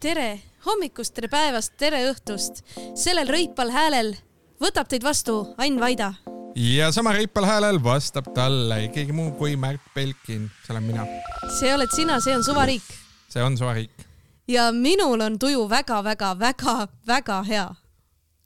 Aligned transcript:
tere 0.00 0.40
hommikust, 0.64 1.12
tere 1.14 1.28
päevast, 1.28 1.74
tere 1.76 2.00
õhtust. 2.08 2.62
sellel 2.96 3.28
rõipal 3.28 3.68
häälel 3.72 4.14
võtab 4.62 4.88
teid 4.88 5.04
vastu 5.04 5.42
Ain 5.58 5.76
Vaida. 5.80 6.14
ja 6.56 6.88
sama 6.92 7.12
reipal 7.12 7.44
häälel 7.44 7.82
vastab 7.82 8.32
talle 8.34 8.80
ei 8.80 8.88
keegi 8.88 9.12
muu 9.12 9.32
kui 9.36 9.56
Märt 9.56 9.84
Belkin, 9.94 10.50
see 10.64 10.72
olen 10.72 10.82
mina, 10.82 11.06
see 11.58 11.74
oled 11.74 11.92
sina, 11.92 12.20
see 12.20 12.36
on 12.36 12.44
suvariik 12.44 12.82
see 13.28 13.42
on 13.42 13.58
suvariik. 13.58 14.06
ja 14.48 14.72
minul 14.72 15.20
on 15.20 15.38
tuju 15.38 15.68
väga-väga-väga-väga 15.68 17.42
hea. 17.42 17.74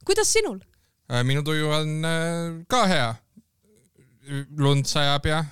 kuidas 0.05 0.33
sinul? 0.33 0.59
minu 1.23 1.43
tuju 1.43 1.71
on 1.71 2.05
äh, 2.05 2.65
ka 2.69 2.87
hea. 2.87 3.15
lund 4.57 4.87
sajab 4.87 5.27
ja 5.27 5.45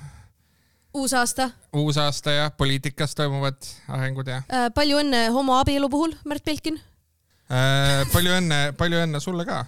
uus 0.95 1.13
aasta, 1.17 1.51
uus 1.73 1.97
aasta 1.99 2.31
ja 2.31 2.51
poliitikas 2.51 3.15
toimuvad 3.15 3.61
arengud 3.89 4.29
ja 4.29 4.43
palju 4.75 4.99
õnne 5.01 5.29
homoabielu 5.33 5.89
puhul, 5.93 6.15
Märt 6.25 6.45
Belkin. 6.45 6.81
äh, 7.51 8.03
palju 8.13 8.35
õnne, 8.41 8.61
palju 8.77 9.05
õnne 9.07 9.21
sulle 9.21 9.47
ka. 9.49 9.65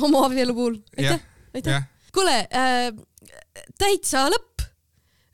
homoabielu 0.00 0.54
puhul, 0.54 0.80
aitäh 0.98 1.22
aitäh 1.54 1.86
kuule 2.14 2.36
äh,, 2.50 2.90
täitsa 3.78 4.26
lõpp 4.32 4.64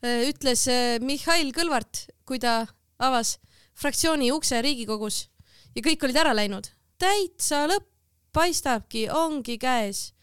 äh,, 0.05 0.27
ütles 0.29 0.67
äh, 0.71 0.97
Mihhail 1.01 1.51
Kõlvart, 1.55 2.05
kui 2.25 2.39
ta 2.41 2.65
avas 2.99 3.37
fraktsiooni 3.75 4.31
ukse 4.35 4.61
Riigikogus 4.63 5.25
ja 5.75 5.83
kõik 5.85 6.05
olid 6.05 6.19
ära 6.21 6.35
läinud. 6.35 6.69
täitsa 7.01 7.65
lõpp, 7.71 7.89
paistabki, 8.33 9.07
ongi 9.09 9.57
käes. 9.57 10.13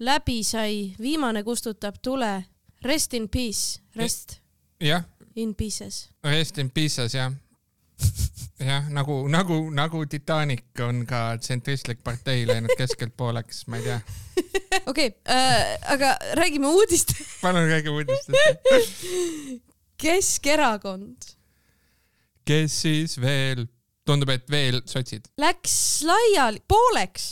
läbi 0.00 0.42
sai, 0.44 0.94
viimane 0.98 1.42
kustutab 1.42 2.00
tule. 2.02 2.44
Rest 2.82 3.14
in 3.14 3.28
peace, 3.28 3.78
rest 3.94 4.41
jah, 4.82 5.06
in 5.36 5.54
pieces. 5.54 6.08
rest 6.24 6.58
in 6.58 6.70
pieces 6.70 7.14
jah. 7.14 7.32
jah, 8.58 8.88
nagu, 8.90 9.22
nagu, 9.30 9.58
nagu 9.70 10.06
Titanic 10.06 10.82
on 10.82 11.04
ka 11.06 11.36
tsentristlik 11.38 12.02
partei 12.04 12.46
läinud 12.48 12.74
keskelt 12.78 13.14
pooleks, 13.16 13.66
ma 13.70 13.78
ei 13.78 13.86
tea. 13.86 14.00
okei 14.90 15.12
okay, 15.12 15.12
äh,, 15.28 15.76
aga 15.94 16.16
räägime 16.38 16.72
uudist. 16.72 17.14
palun 17.42 17.68
räägi 17.70 17.94
uudistest. 17.94 19.06
Keskerakond 20.02 21.32
kes 22.48 22.74
siis 22.84 23.16
veel, 23.20 23.66
tundub, 24.06 24.32
et 24.34 24.48
veel 24.50 24.80
sotsid. 24.88 25.30
läks 25.40 25.74
laiali, 26.06 26.62
pooleks, 26.68 27.30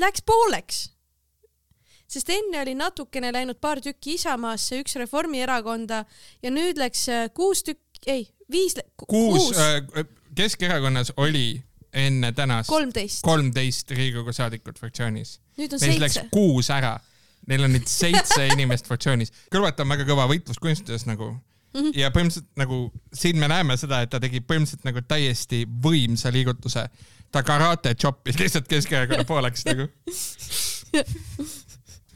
läks 0.00 0.24
pooleks. 0.26 0.84
Sest 2.16 2.32
enne 2.32 2.62
oli 2.64 2.74
natukene 2.78 3.32
läinud 3.34 3.60
paar 3.60 3.80
tükki 3.84 4.16
Isamaasse, 4.16 4.80
üks 4.82 4.96
Reformierakonda 5.00 6.02
ja 6.42 6.52
nüüd 6.52 6.80
läks 6.80 7.06
äh, 7.12 7.28
kuus 7.36 7.62
tükki, 7.66 8.04
ei, 8.10 8.28
viis, 8.52 8.78
kuus, 9.06 9.52
Keskerakonnas 10.36 11.14
oli 11.16 11.62
enne 11.96 12.32
tänast 12.36 12.68
kolmteist, 13.24 13.90
Riigikogu 13.90 14.32
saadikut 14.36 14.78
fraktsioonis. 14.78 15.38
nüüd 15.56 15.72
on 15.72 15.80
Neist 15.80 16.00
seitse. 16.00 16.28
kuus 16.32 16.70
ära. 16.70 16.96
Neil 17.46 17.64
on 17.64 17.72
nüüd 17.72 17.88
seitse 17.88 18.46
inimest 18.54 18.88
fraktsioonis. 18.90 19.32
kõrvalt 19.52 19.80
on 19.80 19.92
väga 19.94 20.08
kõva 20.08 20.26
võitluskunstides 20.32 21.06
nagu 21.08 21.30
mm. 21.32 21.80
-hmm. 21.80 21.92
ja 21.96 22.10
põhimõtteliselt 22.12 22.50
nagu 22.60 22.80
siin 23.14 23.40
me 23.40 23.48
näeme 23.48 23.76
seda, 23.80 24.02
et 24.02 24.12
ta 24.12 24.20
tegi 24.20 24.40
põhimõtteliselt 24.40 24.88
nagu 24.88 25.04
täiesti 25.08 25.64
võimsa 25.66 26.32
liigutuse. 26.32 26.88
ta 27.32 27.42
karate 27.42 27.94
choppis 27.94 28.38
lihtsalt 28.38 28.68
Keskerakonna 28.68 29.24
pooleks 29.24 29.64
nagu. 29.64 29.88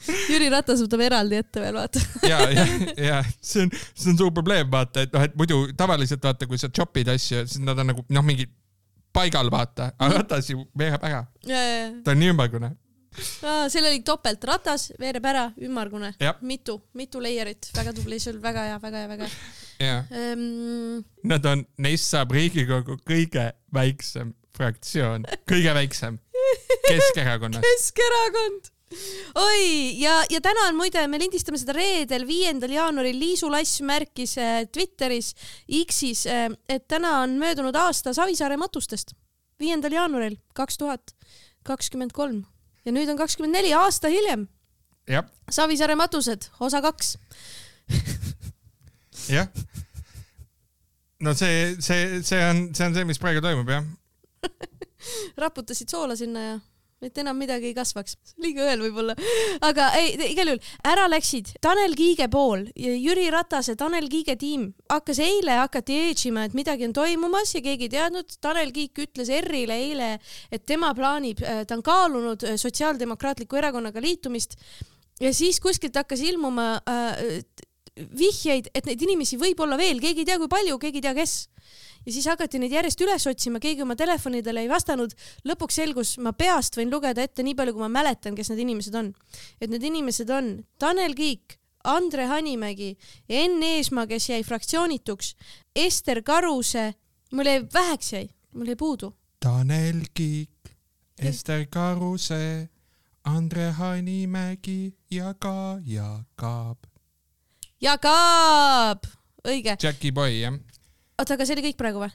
Jüri 0.09 0.49
Ratas 0.53 0.81
võtab 0.85 1.03
eraldi 1.05 1.39
ette 1.41 1.63
veel, 1.63 1.77
vaata. 1.77 2.03
ja, 2.29 2.41
ja, 2.55 2.67
ja 2.97 3.19
see 3.41 3.67
on, 3.67 3.73
see 3.93 4.13
on 4.13 4.21
suur 4.21 4.33
probleem, 4.37 4.69
vaata, 4.73 5.05
et 5.07 5.15
noh, 5.15 5.25
et 5.27 5.37
muidu 5.39 5.63
tavaliselt 5.79 6.25
vaata, 6.25 6.49
kui 6.51 6.61
sa 6.61 6.71
chop'id 6.73 7.11
asju, 7.13 7.45
siis 7.47 7.65
nad 7.65 7.79
on 7.79 7.93
nagu 7.93 8.05
noh, 8.09 8.27
mingi 8.27 8.49
paigal, 9.15 9.51
vaata, 9.53 9.91
aga 9.99 10.23
Ratas 10.23 10.53
ju 10.53 10.65
veereb 10.79 11.05
ära, 11.11 11.25
ta 11.45 12.15
on 12.15 12.23
nii 12.23 12.33
ümmargune. 12.35 12.73
seal 13.43 13.89
oli 13.89 14.03
topelt, 14.07 14.45
ratas, 14.47 14.91
veereb 15.01 15.25
ära, 15.27 15.49
ümmargune. 15.67 16.13
Mitu, 16.47 16.79
mitu 16.97 17.23
layer'it, 17.23 17.73
väga 17.77 17.95
tubli, 17.97 18.21
sul 18.23 18.39
väga 18.43 18.69
hea, 18.71 18.79
väga 18.83 19.03
hea, 19.03 19.11
väga 19.11 19.29
hea. 19.29 19.41
Ja 19.81 20.03
ehm,. 20.13 21.01
nad 21.25 21.47
on, 21.49 21.65
neist 21.81 22.13
saab 22.13 22.35
Riigikogu 22.37 22.99
kõige 23.09 23.51
väiksem 23.73 24.35
fraktsioon, 24.57 25.25
kõige 25.49 25.73
väiksem. 25.77 26.19
Keskerakonnas. 26.91 27.65
Keskerakond. 27.65 28.71
oi, 29.35 30.01
ja, 30.01 30.17
ja 30.31 30.41
täna 30.43 30.67
on 30.69 30.79
muide, 30.79 31.03
me 31.11 31.21
lindistame 31.23 31.59
seda 31.61 31.75
reedel, 31.77 32.27
viiendal 32.27 32.73
jaanuaril, 32.75 33.19
Liisu 33.19 33.51
Lass 33.53 33.81
märkis 33.87 34.37
äh, 34.41 34.65
Twitteris, 34.73 35.33
X-is, 35.85 36.27
et 36.69 36.87
täna 36.91 37.21
on 37.25 37.37
möödunud 37.41 37.77
aasta 37.79 38.15
Savisaare 38.17 38.59
matustest. 38.61 39.15
viiendal 39.61 39.93
jaanuaril 39.93 40.39
kaks 40.57 40.79
tuhat 40.81 41.13
kakskümmend 41.69 42.15
kolm 42.17 42.45
ja 42.85 42.93
nüüd 42.93 43.11
on 43.13 43.19
kakskümmend 43.21 43.55
neli 43.55 43.73
aasta 43.77 44.09
hiljem. 44.09 44.49
Savisaare 45.51 45.97
matused, 45.99 46.49
osa 46.61 46.81
kaks. 46.83 47.17
jah. 49.37 49.49
no 51.21 51.35
see, 51.35 51.77
see, 51.81 52.23
see 52.23 52.43
on, 52.47 52.69
see 52.75 52.87
on 52.87 52.95
see, 52.95 53.07
mis 53.07 53.19
praegu 53.23 53.43
toimub 53.45 53.71
jah. 53.71 53.87
raputasid 55.43 55.91
soola 55.91 56.17
sinna 56.17 56.45
ja 56.45 56.59
et 57.05 57.19
enam 57.23 57.39
midagi 57.41 57.71
ei 57.71 57.77
kasvaks. 57.77 58.17
liiga 58.43 58.67
õel 58.67 58.83
võib-olla. 58.85 59.15
aga 59.67 59.91
ei, 59.99 60.13
igal 60.31 60.53
juhul 60.53 60.61
ära 60.93 61.07
läksid 61.11 61.55
Tanel 61.65 61.97
Kiige 61.99 62.29
pool 62.33 62.67
Jüri 62.77 63.29
Ratase 63.33 63.77
Tanel 63.81 64.09
Kiige 64.13 64.37
tiim 64.41 64.71
hakkas 64.91 65.23
eile, 65.25 65.57
hakati 65.63 65.97
eetšima, 66.09 66.47
et 66.49 66.57
midagi 66.59 66.89
on 66.89 66.95
toimumas 66.97 67.55
ja 67.55 67.63
keegi 67.65 67.89
ei 67.89 67.95
teadnud. 67.97 68.37
Tanel 68.43 68.73
Kiik 68.77 69.01
ütles 69.07 69.33
ERR-ile 69.33 69.81
eile, 69.87 70.13
et 70.53 70.67
tema 70.69 70.93
plaanib, 70.97 71.41
ta 71.41 71.77
on 71.77 71.85
kaalunud 71.87 72.45
äh, 72.47 72.57
Sotsiaaldemokraatliku 72.61 73.59
Erakonnaga 73.61 74.03
liitumist 74.05 74.59
ja 75.21 75.33
siis 75.37 75.61
kuskilt 75.61 75.97
hakkas 75.97 76.23
ilmuma 76.25 76.73
äh, 76.89 77.45
vihjeid, 77.97 78.71
et 78.75 78.87
neid 78.89 79.03
inimesi 79.05 79.39
võib 79.41 79.61
olla 79.61 79.79
veel, 79.81 80.01
keegi 80.03 80.25
ei 80.25 80.29
tea, 80.29 80.39
kui 80.41 80.51
palju, 80.51 80.79
keegi 80.81 81.01
ei 81.01 81.07
tea, 81.09 81.15
kes 81.17 81.35
ja 82.07 82.13
siis 82.13 82.27
hakati 82.31 82.61
neid 82.61 82.73
järjest 82.73 83.01
üles 83.05 83.27
otsima, 83.31 83.61
keegi 83.61 83.85
oma 83.85 83.97
telefonidele 83.97 84.65
ei 84.65 84.69
vastanud. 84.71 85.15
lõpuks 85.45 85.81
selgus, 85.83 86.17
ma 86.19 86.33
peast 86.33 86.77
võin 86.79 86.93
lugeda 86.93 87.23
ette 87.23 87.43
nii 87.43 87.55
palju, 87.55 87.77
kui 87.77 87.85
ma 87.85 87.93
mäletan, 88.01 88.35
kes 88.35 88.51
need 88.53 88.65
inimesed 88.67 88.95
on. 88.95 89.13
et 89.61 89.71
need 89.71 89.83
inimesed 89.83 90.31
on 90.31 90.65
Tanel 90.79 91.15
Kiik, 91.15 91.59
Andre 91.85 92.27
Hanimägi, 92.27 92.97
Enn 93.29 93.63
Eesmaa, 93.63 94.07
kes 94.07 94.29
jäi 94.29 94.43
fraktsioonituks, 94.45 95.35
Ester 95.77 96.23
Karuse, 96.23 96.95
mul 97.33 97.47
jäi 97.47 97.63
väheks 97.73 98.13
jäi, 98.13 98.29
mul 98.55 98.67
jäi 98.67 98.77
puudu. 98.77 99.15
Tanel 99.41 100.05
Kiik, 100.15 100.75
Ester 101.19 101.67
Karuse, 101.71 102.69
Andre 103.25 103.71
Hanimägi 103.71 104.95
ja 105.11 105.35
ka 105.35 105.79
Jaak 105.87 106.43
Aab. 106.43 106.79
Jaak 107.81 108.05
Aab, 108.05 109.05
õige. 109.45 109.77
Jackie 109.83 110.13
Boy 110.13 110.41
jah, 110.41 110.57
oota, 111.21 111.35
aga 111.37 111.47
see 111.47 111.57
oli 111.59 111.65
kõik 111.69 111.79
praegu 111.81 112.01
või? 112.03 112.11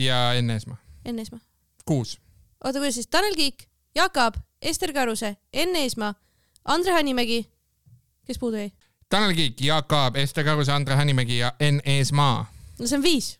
ja 0.00 0.32
Enn 0.38 0.50
Eesmaa, 0.50 0.76
Enn 1.04 1.18
Eesmaa. 1.22 1.40
kuus. 1.84 2.16
oota, 2.64 2.78
kuidas 2.80 2.94
siis 2.98 3.06
Tanel 3.12 3.34
Kiik, 3.38 3.66
Jaak 3.94 4.16
Aab, 4.16 4.40
Ester 4.62 4.92
Karuse, 4.92 5.36
Enn 5.52 5.76
Eesmaa, 5.76 6.14
Andre 6.64 6.92
Hanimägi, 6.96 7.44
kes 8.26 8.38
puudu 8.40 8.56
jäi? 8.56 8.72
Tanel 9.08 9.34
Kiik, 9.36 9.60
Jaak 9.60 9.92
Aab, 9.92 10.16
Ester 10.16 10.44
Karuse, 10.44 10.72
Andre 10.72 10.94
Hanimägi 10.94 11.38
ja 11.38 11.52
Enn 11.60 11.80
Eesmaa. 11.84 12.46
no 12.78 12.86
see 12.86 12.96
on 12.98 13.02
viis. 13.02 13.38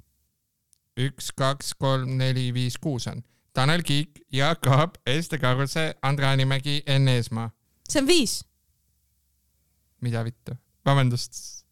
üks, 1.01 1.33
kaks, 1.37 1.73
kolm, 1.75 2.17
neli, 2.19 2.53
viis, 2.55 2.79
kuus 2.79 3.07
on. 3.11 3.25
Tanel 3.55 3.83
Kiik, 3.83 4.21
Jaak 4.33 4.67
Aab, 4.67 4.95
Ester 5.07 5.39
Karuse, 5.39 5.95
Andre 6.03 6.27
Hanimägi, 6.27 6.83
Enn 6.87 7.09
Eesmaa. 7.09 7.51
see 7.89 8.03
on 8.03 8.07
viis. 8.07 8.45
mida 10.01 10.25
vittu, 10.25 10.55
vabandust. 10.87 11.64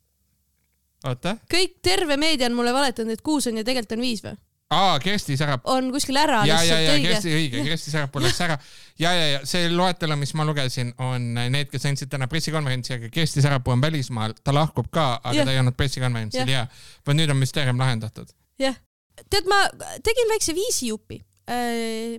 kõik, 1.50 1.76
terve 1.82 2.16
meedia 2.20 2.48
on 2.50 2.56
mulle 2.58 2.72
valetanud, 2.74 3.12
et 3.12 3.22
kuus 3.24 3.46
on 3.50 3.60
ja 3.60 3.66
tegelikult 3.66 3.98
on 3.98 4.04
viis 4.04 4.24
või? 4.24 4.36
aa, 4.72 5.00
Kersti 5.00 5.36
Sarap. 5.36 5.66
on 5.68 5.90
kuskil 5.92 6.16
ära 6.16 6.42
ja, 6.48 6.56
ja, 6.56 6.60
lihtsalt 6.60 6.82
ja 6.82 6.92
õige. 6.94 7.08
Kersti 7.08 7.34
õige, 7.36 7.62
Kersti 7.68 7.92
Sarapuu 7.92 8.22
läks 8.24 8.40
ära. 8.44 8.56
ja, 9.00 9.12
ja, 9.16 9.26
ja 9.34 9.40
see 9.48 9.68
loetelu, 9.72 10.16
mis 10.20 10.32
ma 10.38 10.46
lugesin, 10.48 10.92
on 11.02 11.32
need, 11.36 11.68
kes 11.72 11.84
andsid 11.90 12.12
täna 12.12 12.28
pressikonverentsi, 12.32 12.96
aga 12.96 13.10
Kersti 13.12 13.44
Sarapuu 13.44 13.74
on 13.74 13.84
välismaal, 13.84 14.36
ta 14.44 14.54
lahkub 14.56 14.88
ka, 14.92 15.08
aga 15.20 15.36
Jah. 15.36 15.48
ta 15.48 15.56
ei 15.56 15.60
olnud 15.62 15.76
pressikonverentsil 15.78 16.54
ja 16.54 16.64
vot 17.06 17.18
nüüd 17.18 17.32
on 17.32 17.40
müsteerium 17.40 17.80
lahendatud. 17.82 18.32
jah. 18.62 18.78
tead, 19.28 19.48
ma 19.50 19.64
tegin 20.04 20.32
väikse 20.32 20.56
viisijupi, 20.56 21.20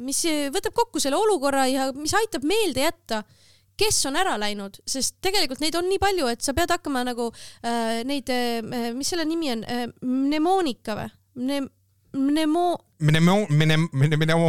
mis 0.04 0.26
võtab 0.54 0.76
kokku 0.78 1.02
selle 1.02 1.18
olukorra 1.18 1.66
ja 1.72 1.90
mis 1.98 2.14
aitab 2.18 2.46
meelde 2.48 2.86
jätta, 2.86 3.24
kes 3.80 4.06
on 4.10 4.18
ära 4.20 4.36
läinud, 4.42 4.78
sest 4.86 5.18
tegelikult 5.24 5.62
neid 5.64 5.76
on 5.80 5.88
nii 5.90 6.02
palju, 6.02 6.28
et 6.32 6.46
sa 6.46 6.54
pead 6.58 6.72
hakkama 6.74 7.04
nagu 7.08 7.30
äh, 7.66 8.02
neid 8.08 8.30
äh,, 8.34 8.62
mis 8.96 9.10
selle 9.14 9.26
nimi 9.30 9.52
on 9.54 9.64
äh,, 9.66 9.88
mnemoonika 10.02 10.98
või 11.00 11.12
Mne,? 11.34 11.64
Mnemo-, 12.14 12.78
Mnemo, 13.02 13.48
mne, 13.50 13.78
mne, 13.90 14.18
mnemo. 14.22 14.48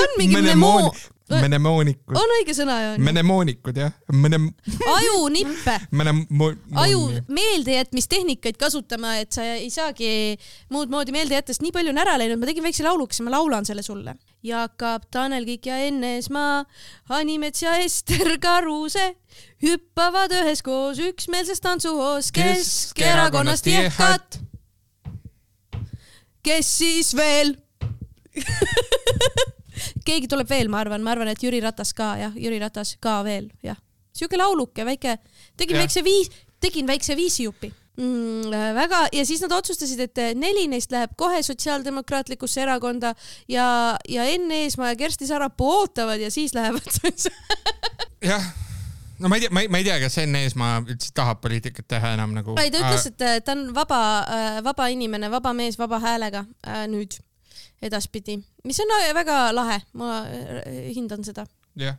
on 0.00 0.12
mingi 0.18 0.36
mnemoo, 0.36 0.92
menemoonikud. 1.28 2.16
on 2.16 2.32
õige 2.38 2.54
sõna 2.56 2.76
ju. 2.82 2.92
menemoonikud 3.04 3.76
jah, 3.78 3.92
menem-, 4.12 4.48
ajunippe, 4.94 5.74
menemo-. 5.90 6.50
aju 6.84 7.02
meeldejätmistehnikaid 7.26 8.58
kasutama, 8.60 9.16
et 9.22 9.36
sa 9.36 9.44
ei 9.56 9.68
saagi 9.72 10.10
muud 10.72 10.92
moodi 10.92 11.14
meelde 11.14 11.36
jätta, 11.36 11.52
sest 11.52 11.64
nii 11.66 11.74
palju 11.74 11.92
on 11.92 12.00
ära 12.04 12.16
läinud, 12.20 12.40
ma 12.40 12.48
tegin 12.48 12.66
väikse 12.66 12.86
laulukese, 12.86 13.26
ma 13.26 13.34
laulan 13.36 13.68
selle 13.68 13.84
sulle. 13.86 14.16
Jaak 14.46 14.82
Tanel 15.10 15.44
Kiik 15.48 15.66
ja 15.66 15.80
Enn 15.88 16.04
Eesmaa, 16.06 16.62
Hanimets 17.10 17.62
ja 17.64 17.74
Ester 17.82 18.36
Karuse 18.40 19.10
hüppavad 19.64 20.32
üheskoos 20.38 21.00
üksmeelses 21.02 21.60
tantsuhoos 21.60 22.32
Keskerakonnast 22.32 23.66
jehkat. 23.66 24.40
kes 26.42 26.76
siis 26.78 27.14
veel? 27.16 27.56
keegi 30.08 30.30
tuleb 30.30 30.48
veel, 30.50 30.70
ma 30.72 30.82
arvan, 30.84 31.04
ma 31.04 31.14
arvan, 31.14 31.32
et 31.32 31.42
Jüri 31.42 31.60
Ratas 31.64 31.92
ka 31.96 32.14
jah, 32.20 32.38
Jüri 32.38 32.60
Ratas 32.62 32.96
ka 33.02 33.20
veel 33.26 33.50
jah, 33.64 33.78
siuke 34.16 34.40
lauluke 34.40 34.86
väike, 34.88 35.18
tegin 35.58 35.76
Jah. 35.78 35.84
väikse 35.84 36.04
viis, 36.06 36.32
tegin 36.62 36.88
väikse 36.88 37.16
viisijupi 37.18 37.70
mm,. 37.98 38.74
väga 38.74 39.02
ja 39.12 39.26
siis 39.26 39.42
nad 39.44 39.52
otsustasid, 39.52 40.00
et 40.00 40.22
neli 40.38 40.66
neist 40.70 40.92
läheb 40.94 41.16
kohe 41.18 41.42
Sotsiaaldemokraatlikusse 41.42 42.62
erakonda 42.62 43.14
ja, 43.48 43.66
ja 44.08 44.24
Enn 44.24 44.50
Eesmaa 44.62 44.94
ja 44.94 44.96
Kersti 44.96 45.26
Sarapuu 45.26 45.70
ootavad 45.80 46.20
ja 46.20 46.30
siis 46.30 46.54
lähevad 46.54 46.88
jah, 48.30 48.50
no 49.18 49.28
ma 49.28 49.38
ei 49.38 49.46
tea, 49.46 49.52
ma 49.52 49.64
ei, 49.64 49.68
ma 49.68 49.82
ei 49.82 49.88
tea, 49.88 50.00
kas 50.02 50.18
Enn 50.24 50.40
Eesmaa 50.40 50.80
üldse 50.86 51.12
tahab 51.14 51.42
poliitikat 51.44 51.88
teha 51.88 52.14
enam 52.16 52.34
nagu. 52.36 52.56
ei, 52.62 52.72
ta 52.74 52.82
ütles, 52.82 53.08
et 53.12 53.24
äh, 53.26 53.38
ta 53.44 53.56
on 53.56 53.68
vaba, 53.76 54.02
vaba 54.66 54.90
inimene, 54.94 55.30
vaba 55.30 55.54
mees, 55.56 55.78
vaba 55.78 56.00
häälega 56.02 56.46
äh, 56.66 56.86
nüüd 56.90 57.20
edaspidi, 57.82 58.38
mis 58.66 58.80
on 58.82 58.92
äh, 58.98 59.08
väga 59.16 59.48
lahe, 59.54 59.80
ma 59.98 60.20
äh, 60.26 60.92
hindan 60.94 61.24
seda. 61.26 61.46
jah, 61.78 61.96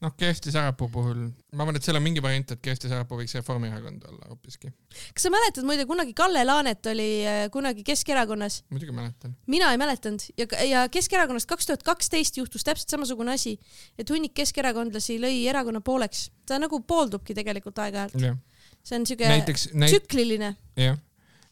noh, 0.00 0.12
Kersti 0.16 0.52
Sarapuu 0.52 0.88
puhul, 0.92 1.18
ma 1.54 1.64
arvan, 1.64 1.76
et 1.78 1.84
seal 1.84 1.98
on 1.98 2.04
mingi 2.04 2.22
variant, 2.24 2.54
et 2.54 2.62
Kersti 2.64 2.90
Sarapuu 2.90 3.20
võiks 3.20 3.34
Reformierakond 3.36 4.06
olla 4.08 4.30
hoopiski. 4.30 4.72
kas 5.14 5.26
sa 5.26 5.32
mäletad 5.32 5.66
muide 5.68 5.84
kunagi 5.88 6.14
Kalle 6.16 6.42
Laanet 6.46 6.88
oli 6.90 7.08
äh, 7.28 7.42
kunagi 7.52 7.84
Keskerakonnas, 7.86 8.62
muidugi 8.72 8.96
mäletan. 8.96 9.36
mina 9.50 9.70
ei 9.74 9.80
mäletanud. 9.80 10.24
Ja, 10.40 10.48
ja 10.66 10.86
Keskerakonnast 10.92 11.48
kaks 11.50 11.70
tuhat 11.70 11.84
kaksteist 11.86 12.40
juhtus 12.40 12.66
täpselt 12.66 12.96
samasugune 12.96 13.36
asi, 13.36 13.58
et 13.98 14.10
hunnik 14.10 14.34
keskerakondlasi 14.40 15.20
lõi 15.22 15.44
erakonna 15.50 15.84
pooleks, 15.84 16.28
ta 16.48 16.58
nagu 16.62 16.82
pooldubki 16.82 17.36
tegelikult 17.36 17.78
aeg-ajalt, 17.84 18.18
jah, 18.20 18.40
see 18.82 18.98
on 18.98 19.06
siuke 19.06 19.30
näit-, 19.30 19.54
tsükliline, 19.54 20.54
jah. 20.80 20.98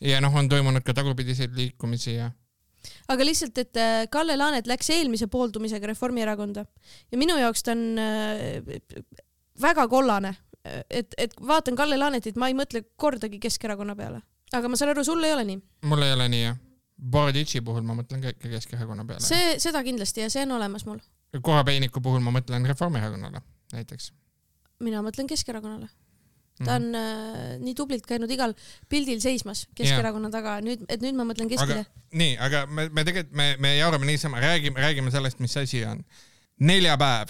ja 0.01 0.25
noh, 0.25 0.35
on 0.35 0.51
toimunud 0.51 0.87
ka 0.87 0.97
tagupidiseid 0.97 1.55
liikumisi 1.59 2.17
ja 2.17 2.33
aga 3.09 3.27
lihtsalt, 3.27 3.59
et 3.59 3.81
äh, 3.81 4.03
Kalle 4.11 4.37
Laanet 4.39 4.69
läks 4.71 4.91
eelmise 4.95 5.29
pooldumisega 5.33 5.91
Reformierakonda 5.91 6.65
ja 7.13 7.21
minu 7.21 7.39
jaoks 7.41 7.65
ta 7.67 7.75
on 7.77 7.85
äh, 8.03 9.03
väga 9.63 9.89
kollane, 9.91 10.35
et, 10.91 11.15
et 11.19 11.37
vaatan 11.41 11.77
Kalle 11.79 11.99
Laanetit, 11.99 12.39
ma 12.41 12.51
ei 12.51 12.57
mõtle 12.59 12.85
kordagi 12.97 13.41
Keskerakonna 13.43 13.97
peale, 13.99 14.23
aga 14.53 14.71
ma 14.71 14.79
saan 14.81 14.95
aru, 14.95 15.05
sul 15.07 15.25
ei 15.25 15.35
ole 15.37 15.47
nii, 15.51 15.61
mul 15.91 16.07
ei 16.07 16.17
ole 16.17 16.31
nii 16.33 16.47
jah. 16.47 16.65
Boroditši 16.99 17.61
puhul 17.63 17.85
ma 17.87 17.95
mõtlen 17.95 18.25
ka 18.25 18.33
ikka 18.35 18.51
Keskerakonna 18.57 19.05
peale. 19.07 19.23
see, 19.23 19.55
seda 19.63 19.85
kindlasti 19.87 20.25
ja 20.25 20.33
see 20.35 20.43
on 20.49 20.57
olemas 20.59 20.87
mul, 20.89 20.99
Korrapeiniku 21.43 22.03
puhul 22.03 22.23
ma 22.25 22.33
mõtlen 22.35 22.67
Reformierakonnale 22.67 23.43
näiteks. 23.75 24.13
mina 24.83 25.03
mõtlen 25.07 25.31
Keskerakonnale 25.31 25.91
ta 26.59 26.79
Mhm. 26.79 26.85
on 26.85 26.95
äh, 26.95 27.59
nii 27.63 27.75
tublilt 27.75 28.07
käinud 28.07 28.31
igal 28.31 28.55
pildil 28.89 29.21
seismas 29.21 29.67
Keskerakonna 29.79 30.31
taga, 30.31 30.57
nüüd, 30.65 30.85
et 30.89 31.03
nüüd 31.05 31.15
ma 31.15 31.25
mõtlen 31.29 31.47
aga 31.47 31.57
keskele. 31.57 31.87
nii, 32.13 32.37
aga 32.39 32.67
me, 32.67 32.89
me 32.89 33.05
tegelikult, 33.05 33.37
me, 33.37 33.57
me 33.59 33.77
jaurame 33.79 34.07
niisama, 34.07 34.41
räägime, 34.43 34.81
räägime 34.81 35.11
sellest, 35.15 35.39
mis 35.41 35.57
asi 35.57 35.85
on. 35.85 36.05
neljapäev, 36.61 37.29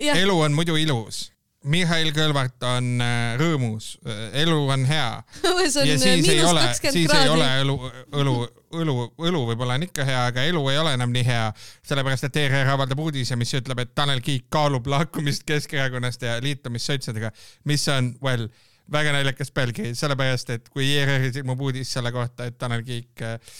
elu 0.00 0.40
on 0.40 0.52
muidu 0.52 0.76
ilus. 0.76 1.32
Mihhail 1.66 2.12
Kõlvart 2.14 2.62
on 2.68 3.02
äh, 3.02 3.34
rõõmus, 3.40 3.96
elu 4.38 4.58
on 4.70 4.84
hea 4.86 5.08
ja 5.88 5.96
siis 5.98 6.28
ei 6.30 6.42
ole, 6.46 6.62
siis 6.78 7.10
ei 7.10 7.30
ole 7.32 7.48
kraadi. 7.48 7.64
õlu, 7.64 7.76
õlu, 8.20 8.34
õlu, 8.80 8.94
õlu 9.28 9.42
võib-olla 9.50 9.78
on 9.78 9.86
ikka 9.88 10.06
hea, 10.06 10.22
aga 10.30 10.44
elu 10.46 10.62
ei 10.70 10.78
ole 10.82 10.94
enam 10.98 11.12
nii 11.14 11.26
hea, 11.26 11.48
sellepärast 11.86 12.28
et 12.28 12.38
ERR 12.44 12.72
avaldab 12.76 13.02
uudise, 13.02 13.38
mis 13.40 13.54
ütleb, 13.58 13.82
et 13.82 13.94
Tanel 13.98 14.22
Kiik 14.24 14.46
kaalub 14.52 14.86
lahkumist 14.90 15.46
Keskerakonnast 15.48 16.22
ja 16.26 16.38
liitumist 16.44 16.92
sotsidega, 16.92 17.32
mis 17.66 17.86
on, 17.92 18.14
well, 18.22 18.46
väga 18.92 19.16
naljakas 19.16 19.50
pealkiri, 19.54 19.94
sellepärast 19.98 20.52
et 20.54 20.70
kui 20.70 20.86
ERR-is 21.00 21.40
ilmub 21.40 21.66
uudis 21.66 21.90
selle 21.98 22.14
kohta, 22.14 22.46
et 22.46 22.58
Tanel 22.60 22.86
Kiik 22.86 23.26
äh, 23.26 23.58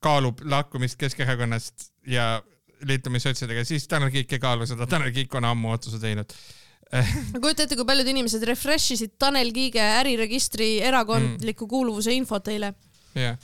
kaalub 0.00 0.44
lahkumist 0.46 0.98
Keskerakonnast 1.00 1.90
ja 2.06 2.36
liitumist 2.86 3.28
sotsidega, 3.28 3.64
siis 3.64 3.88
Tanel 3.88 4.12
Kiik 4.14 4.32
ei 4.32 4.42
kaalu 4.42 4.66
seda, 4.68 4.86
Tanel 4.86 5.12
Kiik 5.14 5.34
on 5.34 5.48
ammu 5.50 5.74
otsuse 5.74 6.00
teinud. 6.02 6.32
ma 7.32 7.38
kujutan 7.38 7.66
ette, 7.68 7.76
kui 7.78 7.86
paljud 7.86 8.08
inimesed 8.10 8.42
refresh 8.48 8.96
isid 8.96 9.12
Tanel 9.18 9.52
Kiige 9.54 9.82
äriregistri 10.00 10.80
erakondliku 10.82 11.64
Mm. 11.64 11.70
kuuluvuse 11.70 12.14
infot 12.16 12.48
eile. 12.50 12.72
jah, 13.16 13.36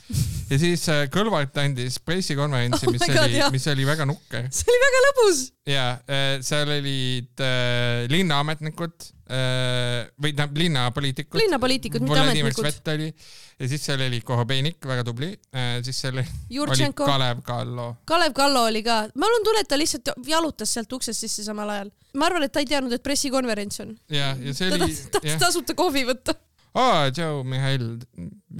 ja 0.51 0.59
siis 0.61 0.85
äh, 0.93 1.03
Kõlvart 1.11 1.57
andis 1.63 1.99
pressikonverentsi, 2.03 2.87
Oh 2.87 2.95
mis 2.95 3.03
God, 3.03 3.19
oli 3.25 3.43
mis 3.57 3.67
oli 3.73 3.87
väga 3.87 4.07
nukker 4.07 4.47
see 4.53 4.71
oli 4.71 4.81
väga 4.85 5.03
lõbus. 5.07 5.43
ja 5.67 5.85
äh, 6.07 6.31
seal 6.45 6.71
olid 6.77 7.43
äh, 7.43 8.05
linnaametnikud 8.13 8.95
äh, 9.27 10.07
või 10.15 10.31
tähendab 10.31 10.57
linnapoliitikud. 10.63 11.41
linnapoliitikud, 11.41 12.07
mitte 12.07 12.23
ametnikud. 12.23 12.71
Oli 12.97 13.11
ja 13.59 13.67
siis 13.69 13.85
seal 13.85 14.01
oli 14.05 14.19
Korobeinik, 14.21 14.77
väga 14.85 15.03
tubli 15.07 15.31
äh,, 15.55 15.79
siis 15.85 15.99
seal 16.01 16.17
oli 16.19 16.25
Jurtšenko, 16.53 17.07
Kalev 17.09 17.41
Kallo. 17.45 17.87
Kalev 18.05 18.35
Kallo 18.37 18.65
oli 18.69 18.83
ka, 18.85 18.99
mul 19.15 19.39
on 19.39 19.47
tunne, 19.47 19.63
et 19.65 19.71
ta 19.71 19.79
lihtsalt 19.79 20.13
jalutas 20.27 20.75
sealt 20.77 20.93
uksest 20.93 21.25
sisse 21.25 21.45
samal 21.47 21.71
ajal. 21.73 21.91
ma 22.17 22.29
arvan, 22.29 22.45
et 22.45 22.53
ta 22.53 22.63
ei 22.63 22.69
teadnud, 22.69 22.93
et 22.93 23.03
pressikonverents 23.03 23.81
on. 23.85 23.95
ja, 24.13 24.35
ja 24.37 24.53
see 24.53 24.69
ta 24.69 24.79
oli, 24.79 24.93
tahtis 25.17 25.33
jah, 25.33 25.41
tasuta 25.47 25.77
kohvi 25.77 26.05
võtta. 26.11 26.37
aa, 26.77 27.09
Joe 27.09 27.43
Mihhail, 27.47 27.89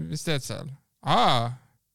mis 0.10 0.25
teed 0.25 0.45
seal? 0.45 0.74
aa, 1.07 1.51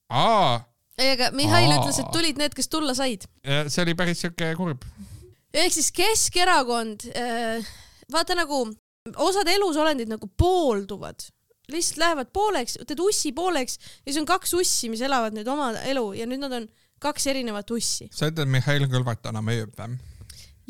aa, 0.08 0.52
ei, 0.98 1.14
aga 1.14 1.30
Mihhail 1.36 1.72
ütles, 1.76 2.00
et 2.02 2.12
tulid 2.14 2.40
need, 2.40 2.54
kes 2.56 2.70
tulla 2.72 2.94
said. 2.96 3.26
ja 3.46 3.64
see 3.72 3.84
oli 3.84 3.96
päris 3.98 4.22
siuke 4.24 4.52
kurb. 4.58 4.84
ehk 5.52 5.74
siis 5.74 5.92
Keskerakond, 5.94 7.08
vaata 8.12 8.36
nagu 8.38 8.64
osad 9.22 9.48
elusolendid 9.50 10.10
nagu 10.10 10.28
poolduvad, 10.38 11.24
lihtsalt 11.72 12.00
lähevad 12.02 12.30
pooleks, 12.34 12.78
teed 12.86 13.02
ussi 13.02 13.32
pooleks 13.36 13.78
ja 13.78 14.12
siis 14.12 14.20
on 14.22 14.28
kaks 14.28 14.54
ussi, 14.58 14.90
mis 14.92 15.02
elavad 15.04 15.34
nüüd 15.36 15.48
oma 15.50 15.72
elu 15.88 16.06
ja 16.18 16.28
nüüd 16.28 16.42
nad 16.42 16.56
on 16.60 16.68
kaks 17.02 17.26
erinevat 17.32 17.70
ussi. 17.74 18.08
sa 18.14 18.30
ütled, 18.30 18.50
Mihhail 18.50 18.86
Kõlvart 18.90 19.26
enam 19.30 19.48
ei 19.52 19.62
ööb 19.64 19.74
või? 19.78 19.98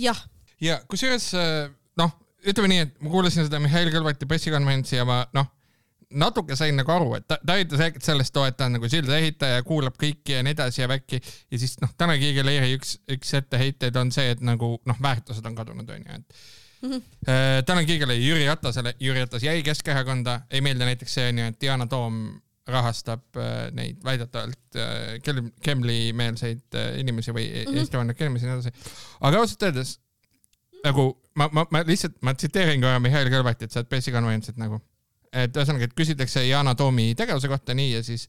jah, 0.00 0.19
ja 0.62 0.79
kusjuures 0.88 1.29
äh, 1.38 1.73
noh, 2.00 2.15
ütleme 2.49 2.71
nii, 2.73 2.87
et 2.87 2.95
ma 3.03 3.12
kuulasin 3.12 3.47
seda 3.49 3.61
Mihhail 3.62 3.93
Kõlvarti 3.95 4.29
pressikonverentsi 4.31 4.99
ja 4.99 5.06
ma 5.09 5.23
noh, 5.37 5.50
natuke 6.14 6.56
sain 6.59 6.76
nagu 6.76 6.93
aru, 6.94 7.14
et 7.19 7.26
ta, 7.29 7.38
ta 7.47 7.59
ütles 7.61 8.00
sellest, 8.05 8.37
et 8.47 8.56
ta 8.56 8.69
on 8.69 8.76
nagu 8.79 8.88
silda 8.91 9.19
ehitaja, 9.19 9.62
kuulab 9.67 9.97
kõiki 10.00 10.37
ja 10.38 10.43
nii 10.47 10.56
edasi 10.56 10.82
ja 10.82 10.88
värki 10.91 11.20
ja 11.20 11.59
siis 11.61 11.76
noh, 11.83 11.92
Tanel 11.99 12.21
Kiige 12.23 12.45
Leeri 12.45 12.75
üks, 12.76 12.97
üks 13.12 13.33
etteheiteid 13.38 13.97
on 14.00 14.12
see, 14.14 14.31
et 14.35 14.42
nagu 14.45 14.75
noh, 14.88 15.00
väärtused 15.02 15.47
on 15.49 15.57
kadunud, 15.59 15.88
onju, 15.97 16.19
et 16.19 16.42
Mhm. 16.83 17.02
äh, 17.28 17.62
Tanel 17.62 17.85
Kiigele 17.87 18.14
ja 18.16 18.23
Jüri 18.26 18.47
Ratasele, 18.47 18.95
Jüri 19.00 19.21
Ratas 19.23 19.42
jäi 19.42 19.62
Keskerakonda, 19.62 20.40
ei 20.50 20.61
meeldi 20.61 20.85
näiteks 20.88 21.14
see 21.14 21.28
onju, 21.31 21.45
et 21.52 21.62
Yana 21.62 21.87
Toom 21.87 22.16
rahastab 22.66 23.38
äh, 23.38 23.69
neid 23.75 24.02
väidetavalt 24.04 24.78
äh, 24.78 25.21
Kem- 25.23 25.52
Kremli-meelseid 25.62 26.78
inimesi 26.99 27.35
või 27.35 27.47
mm. 27.47 27.69
-hmm. 27.71 27.78
Eesti 27.78 27.99
vannad 28.00 28.21
inimesi 28.21 28.47
ja 28.47 28.57
nii 28.57 28.62
edasi. 28.66 28.90
aga 29.21 29.38
ausalt 29.38 29.62
öeldes 29.62 29.97
nagu 30.85 31.07
ma, 31.38 31.49
ma, 31.52 31.66
ma 31.71 31.83
lihtsalt, 31.87 32.19
ma 32.23 32.35
tsiteerin 32.35 32.83
korra 32.83 33.00
Mihhail 33.02 33.31
Kõlvartit 33.31 33.75
sealt 33.75 33.88
pressikonverentsilt 33.90 34.59
nagu, 34.59 34.81
et 35.33 35.57
ühesõnaga, 35.57 35.89
et 35.89 35.95
küsitakse 35.97 36.47
Yana 36.47 36.75
Toomi 36.75 37.15
tegevuse 37.19 37.49
kohta 37.49 37.75
nii 37.75 37.93
ja 37.97 38.03
siis 38.07 38.29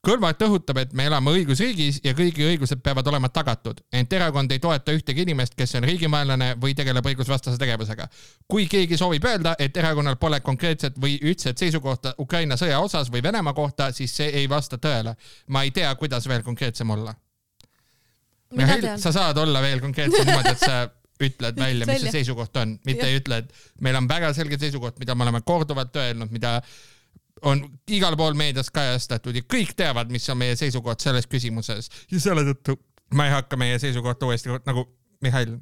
Kõlvart 0.00 0.40
rõhutab, 0.40 0.78
et 0.80 0.92
me 0.96 1.04
elame 1.10 1.34
õigusriigis 1.36 1.98
ja 2.00 2.14
kõigi 2.16 2.46
õigused 2.48 2.80
peavad 2.80 3.08
olema 3.10 3.28
tagatud, 3.28 3.82
ent 3.92 4.12
erakond 4.16 4.52
ei 4.54 4.60
toeta 4.62 4.94
ühtegi 4.96 5.26
inimest, 5.26 5.52
kes 5.58 5.76
on 5.76 5.84
riigivaenlane 5.84 6.54
või 6.62 6.72
tegeleb 6.76 7.04
õigusvastase 7.10 7.60
tegevusega. 7.60 8.06
kui 8.48 8.64
keegi 8.66 8.96
soovib 8.96 9.24
öelda, 9.28 9.52
et 9.58 9.76
erakonnal 9.76 10.16
pole 10.16 10.40
konkreetset 10.40 10.96
või 10.96 11.18
ühtset 11.20 11.58
seisukohta 11.58 12.14
Ukraina 12.18 12.56
sõja 12.56 12.80
osas 12.80 13.12
või 13.12 13.22
Venemaa 13.22 13.52
kohta, 13.52 13.90
siis 13.92 14.16
see 14.16 14.30
ei 14.40 14.48
vasta 14.48 14.78
tõele. 14.78 15.14
ma 15.48 15.62
ei 15.62 15.70
tea, 15.70 15.94
kuidas 15.94 16.28
veel 16.28 16.42
konkreetsem 16.42 16.90
olla. 16.90 17.14
Mihhail, 18.56 18.96
sa 18.98 19.12
saad 19.12 19.36
olla 19.36 19.60
veel 19.60 19.80
konkreetsem 19.80 20.26
niimoodi, 20.26 20.48
et 20.48 20.58
sa 20.58 20.88
ütled 21.20 21.58
välja, 21.60 21.86
mis 21.88 22.04
see 22.04 22.14
seisukoht 22.20 22.56
on, 22.60 22.76
mitte 22.86 23.04
Jah. 23.04 23.12
ei 23.12 23.20
ütle, 23.20 23.40
et 23.42 23.82
meil 23.84 23.98
on 24.00 24.08
väga 24.10 24.32
selge 24.36 24.58
seisukoht, 24.60 24.98
mida 25.02 25.16
me 25.16 25.26
oleme 25.26 25.42
korduvalt 25.46 25.96
öelnud, 26.00 26.32
mida 26.34 26.58
on 27.46 27.62
igal 27.92 28.16
pool 28.20 28.36
meedias 28.36 28.70
kajastatud 28.74 29.36
ja 29.36 29.44
kõik 29.48 29.74
teavad, 29.76 30.10
mis 30.12 30.28
on 30.32 30.38
meie 30.40 30.56
seisukoht 30.60 31.00
selles 31.04 31.28
küsimuses 31.30 31.90
ja 32.10 32.20
selle 32.20 32.44
tõttu 32.50 32.76
ma 33.16 33.26
ei 33.26 33.34
hakka 33.34 33.58
meie 33.60 33.78
seisukohta 33.82 34.28
uuesti 34.28 34.52
nagu 34.66 34.86
Mihhail, 35.20 35.58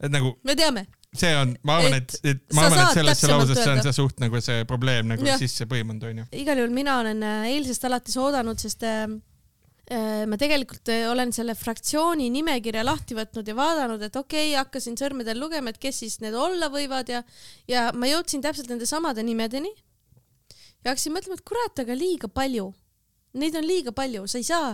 et 0.00 0.12
nagu 0.12 0.32
me 0.46 0.56
teame, 0.56 0.86
see 1.16 1.32
on, 1.36 1.52
ma 1.66 1.80
arvan, 1.80 1.96
et, 1.98 2.14
et 2.24 2.44
ma 2.56 2.68
arvan, 2.68 2.84
et 2.86 3.00
sellesse 3.00 3.28
lausesse 3.28 3.66
on 3.72 3.82
see 3.84 3.96
suht 3.96 4.22
nagu 4.22 4.40
see 4.44 4.64
probleem 4.68 5.10
nagu 5.10 5.26
Jah. 5.26 5.40
sisse 5.40 5.66
põimunud 5.70 6.06
onju. 6.12 6.28
igal 6.40 6.60
juhul 6.62 6.72
mina 6.76 7.00
olen 7.02 7.24
äh, 7.26 7.50
eilsest 7.54 7.84
alates 7.88 8.16
oodanud, 8.20 8.60
sest 8.60 8.86
Äh, 8.88 9.08
ma 9.90 10.38
tegelikult 10.38 10.90
äh, 10.92 11.08
olen 11.10 11.32
selle 11.34 11.56
fraktsiooni 11.58 12.28
nimekirja 12.30 12.84
lahti 12.86 13.16
võtnud 13.18 13.48
ja 13.50 13.56
vaadanud, 13.58 14.02
et 14.06 14.16
okei 14.16 14.52
okay,, 14.52 14.58
hakkasin 14.60 14.98
sõrmedel 15.00 15.40
lugema, 15.42 15.72
et 15.72 15.80
kes 15.82 15.98
siis 16.04 16.20
need 16.22 16.36
olla 16.38 16.68
võivad 16.70 17.10
ja, 17.10 17.24
ja 17.70 17.88
ma 17.96 18.06
jõudsin 18.06 18.44
täpselt 18.44 18.70
nende 18.70 18.86
samade 18.86 19.24
nimedeni. 19.26 19.72
ja 20.84 20.92
hakkasin 20.92 21.16
mõtlema, 21.16 21.40
et 21.40 21.46
kurat, 21.46 21.82
aga 21.82 21.96
liiga 21.98 22.30
palju. 22.30 22.70
Neid 23.40 23.58
on 23.58 23.66
liiga 23.66 23.92
palju, 23.94 24.24
sa 24.30 24.38
ei 24.38 24.46
saa, 24.46 24.70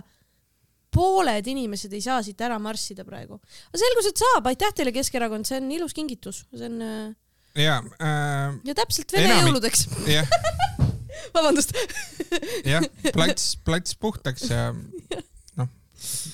pooled 0.93 1.49
inimesed 1.49 1.93
ei 1.97 2.05
saa 2.05 2.23
siit 2.25 2.41
ära 2.41 2.59
marssida 2.61 3.05
praegu. 3.09 3.41
aga 3.41 3.81
selgus, 3.81 4.11
et 4.13 4.21
saab, 4.21 4.53
aitäh 4.53 4.77
teile, 4.77 4.93
Keskerakond, 4.97 5.49
see 5.49 5.63
on 5.63 5.73
ilus 5.73 5.97
kingitus, 5.97 6.45
see 6.53 6.69
on. 6.69 6.83
Äh, 6.85 7.15
ja 7.57 7.81
äh,. 8.05 8.61
ja 8.69 8.77
täpselt 8.77 9.17
Vene 9.17 9.33
enamik... 9.33 9.49
jõuludeks. 9.49 9.89
jah 10.13 10.29
vabandust 11.37 11.73
jah, 12.73 12.85
plats, 13.15 13.55
plats 13.67 13.97
puhtaks 14.01 14.49
ja 14.51 14.69
noh, 14.73 15.71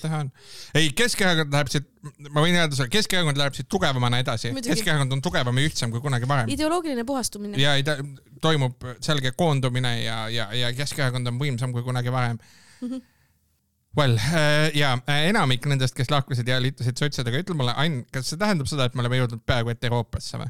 teha 0.02 0.22
on. 0.24 0.32
ei, 0.78 0.90
Keskerakond 0.96 1.54
läheb 1.54 1.70
siit, 1.72 1.88
ma 2.28 2.44
võin 2.44 2.56
öelda 2.56 2.76
sulle, 2.76 2.90
Keskerakond 2.92 3.40
läheb 3.40 3.56
siit 3.56 3.68
tugevamana 3.72 4.22
edasi. 4.24 4.52
Keskerakond 4.64 5.14
on 5.16 5.22
tugevam 5.24 5.60
ja 5.60 5.70
ühtsem 5.70 5.94
kui 5.94 6.02
kunagi 6.04 6.28
varem. 6.30 6.50
ideoloogiline 6.52 7.06
puhastumine. 7.08 7.60
ja 7.60 7.76
ei, 7.78 7.86
toimub 8.42 8.90
selge 9.04 9.34
koondumine 9.38 9.96
ja, 10.02 10.26
ja, 10.32 10.50
ja 10.56 10.74
Keskerakond 10.76 11.32
on 11.32 11.40
võimsam 11.40 11.74
kui 11.74 11.84
kunagi 11.86 12.12
varem 12.14 12.38
mm. 12.38 12.88
-hmm. 12.88 13.08
Well 13.96 14.16
äh, 14.16 14.70
ja 14.74 14.94
äh, 15.04 15.26
enamik 15.28 15.66
nendest, 15.68 15.92
kes 15.94 16.08
lahkusid 16.10 16.48
ja 16.48 16.56
liitusid 16.62 16.96
sotsidega, 16.96 17.42
ütle 17.44 17.56
mulle, 17.58 17.74
Ain, 17.76 18.06
kas 18.12 18.30
see 18.32 18.40
tähendab 18.40 18.70
seda, 18.70 18.86
et 18.88 18.94
me 18.96 19.04
oleme 19.04 19.18
jõudnud 19.20 19.42
peaaegu 19.44 19.74
et 19.74 19.84
Euroopasse 19.84 20.40
või? 20.40 20.48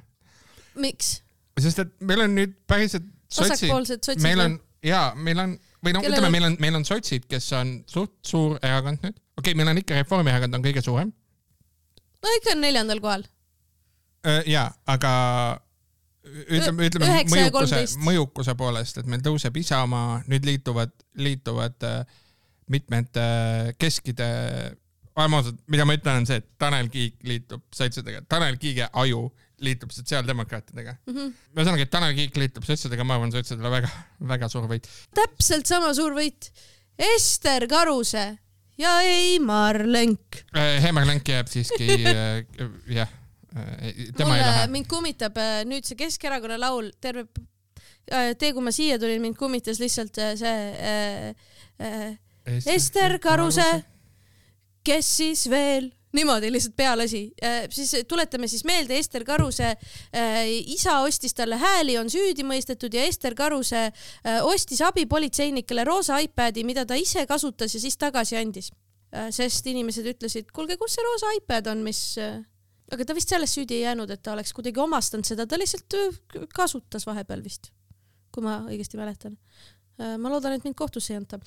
miks? 0.85 1.17
sest 1.59 1.83
et 1.83 1.91
meil 2.07 2.23
on 2.23 2.37
nüüd 2.39 2.55
päriselt 2.71 3.09
vasakpoolsed 3.39 4.05
sotsid. 4.05 4.23
meil 4.25 4.41
on 4.45 4.61
ja 4.87 5.03
meil 5.17 5.43
on 5.43 5.57
või 5.83 5.97
noh, 5.97 6.07
ütleme, 6.07 6.31
meil 6.31 6.47
on, 6.51 6.57
meil 6.63 6.79
on 6.79 6.87
sotsid, 6.87 7.27
kes 7.31 7.49
on 7.59 7.75
suht 7.91 8.15
suur 8.27 8.59
erakond 8.63 9.03
nüüd. 9.03 9.19
okei 9.39 9.53
okay,, 9.53 9.59
meil 9.59 9.73
on 9.73 9.83
ikka 9.83 9.99
Reformierakond 9.99 10.59
on 10.59 10.65
kõige 10.65 10.85
suurem. 10.85 11.13
no 12.23 12.35
ikka 12.39 12.57
on 12.57 12.65
neljandal 12.67 13.03
kohal. 13.05 13.27
ja, 14.47 14.69
aga 14.87 15.13
ütleme, 16.23 16.89
ütleme 16.89 17.23
mõjukuse, 17.31 17.85
mõjukuse 18.03 18.57
poolest, 18.59 19.01
et 19.03 19.09
meil 19.11 19.25
tõuseb 19.25 19.57
Isamaa, 19.59 20.21
nüüd 20.31 20.47
liituvad, 20.47 20.95
liituvad 21.19 21.89
mitmed 22.71 23.19
keskide 23.79 24.29
ausad, 25.19 25.59
mida 25.69 25.85
ma 25.85 25.97
ütlen, 25.99 26.23
on 26.23 26.29
see, 26.29 26.39
et 26.41 26.47
Tanel 26.59 26.89
Kiik 26.93 27.19
liitub 27.27 27.65
sotsidega, 27.75 28.23
Tanel 28.31 28.57
Kiige 28.61 28.89
aju 29.03 29.27
liitub 29.63 29.93
sotsiaaldemokraatidega 29.95 30.95
mm. 31.07 31.15
-hmm. 31.15 31.33
ühesõnaga, 31.57 31.87
et 31.87 31.93
Tanel 31.93 32.15
Kiik 32.19 32.39
liitub 32.41 32.67
sotsidega, 32.69 33.07
ma 33.07 33.19
arvan, 33.19 33.33
sotsidele 33.35 33.73
väga, 33.73 33.91
väga 34.35 34.49
suur 34.53 34.69
võit. 34.71 34.89
täpselt 35.15 35.71
sama 35.71 35.93
suur 35.95 36.17
võit. 36.17 36.51
Ester 36.99 37.67
Karuse 37.71 38.27
ja 38.79 38.99
Eimar 39.07 39.83
Lenk 39.87 40.43
äh,. 40.57 40.77
Heimar 40.85 41.07
Lenk 41.09 41.29
jääb 41.29 41.49
siiski 41.51 41.89
äh, 42.13 42.45
jah 42.93 43.09
äh,, 43.57 44.13
tema 44.17 44.35
Mulle, 44.35 44.43
ei 44.43 44.51
lähe. 44.51 44.67
mind 44.75 44.91
kummitab 44.91 45.41
nüüd 45.71 45.89
see 45.89 45.99
Keskerakonna 45.99 46.61
laul, 46.61 46.93
terve 47.01 47.27
tee, 48.09 48.53
kui 48.53 48.65
ma 48.65 48.73
siia 48.75 48.99
tulin, 49.01 49.23
mind 49.23 49.39
kummitas 49.39 49.81
lihtsalt 49.83 50.19
see 50.41 50.59
äh, 50.91 51.33
äh, 51.81 52.13
Ester, 52.45 53.19
Karuse., 53.23 53.85
kes 54.83 55.07
siis 55.17 55.45
veel 55.51 55.93
niimoodi 56.13 56.53
lihtsalt 56.53 56.77
pealasi 56.77 57.23
äh,. 57.45 57.65
siis 57.71 57.95
tuletame 58.09 58.49
siis 58.49 58.65
meelde, 58.69 58.99
Ester 58.99 59.25
Karuse 59.25 59.73
äh, 59.73 60.45
isa 60.75 61.01
ostis 61.07 61.35
talle 61.35 61.57
hääli, 61.61 61.97
on 61.99 62.11
süüdi 62.13 62.45
mõistetud 62.47 62.95
ja 62.95 63.07
Ester 63.09 63.35
Karuse 63.39 63.87
äh, 63.89 64.39
ostis 64.45 64.83
abipolitseinikele 64.85 65.85
roosa 65.89 66.19
iPadi, 66.25 66.65
mida 66.69 66.87
ta 66.87 66.99
ise 67.01 67.27
kasutas 67.27 67.75
ja 67.75 67.81
siis 67.81 67.97
tagasi 67.97 68.39
andis 68.41 68.73
sest 69.13 69.67
inimesed 69.69 70.07
ütlesid, 70.09 70.47
kuulge, 70.57 70.79
kus 70.81 70.95
see 70.97 71.05
roosa 71.05 71.35
iPad 71.37 71.67
on, 71.69 71.83
mis 71.85 72.01
aga 72.17 73.05
ta 73.05 73.17
vist 73.17 73.33
selles 73.33 73.53
süüdi 73.53 73.77
ei 73.77 73.83
jäänud, 73.87 74.11
et 74.13 74.23
ta 74.25 74.33
oleks 74.33 74.55
kuidagi 74.57 74.81
omastanud 74.81 75.29
seda, 75.29 75.45
ta 75.49 75.59
lihtsalt 75.61 75.97
kasutas 76.57 77.05
vahepeal 77.09 77.45
vist, 77.45 77.69
kui 78.33 78.45
ma 78.45 78.63
õigesti 78.69 79.01
mäletan. 79.01 79.37
Ma 80.01 80.33
loodan, 80.33 80.57
et 80.57 80.65
mind 80.65 80.77
kohtusse 80.79 81.13
ei 81.13 81.21
anta 81.21 81.39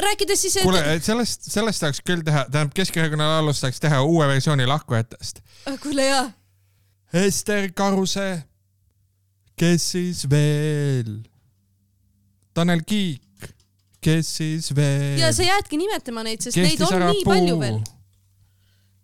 rääkides 0.00 0.42
siis. 0.42 0.58
kuule, 0.62 0.82
sellest, 1.00 1.48
sellest 1.50 1.80
tahaks 1.80 2.02
küll 2.06 2.24
teha, 2.26 2.44
tähendab 2.50 2.74
Keskerakonna 2.76 3.28
laulust 3.36 3.64
tahaks 3.64 3.80
teha 3.80 4.02
uue 4.04 4.28
versiooni 4.28 4.66
lahkujatest. 4.68 5.40
Ah, 5.66 5.78
kuule 5.82 6.06
jaa. 6.06 6.26
Ester 7.12 7.70
Karuse, 7.72 8.42
kes 9.56 9.90
siis 9.92 10.24
veel? 10.30 11.22
Tanel 12.54 12.82
Kiik, 12.86 13.50
kes 14.00 14.36
siis 14.36 14.72
veel? 14.76 15.20
ja 15.20 15.32
sa 15.32 15.44
jäädki 15.46 15.80
nimetama 15.80 16.24
neid, 16.26 16.44
sest 16.44 16.56
kes 16.56 16.68
neid 16.68 16.84
on 16.88 17.06
nii 17.06 17.22
puu? 17.22 17.32
palju 17.32 17.60
veel. 17.60 17.80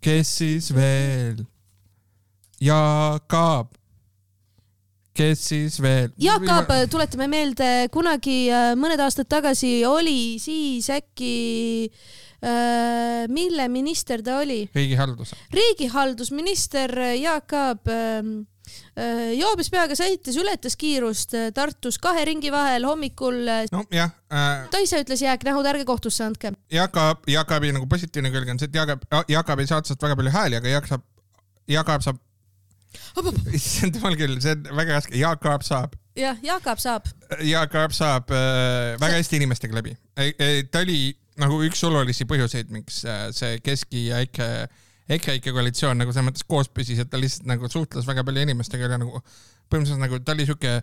kes 0.00 0.36
siis 0.42 0.72
veel? 0.74 1.44
Jaak 2.62 3.34
Aab 3.34 3.72
kes 5.16 5.44
siis 5.52 5.78
veel? 5.82 6.10
Jaak 6.20 6.46
Aab, 6.52 6.72
tuletame 6.90 7.28
meelde, 7.30 7.70
kunagi 7.92 8.46
äh, 8.52 8.72
mõned 8.78 9.00
aastad 9.04 9.28
tagasi 9.30 9.82
oli 9.88 10.38
siis 10.42 10.88
äkki 10.92 11.34
äh, 12.44 13.28
mille 13.32 13.68
minister 13.72 14.22
ta 14.24 14.40
oli? 14.42 14.64
riigihalduse. 14.74 15.36
riigihaldusminister 15.52 16.96
Jaak 17.20 17.52
Aab 17.58 17.92
äh, 17.92 18.32
äh, 18.96 19.28
joobes 19.36 19.70
peaga 19.72 19.96
sõites, 19.98 20.38
ületas 20.40 20.76
kiirust 20.80 21.36
äh, 21.38 21.50
Tartus 21.54 22.00
kahe 22.02 22.24
ringi 22.28 22.52
vahel 22.54 22.88
hommikul. 22.88 23.44
nojah 23.72 24.10
äh,. 24.32 24.66
ta 24.72 24.82
ise 24.82 25.02
ütles 25.04 25.24
jääknähud, 25.24 25.68
ärge 25.74 25.86
kohtusse 25.88 26.24
andke. 26.26 26.54
Jaak 26.72 26.96
Aab, 26.96 27.28
Jaak 27.30 27.52
Aabi 27.52 27.72
nagu 27.76 27.88
positiivne 27.90 28.32
külg 28.34 28.52
on 28.52 28.62
see, 28.62 28.72
et 28.72 28.80
Jaak 28.80 28.96
Aab, 28.96 29.24
Jaak 29.28 29.52
Aab 29.52 29.64
ei 29.64 29.70
saa 29.70 29.84
otsast 29.84 30.02
väga 30.02 30.18
palju 30.18 30.34
hääli, 30.34 30.60
aga 30.62 30.76
Jaak 30.76 30.88
saab, 30.90 31.08
Jaak 31.70 31.94
Aab 31.94 32.08
saab 32.08 32.20
issand 33.56 33.94
jumal 33.98 34.16
küll, 34.18 34.38
see 34.42 34.54
on 34.56 34.78
väga 34.78 34.98
raske, 34.98 35.16
Jaak 35.18 35.48
Aab 35.50 35.66
saab. 35.66 35.96
jah, 36.18 36.38
Jaak 36.44 36.68
Aab 36.72 36.82
saab. 36.82 37.10
Jaak 37.46 37.74
Aab 37.80 37.96
saab 37.96 38.32
äh, 38.34 38.94
väga 39.00 39.18
hästi 39.18 39.40
inimestega 39.40 39.78
läbi. 39.78 39.96
ta 40.14 40.84
oli 40.84 41.00
nagu 41.40 41.60
üks 41.66 41.82
olulisi 41.88 42.26
põhjuseid, 42.28 42.72
miks 42.74 43.02
äh, 43.08 43.28
see 43.34 43.60
Keski 43.64 44.06
ja 44.10 44.22
EKRE, 44.24 44.48
EKRE-ike 45.12 45.54
koalitsioon 45.54 46.00
nagu 46.00 46.12
selles 46.12 46.30
mõttes 46.30 46.48
koos 46.48 46.70
püsis, 46.72 47.00
et 47.02 47.10
ta 47.10 47.20
lihtsalt 47.20 47.48
nagu 47.50 47.70
suhtles 47.72 48.08
väga 48.08 48.24
palju 48.28 48.44
inimestega 48.46 48.90
ja 48.90 49.00
nagu 49.00 49.22
põhimõtteliselt 49.72 50.02
nagu 50.02 50.20
ta 50.22 50.36
oli 50.36 50.48
siuke 50.48 50.80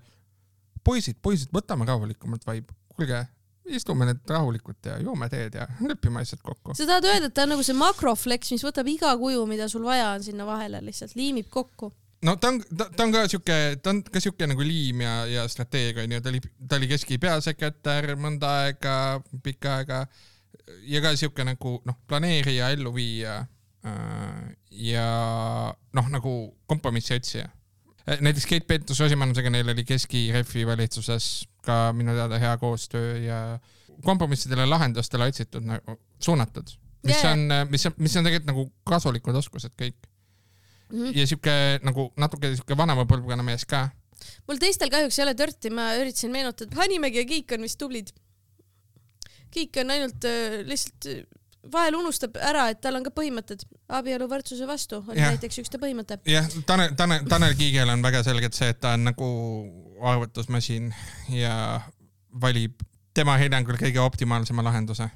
poisid, 0.85 1.19
poisid, 1.21 1.51
võtame 1.53 1.87
rahulikumalt 1.87 2.45
vibe, 2.49 2.73
kuulge 2.95 3.23
istume 3.75 4.07
nüüd 4.09 4.21
rahulikult 4.29 4.89
ja 4.89 4.97
joome 5.03 5.29
teed 5.31 5.57
ja 5.59 5.67
lepime 5.89 6.23
asjad 6.23 6.41
kokku. 6.43 6.75
sa 6.77 6.87
tahad 6.89 7.07
öelda, 7.09 7.29
et 7.29 7.35
ta 7.37 7.45
on 7.45 7.55
nagu 7.55 7.65
see 7.65 7.77
makroflex, 7.77 8.53
mis 8.55 8.65
võtab 8.65 8.89
iga 8.91 9.15
kuju, 9.19 9.45
mida 9.49 9.69
sul 9.71 9.85
vaja 9.87 10.13
on 10.15 10.25
sinna 10.25 10.47
vahele, 10.47 10.81
lihtsalt 10.85 11.15
liimib 11.19 11.49
kokku? 11.53 11.91
no 12.25 12.35
ta 12.35 12.53
on, 12.53 12.59
ta, 12.75 12.89
on 13.05 13.13
ka 13.15 13.27
siuke, 13.31 13.59
ta 13.83 13.93
on 13.93 14.01
ka 14.03 14.23
siuke 14.23 14.49
nagu 14.49 14.65
liim 14.65 15.05
ja, 15.05 15.13
ja 15.29 15.45
strateegia 15.51 16.07
onju, 16.07 16.23
ta 16.23 16.33
oli, 16.33 16.41
ta 16.67 16.79
oli 16.79 16.89
keski 16.91 17.19
peasekretär 17.21 18.15
mõnda 18.19 18.55
aega, 18.65 18.95
pikka 19.43 19.77
aega 19.81 20.01
ja 20.89 21.03
ka 21.05 21.13
siuke 21.19 21.45
nagu 21.47 21.77
noh, 21.87 22.01
planeerija, 22.09 22.73
elluviija 22.75 23.37
äh, 23.39 24.43
ja 24.89 25.07
noh, 25.95 26.11
nagu 26.11 26.35
kompromissi 26.69 27.15
otsija 27.17 27.49
näiteks 28.17 28.47
Keit 28.49 28.65
Pentus-Rosimannusega 28.69 29.51
neil 29.53 29.69
oli 29.69 29.83
Keski-Refi 29.85 30.65
valitsuses 30.67 31.29
ka 31.69 31.79
minu 31.95 32.15
teada 32.17 32.39
hea 32.41 32.57
koostöö 32.61 33.17
ja 33.23 33.39
kompromissidele, 34.05 34.65
lahendustele 34.69 35.27
otsitud 35.29 35.65
nagu 35.67 35.97
suunatud, 36.23 36.71
mis 37.05 37.17
yeah. 37.17 37.33
on, 37.33 37.71
mis 37.71 37.85
on, 37.87 37.97
mis 37.97 38.15
on 38.17 38.27
tegelikult 38.27 38.51
nagu 38.51 38.65
kasulikud 38.87 39.39
oskused 39.41 39.75
kõik 39.79 39.97
mm. 40.89 40.99
-hmm. 40.99 41.17
ja 41.17 41.27
sihuke 41.27 41.55
nagu 41.83 42.09
natuke 42.17 42.53
sihuke 42.55 42.77
vanema 42.77 43.05
põlvkonna 43.09 43.45
mees 43.45 43.65
ka. 43.65 43.89
mul 44.47 44.61
teistel 44.61 44.91
kahjuks 44.91 45.19
ei 45.19 45.25
ole 45.27 45.35
törti, 45.35 45.69
ma 45.69 45.93
üritasin 45.99 46.31
meenutada, 46.31 46.75
Hanimägi 46.75 47.23
ja 47.23 47.25
Kiik 47.25 47.51
on 47.55 47.67
vist 47.67 47.79
tublid. 47.79 48.13
Kiik 49.51 49.77
on 49.81 49.91
ainult 49.91 50.25
äh, 50.27 50.59
lihtsalt 50.67 51.07
vahel 51.71 51.95
unustab 51.99 52.37
ära, 52.39 52.69
et 52.71 52.81
tal 52.81 52.97
on 52.99 53.05
ka 53.05 53.11
põhimõtted. 53.15 53.65
abieluvõrdsuse 53.89 54.67
vastu 54.69 54.99
on 55.01 55.17
ja. 55.17 55.31
näiteks 55.33 55.61
üks 55.63 55.71
ta 55.73 55.79
põhimõte. 55.81 56.19
jah, 56.29 56.47
Tanel, 56.65 56.93
Tanel, 56.95 57.25
Tanel 57.29 57.55
Kiigel 57.57 57.89
on 57.89 58.03
väga 58.05 58.23
selgelt 58.23 58.53
see, 58.53 58.69
et 58.69 58.79
ta 58.79 58.93
on 58.97 59.07
nagu 59.09 59.29
arvutusmasin 60.01 60.93
ja 61.33 61.81
valib 62.41 62.83
tema 63.13 63.37
hinnangul 63.41 63.79
kõige 63.79 63.99
optimaalsema 64.03 64.63
lahenduse 64.63 65.09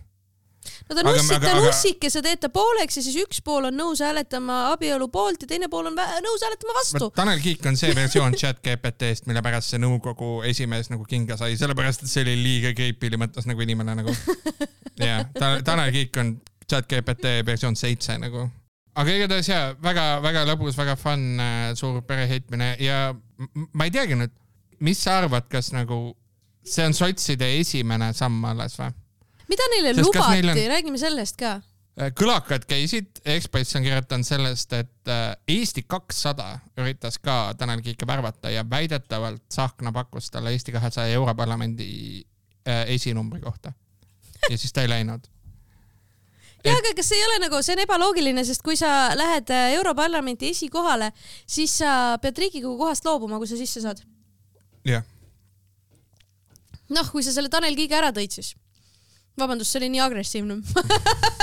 no 0.89 0.95
ta 0.95 1.03
nussib, 1.05 1.43
ta 1.43 1.53
nussik 1.57 2.05
ja 2.07 2.11
sa 2.13 2.21
teed 2.23 2.41
ta 2.43 2.49
pooleks 2.53 2.97
ja 2.97 3.03
siis 3.05 3.17
üks 3.23 3.41
pool 3.45 3.67
on 3.69 3.77
nõus 3.77 4.01
hääletama 4.03 4.59
abielu 4.71 5.07
poolt 5.13 5.43
ja 5.43 5.49
teine 5.49 5.69
pool 5.71 5.89
on 5.89 5.97
nõus 5.97 6.45
hääletama 6.45 6.75
vastu. 6.77 7.09
Tanel 7.15 7.41
Kiik 7.43 7.65
on 7.69 7.77
see 7.79 7.93
versioon 7.95 8.35
chat 8.39 8.61
GPT-st, 8.65 9.27
mille 9.29 9.43
pärast 9.45 9.73
see 9.73 9.81
nõukogu 9.83 10.41
esimees 10.49 10.91
nagu 10.93 11.07
kinga 11.09 11.37
sai, 11.39 11.57
sellepärast 11.59 12.05
et 12.05 12.11
see 12.11 12.25
oli 12.25 12.35
liiga 12.39 12.73
creepy'li 12.77 13.19
mõttes 13.21 13.47
nagu 13.49 13.63
inimene 13.65 13.97
nagu. 14.01 14.15
jah, 15.03 15.25
Tanel 15.39 15.93
Kiik 15.95 16.21
on 16.21 16.35
chat 16.67 16.87
GPT 16.89 17.39
versioon 17.45 17.79
seitse 17.79 18.17
nagu. 18.21 18.47
aga 18.95 19.17
igatahes 19.17 19.49
jaa, 19.49 19.73
väga-väga 19.81 20.45
lõbus, 20.51 20.77
väga 20.77 20.95
fun, 20.99 21.25
äh, 21.41 21.71
suur 21.77 22.03
pereheitmine 22.05 22.75
ja 22.83 23.07
ma 23.73 23.87
ei 23.87 23.93
teagi 23.93 24.19
nüüd, 24.19 24.33
mis 24.83 24.99
sa 25.03 25.17
arvad, 25.23 25.47
kas 25.51 25.71
nagu 25.75 26.13
see 26.63 26.85
on 26.87 26.93
sotside 26.95 27.47
esimene 27.59 28.11
samm 28.15 28.43
alles 28.51 28.75
või? 28.79 28.91
mida 29.51 29.67
neile 29.75 29.93
Sest 29.93 30.07
lubati 30.07 30.41
on- 30.49 30.67
räägime 30.71 30.97
sellest 30.99 31.37
ka. 31.39 31.61
Äh, 31.93 32.09
kõlakad 32.17 32.63
käisid, 32.65 33.19
Ekspress 33.25 33.75
on 33.77 33.83
kirjutanud 33.85 34.25
sellest, 34.25 34.71
et 34.73 35.11
äh, 35.13 35.35
Eesti 35.47 35.83
kakssada 35.85 36.55
üritas 36.81 37.19
ka 37.21 37.53
Tanel 37.57 37.83
Kiike 37.85 38.07
värvata 38.09 38.49
ja 38.49 38.63
väidetavalt 38.69 39.43
Tsahkna 39.49 39.91
pakkus 39.93 40.31
talle 40.33 40.55
Eesti 40.55 40.73
kahesaja 40.73 41.13
Europarlamendi 41.19 42.23
äh, 42.65 42.87
esinumbri 42.95 43.41
kohta. 43.43 43.73
ja 44.49 44.57
siis 44.57 44.73
ta 44.73 44.81
ei 44.81 44.89
läinud. 44.89 45.27
jah, 46.65 46.75
aga 46.79 46.95
kas 46.95 47.09
see 47.11 47.19
ei 47.19 47.25
ole 47.27 47.37
nagu, 47.45 47.61
see 47.61 47.75
on 47.75 47.83
ebaloogiline, 47.85 48.43
sest 48.47 48.63
kui 48.65 48.75
sa 48.79 49.11
lähed 49.15 49.53
äh, 49.53 49.69
Europarlamenti 49.77 50.49
esikohale, 50.49 51.11
siis 51.45 51.77
sa 51.77 52.17
pead 52.21 52.37
Riigikogu 52.41 52.77
kohast 52.81 53.05
loobuma, 53.05 53.37
kui 53.37 53.47
sa 53.47 53.59
sisse 53.59 53.83
saad. 53.85 54.01
jah, 54.87 55.05
noh, 56.93 57.09
kui 57.11 57.23
sa 57.25 57.33
selle 57.35 57.51
Tanel 57.53 57.77
Kiige 57.79 57.97
ära 57.97 58.11
tõid, 58.15 58.35
siis. 58.35 58.53
vabandust, 59.39 59.73
see 59.73 59.81
oli 59.81 59.89
nii 59.95 60.03
agressiivne. 60.03 60.59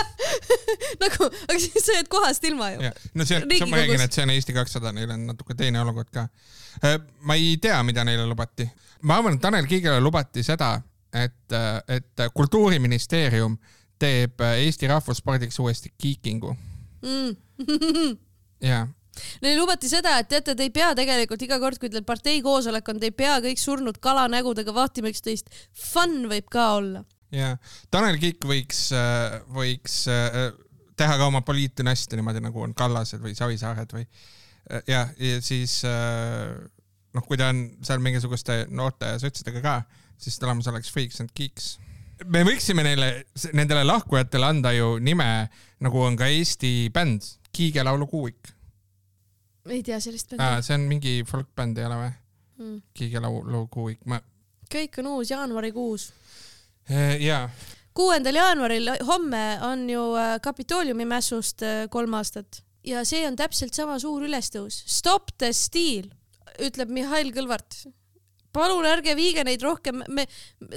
nagu, 1.02 1.26
aga 1.26 1.58
siis 1.58 1.82
sa 1.82 1.96
jääd 1.96 2.10
kohast 2.12 2.44
ilma 2.46 2.70
ju. 2.74 2.92
no 3.18 3.26
see 3.26 3.40
on, 3.40 3.48
ma 3.70 3.80
räägin, 3.80 4.04
et 4.04 4.14
see 4.14 4.26
on 4.26 4.34
Eesti 4.36 4.54
kakssada, 4.54 4.92
neil 4.94 5.10
on 5.10 5.26
natuke 5.32 5.56
teine 5.58 5.82
olukord 5.82 6.12
ka. 6.14 6.28
ma 7.26 7.36
ei 7.38 7.56
tea, 7.62 7.82
mida 7.86 8.04
neile 8.06 8.28
lubati. 8.28 8.68
ma 9.02 9.18
arvan, 9.18 9.36
et 9.38 9.42
Tanel 9.42 9.66
Kiigele 9.70 10.00
lubati 10.00 10.44
seda, 10.46 10.76
et, 11.12 11.58
et 11.88 12.26
kultuuriministeerium 12.34 13.58
teeb 14.00 14.40
Eesti 14.54 14.88
rahvusspordiks 14.88 15.58
uuesti 15.60 15.92
kiikingu 15.98 16.56
Mm. 17.02 17.36
ja 18.70 18.86
Neile 19.42 19.60
lubati 19.60 19.90
seda, 19.90 20.16
et 20.20 20.30
teate, 20.30 20.56
te 20.56 20.66
ei 20.66 20.72
pea 20.74 20.90
tegelikult 20.98 21.42
iga 21.46 21.60
kord, 21.62 21.80
kui 21.80 21.92
teil 21.92 22.06
partei 22.06 22.42
koosolek 22.44 22.88
on, 22.92 23.00
te 23.02 23.10
ei 23.10 23.16
pea 23.16 23.38
kõik 23.44 23.62
surnud 23.62 24.00
kalanägudega 24.02 24.74
vaatima 24.74 25.12
üksteist. 25.12 25.52
Fun 25.72 26.24
võib 26.30 26.50
ka 26.52 26.72
olla. 26.80 27.04
ja 27.34 27.54
Tanel 27.90 28.18
Kiik 28.18 28.44
võiks, 28.44 28.88
võiks 29.54 30.02
äh, 30.10 30.50
teha 30.98 31.16
ka 31.16 31.30
oma 31.30 31.44
poliitdünastia 31.46 32.18
niimoodi 32.18 32.42
nagu 32.42 32.66
on 32.66 32.74
Kallased 32.74 33.22
või 33.22 33.36
Savisaared 33.38 33.94
või 33.94 34.04
ja, 34.86 35.06
ja 35.18 35.40
siis 35.42 35.80
äh, 35.88 36.58
noh, 37.16 37.26
kui 37.26 37.38
ta 37.40 37.50
on 37.52 37.64
seal 37.86 38.02
mingisuguste 38.02 38.64
noorte 38.70 39.14
sotsidega 39.22 39.62
ka, 39.64 39.76
siis 40.20 40.38
tulemus 40.40 40.68
oleks 40.70 40.92
Freaks 40.92 41.20
and 41.22 41.32
Geeks. 41.36 41.72
me 42.26 42.44
võiksime 42.46 42.84
neile, 42.86 43.10
nendele 43.56 43.84
lahkujatele 43.88 44.46
anda 44.46 44.72
ju 44.76 44.96
nime, 45.02 45.48
nagu 45.80 46.02
on 46.04 46.18
ka 46.20 46.28
Eesti 46.30 46.90
bänd, 46.94 47.36
Kiige 47.50 47.82
laulu 47.82 48.06
kuuik. 48.06 48.52
Ei 49.70 49.82
tea 49.86 50.00
sellist 50.02 50.34
bändi. 50.34 50.62
see 50.66 50.78
on 50.78 50.88
mingi 50.90 51.20
folkbänd 51.28 51.78
ei 51.78 51.88
ole 51.88 52.00
või? 52.04 52.14
Mm. 52.60 52.80
Kiige 52.94 53.20
laulu 53.24 53.66
kuuik, 53.72 54.00
ma, 54.10 54.20
kõik 54.70 54.98
on 55.00 55.14
uus, 55.16 55.30
jaanuarikuus. 55.32 56.10
jaa 57.20 57.44
kuuendal 57.96 58.38
jaanuaril, 58.38 58.90
homme 59.06 59.44
on 59.66 59.86
ju 59.90 60.02
äh, 60.16 60.34
Kapitooliumi 60.42 61.04
mässust 61.08 61.64
äh, 61.66 61.86
kolm 61.90 62.14
aastat 62.16 62.62
ja 62.86 63.04
see 63.04 63.24
on 63.28 63.36
täpselt 63.36 63.76
sama 63.76 63.98
suur 64.00 64.24
ülestõus. 64.28 64.82
Stop 64.88 65.34
the 65.40 65.52
steal, 65.56 66.10
ütleb 66.62 66.92
Mihhail 66.94 67.32
Kõlvart. 67.36 67.82
palun 68.50 68.86
ärge 68.88 69.12
viige 69.14 69.44
neid 69.46 69.62
rohkem, 69.62 70.00
me, 70.10 70.24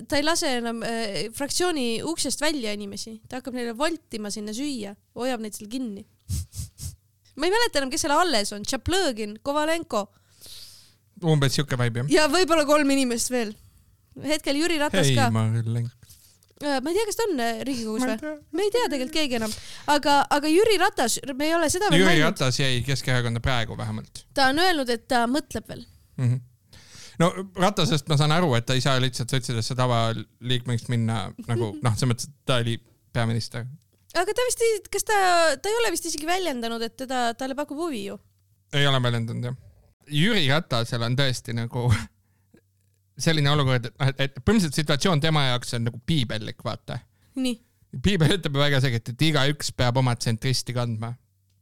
ta 0.05 0.19
ei 0.19 0.25
lase 0.25 0.51
enam 0.59 0.83
äh, 0.85 1.29
fraktsiooni 1.33 2.03
uksest 2.05 2.41
välja 2.41 2.73
inimesi, 2.73 3.19
ta 3.29 3.39
hakkab 3.39 3.55
neile 3.57 3.73
voltima 3.77 4.29
sinna 4.29 4.53
süüa, 4.53 4.93
hoiab 5.15 5.41
neid 5.41 5.57
seal 5.57 5.69
kinni. 5.71 6.05
ma 7.35 7.47
ei 7.47 7.53
mäleta 7.53 7.81
enam, 7.81 7.93
kes 7.93 8.05
seal 8.05 8.15
alles 8.15 8.53
on, 8.55 8.65
Tšaplõgin, 8.67 9.39
Kovalenko 9.43 10.07
umbes 11.31 11.57
siuke 11.57 11.77
vibe 11.79 12.03
jah? 12.03 12.13
ja 12.13 12.29
võib-olla 12.31 12.65
kolm 12.67 12.93
inimest 12.95 13.31
veel. 13.33 13.53
hetkel 14.23 14.57
Jüri 14.59 14.79
Ratas 14.81 15.09
hei 15.09 15.17
ka. 15.17 15.29
Marlen. 15.33 15.89
ma 16.63 16.91
ei 16.91 16.95
tea, 16.95 17.05
kas 17.09 17.19
ta 17.19 17.27
on 17.27 17.43
äh, 17.43 17.59
Riigikogus 17.67 18.05
ma 18.05 18.15
või? 18.15 18.33
me 18.55 18.67
ei 18.67 18.71
tea 18.73 18.87
tegelikult 18.91 19.17
keegi 19.17 19.37
enam, 19.39 19.53
aga, 19.93 20.21
aga 20.37 20.51
Jüri 20.51 20.79
Ratas, 20.81 21.19
me 21.33 21.49
ei 21.49 21.57
ole 21.57 21.69
seda 21.73 21.89
veel 21.89 22.01
Jüri 22.03 22.09
maininud, 22.11 22.31
Ratas 22.31 22.59
jäi 22.61 22.81
Keskerakonda 22.87 23.43
praegu 23.43 23.77
vähemalt 23.79 24.25
ta 24.37 24.49
on 24.53 24.63
öelnud, 24.63 24.89
et 24.93 25.05
ta 25.11 25.25
mõtleb 25.29 25.69
veel. 25.69 25.85
mm. 26.17 26.31
-hmm. 26.31 26.41
no 27.23 27.31
Ratasest 27.65 28.09
ma 28.11 28.19
saan 28.19 28.35
aru, 28.35 28.53
et 28.59 28.65
ta 28.65 28.77
ei 28.77 28.83
saa 28.85 28.99
lihtsalt 29.01 29.33
sotsidesse 29.33 29.75
tavaliikmeks 29.79 30.89
minna 30.93 31.25
nagu 31.47 31.73
noh, 31.83 31.95
selles 31.95 32.13
mõttes, 32.13 32.31
et 32.31 32.45
ta 32.45 32.61
oli 32.63 32.79
peaminister. 33.13 33.65
Aga 34.21 34.35
ta 34.35 34.47
vist 34.47 34.63
ei, 34.63 34.79
kas 34.93 35.07
ta, 35.07 35.19
ta 35.57 35.71
ei 35.71 35.79
ole 35.81 35.93
vist 35.95 36.07
isegi 36.09 36.27
väljendanud, 36.29 36.83
et 36.85 36.97
teda, 36.99 37.25
talle 37.39 37.57
pakub 37.57 37.79
huvi 37.85 38.05
ju. 38.07 38.17
ei 38.77 38.87
ole 38.89 39.01
väljendanud 39.03 39.49
jah. 39.49 39.61
Jüri 40.11 40.43
Ratasel 40.51 41.05
on 41.05 41.15
tõesti 41.15 41.55
nagu 41.55 41.87
selline 43.25 43.51
olukord, 43.53 43.89
et 43.89 43.97
noh, 43.97 44.13
et 44.17 44.37
põhimõtteliselt 44.39 44.81
situatsioon 44.81 45.23
tema 45.23 45.47
jaoks 45.51 45.75
on 45.77 45.87
nagu 45.89 45.99
piibellik, 46.05 46.63
vaata. 46.65 46.99
piibel 48.03 48.37
ütleb 48.37 48.57
väga 48.57 48.81
selgelt, 48.83 49.13
et 49.13 49.27
igaüks 49.29 49.71
peab 49.77 49.99
oma 50.01 50.15
tsentristi 50.17 50.75
kandma. 50.75 51.13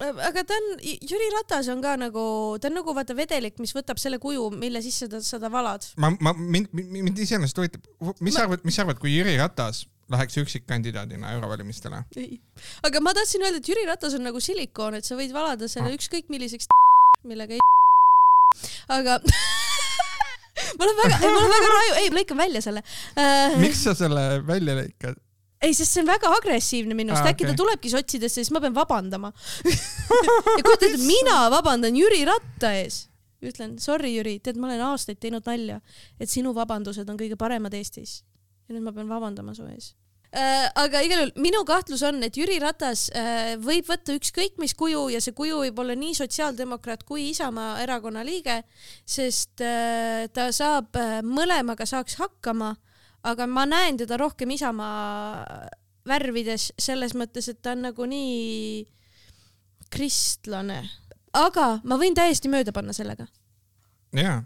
aga 0.01 0.43
ta 0.47 0.57
on, 0.57 0.69
Jüri 0.81 1.29
Ratas 1.35 1.69
on 1.69 1.83
ka 1.83 1.93
nagu, 2.01 2.25
ta 2.59 2.71
on 2.71 2.79
nagu 2.79 2.95
vaata 2.97 3.15
vedelik, 3.15 3.59
mis 3.61 3.75
võtab 3.77 4.01
selle 4.01 4.17
kuju, 4.19 4.49
mille 4.57 4.81
sisse 4.81 5.07
ta, 5.11 5.21
sa 5.21 5.39
ta 5.39 5.51
valad. 5.53 5.85
ma, 6.01 6.09
ma, 6.19 6.33
mind, 6.33 6.73
mind 6.73 7.19
iseenesest 7.19 7.61
huvitab, 7.61 7.85
mis 8.19 8.35
sa 8.35 8.47
arvad, 8.47 8.65
mis 8.65 8.75
sa 8.75 8.87
arvad, 8.87 8.99
kui 9.03 9.13
Jüri 9.13 9.37
Ratas 9.39 9.85
läheks 10.11 10.37
üksikkandidaadina 10.43 11.33
eurovalimistele? 11.37 12.03
aga 12.87 13.03
ma 13.03 13.13
tahtsin 13.17 13.45
öelda, 13.47 13.61
et 13.61 13.71
Jüri 13.71 13.87
Ratas 13.89 14.15
on 14.17 14.25
nagu 14.27 14.39
silikoon, 14.43 14.99
et 14.99 15.07
sa 15.07 15.17
võid 15.19 15.33
valada 15.35 15.69
selle 15.71 15.91
Ah. 15.91 15.97
ükskõik 15.97 16.29
milliseks 16.33 16.69
millega 17.31 17.57
ei 17.57 17.65
aga 18.99 19.19
ma 20.77 20.85
olen 20.85 20.97
väga, 21.03 21.19
ma 21.23 21.35
olen 21.39 21.51
väga 21.55 21.73
raju, 21.75 21.97
ei, 22.03 22.13
lõikan 22.15 22.39
välja 22.39 22.61
selle 22.63 22.83
uh,. 22.85 23.59
miks 23.61 23.83
sa 23.87 23.95
selle 23.97 24.23
välja 24.47 24.77
lõikad? 24.81 25.19
ei, 25.61 25.75
sest 25.77 25.93
see 25.93 26.01
on 26.03 26.09
väga 26.09 26.31
agressiivne 26.39 26.97
minust 26.97 27.21
ah,, 27.21 27.31
äkki 27.31 27.45
okei. 27.45 27.53
ta 27.53 27.61
tulebki 27.63 27.91
sotsidesse, 27.93 28.41
siis 28.41 28.51
ma 28.53 28.61
pean 28.63 28.75
vabandama. 28.75 29.31
ja 29.67 30.63
kujutad 30.65 30.89
ette, 30.89 31.03
mina 31.05 31.43
vabandan 31.53 31.97
Jüri 31.97 32.23
Ratta 32.27 32.73
ees. 32.79 33.05
ütlen, 33.45 33.77
sorry 33.81 34.15
Jüri, 34.15 34.39
tead, 34.43 34.57
ma 34.61 34.69
olen 34.69 34.81
aastaid 34.91 35.21
teinud 35.21 35.45
nalja, 35.49 35.79
et 36.21 36.29
sinu 36.29 36.53
vabandused 36.57 37.07
on 37.09 37.17
kõige 37.19 37.37
paremad 37.41 37.73
Eestis. 37.77 38.21
Ja 38.67 38.75
nüüd 38.75 38.85
ma 38.85 38.93
pean 38.95 39.09
vabandama 39.09 39.55
su 39.57 39.65
ees 39.69 39.93
äh,. 40.31 40.69
aga 40.83 41.01
igal 41.05 41.23
juhul 41.23 41.33
minu 41.43 41.63
kahtlus 41.67 42.03
on, 42.07 42.21
et 42.23 42.37
Jüri 42.39 42.59
Ratas 42.63 43.09
äh, 43.15 43.55
võib 43.61 43.89
võtta 43.89 44.15
ükskõik 44.15 44.61
mis 44.61 44.75
kuju 44.77 45.07
ja 45.15 45.21
see 45.23 45.35
kuju 45.37 45.63
võib 45.65 45.81
olla 45.83 45.97
nii 45.97 46.15
sotsiaaldemokraat 46.21 47.03
kui 47.07 47.29
Isamaa 47.31 47.81
erakonna 47.83 48.23
liige, 48.27 48.61
sest 49.05 49.63
äh, 49.65 50.29
ta 50.33 50.51
saab 50.55 50.95
äh, 50.99 51.19
mõlemaga 51.25 51.87
saaks 51.89 52.17
hakkama, 52.21 52.75
aga 53.27 53.47
ma 53.47 53.67
näen 53.69 53.99
teda 54.01 54.17
rohkem 54.21 54.55
Isamaa 54.55 55.67
värvides 56.07 56.71
selles 56.81 57.13
mõttes, 57.17 57.49
et 57.51 57.61
ta 57.61 57.75
on 57.75 57.85
nagu 57.89 58.07
nii 58.09 58.85
kristlane. 59.91 60.81
aga 61.33 61.67
ma 61.83 61.97
võin 61.99 62.15
täiesti 62.15 62.49
mööda 62.51 62.73
panna 62.75 62.93
sellega. 62.95 63.27
jaa, 64.15 64.41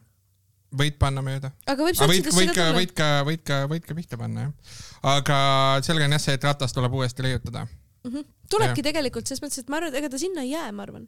võid 0.74 0.98
panna 1.02 1.22
mööda. 1.26 1.52
aga 1.66 1.86
võib 1.86 1.98
ka 1.98 2.08
ka, 2.54 2.64
tulla. 2.66 2.78
võid 2.78 2.94
ka, 2.96 3.10
võid 3.28 3.44
ka, 3.46 3.60
võid 3.72 3.86
ka 3.86 3.98
pihta 3.98 4.20
panna 4.20 4.48
jah. 4.48 4.80
aga 5.16 5.38
selge 5.86 6.08
on 6.08 6.16
jah 6.18 6.24
see, 6.24 6.38
et 6.38 6.48
Ratas 6.48 6.74
tuleb 6.76 6.94
uuesti 6.94 7.26
leiutada. 7.26 7.68
Mhm. 8.06 8.26
tulebki 8.50 8.86
tegelikult, 8.86 9.28
selles 9.28 9.44
mõttes, 9.44 9.64
et 9.64 9.70
ma 9.70 9.80
arvan, 9.80 9.94
et 9.94 10.02
ega 10.02 10.10
ta 10.14 10.22
sinna 10.22 10.46
ei 10.46 10.54
jää, 10.54 10.72
ma 10.72 10.86
arvan. 10.86 11.08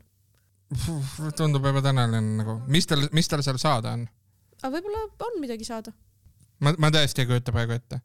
tundub 1.37 1.65
on 1.65 2.35
nagu, 2.37 2.61
mis 2.67 2.87
tal, 2.89 3.07
mis 3.15 3.27
tal 3.27 3.43
seal 3.45 3.59
saada 3.61 3.93
on? 3.95 4.07
aga 4.61 4.73
võib-olla 4.73 5.03
on 5.27 5.41
midagi 5.41 5.67
saada. 5.67 5.93
ma, 6.59 6.73
ma 6.77 6.91
tõesti 6.93 7.23
ei 7.23 7.29
kujuta 7.29 7.53
praegu 7.55 7.75
ette. 7.77 7.99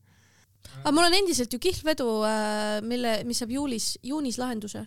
aga 0.82 0.92
mul 0.94 1.08
on 1.08 1.16
endiselt 1.16 1.52
ju 1.52 1.60
kihlvedu, 1.62 2.08
mille, 2.86 3.22
mis 3.28 3.40
saab 3.42 3.54
juulis, 3.56 3.94
juunis 4.02 4.38
lahenduse. 4.38 4.84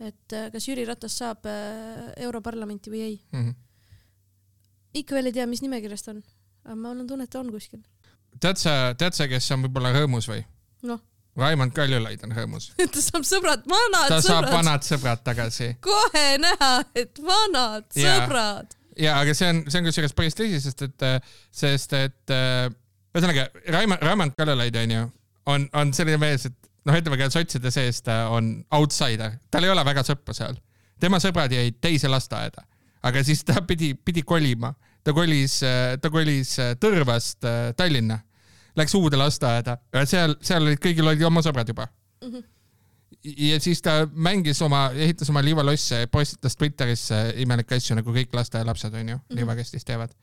et 0.00 0.36
äh, 0.36 0.48
kas 0.52 0.68
Jüri 0.68 0.86
Ratas 0.88 1.18
saab 1.20 1.46
äh, 1.50 2.14
Europarlamenti 2.24 2.92
või 2.92 3.02
ei. 3.08 3.18
Mhm. 3.32 3.58
Ikka 4.94 5.16
veel 5.16 5.30
ei 5.30 5.36
tea, 5.36 5.46
mis 5.50 5.62
nimekirjas 5.64 6.06
ta 6.06 6.14
on. 6.14 6.22
aga 6.64 6.76
ma 6.76 6.94
olen 6.94 7.06
tunne, 7.08 7.26
et 7.28 7.32
ta 7.32 7.40
on 7.42 7.52
kuskil. 7.52 7.82
tead 8.40 8.60
sa, 8.60 8.94
tead 8.98 9.16
sa, 9.16 9.28
kes 9.30 9.50
on 9.56 9.66
võib-olla 9.66 9.92
rõõmus 9.96 10.28
või? 10.30 10.42
noh, 10.88 11.00
Raimond 11.38 11.72
Kaljulaid 11.76 12.24
on 12.26 12.34
rõõmus. 12.34 12.70
ta 12.94 13.04
saab 13.04 13.24
sõbrad, 13.28 13.64
vanad 13.70 14.10
ta 14.10 14.20
saab 14.20 14.44
sõbrad. 14.44 14.56
vanad 14.58 14.86
sõbrad 14.86 15.24
tagasi. 15.26 15.72
kohe 15.84 16.26
näha, 16.42 16.72
et 16.98 17.22
vanad 17.24 17.86
Jaa. 17.94 18.16
sõbrad. 18.24 18.76
ja, 18.98 19.18
aga 19.20 19.34
see 19.36 19.52
on, 19.52 19.62
see 19.68 19.82
on 19.82 19.88
kusjuures 19.88 20.16
päris 20.16 20.38
tõsi, 20.38 20.62
sest 20.64 20.86
et, 20.88 21.06
sest 21.62 21.94
et 21.98 22.34
äh, 22.34 22.66
ühesõnaga 23.14 23.48
Raimond, 23.70 24.02
Raimond 24.06 24.36
Kaljulaid 24.38 24.80
onju, 24.82 25.06
on, 25.50 25.68
on 25.76 25.94
selline 25.96 26.18
mees, 26.20 26.48
et 26.50 26.70
noh, 26.88 26.96
ütleme 26.96 27.18
ka 27.20 27.30
sotside 27.32 27.72
sees 27.74 28.02
ta 28.06 28.24
on 28.34 28.52
outsider, 28.76 29.38
tal 29.52 29.66
ei 29.66 29.72
ole 29.72 29.84
väga 29.86 30.04
sõpru 30.06 30.34
seal. 30.36 30.58
tema 31.00 31.20
sõbrad 31.22 31.52
jäid 31.54 31.78
teise 31.80 32.10
lasteaeda, 32.10 32.66
aga 33.02 33.24
siis 33.24 33.44
ta 33.44 33.62
pidi, 33.66 33.94
pidi 33.94 34.22
kolima, 34.22 34.72
ta 35.04 35.14
kolis, 35.16 35.60
ta 36.00 36.10
kolis 36.12 36.56
äh, 36.58 36.74
Tõrvast 36.80 37.44
äh, 37.48 37.72
Tallinna, 37.76 38.20
läks 38.76 38.94
uude 38.94 39.18
lasteaeda, 39.20 39.78
seal, 40.06 40.36
seal 40.40 40.64
olid 40.64 40.80
kõigil 40.82 41.08
olid 41.08 41.22
oma 41.26 41.42
sõbrad 41.44 41.68
juba 41.68 41.88
ja 43.20 43.58
siis 43.60 43.82
ta 43.82 44.04
mängis 44.14 44.60
oma, 44.62 44.86
ehitas 44.94 45.28
oma 45.32 45.42
liivalosse, 45.44 46.06
postitas 46.12 46.56
Twitterisse 46.56 47.18
imelikke 47.42 47.76
asju 47.76 47.98
nagu 47.98 48.14
kõik 48.14 48.32
lasteaialapsed 48.32 48.94
onju 48.94 49.16
mm 49.16 49.20
-hmm. 49.20 49.36
liivakestis 49.36 49.84
teevad 49.84 50.14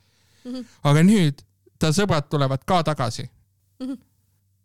mm. 0.46 0.54
-hmm. 0.54 0.66
aga 0.84 1.04
nüüd 1.04 1.44
ta 1.80 1.92
sõbrad 1.94 2.30
tulevad 2.30 2.64
ka 2.66 2.84
tagasi 2.84 3.28
Mhm. 3.80 3.94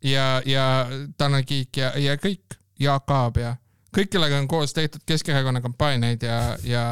ja, 0.03 0.43
ja 0.47 0.87
Tanel 1.17 1.45
Kiik 1.45 1.77
ja, 1.77 1.93
ja 1.99 2.17
kõik, 2.17 2.57
Jaak 2.81 3.11
Aab 3.13 3.37
ja 3.37 3.57
kõik, 3.93 4.09
kellega 4.15 4.39
on 4.41 4.49
koos 4.49 4.73
tehtud 4.73 5.05
Keskerakonna 5.07 5.61
kampaaniaid 5.61 6.25
ja, 6.25 6.39
ja 6.65 6.85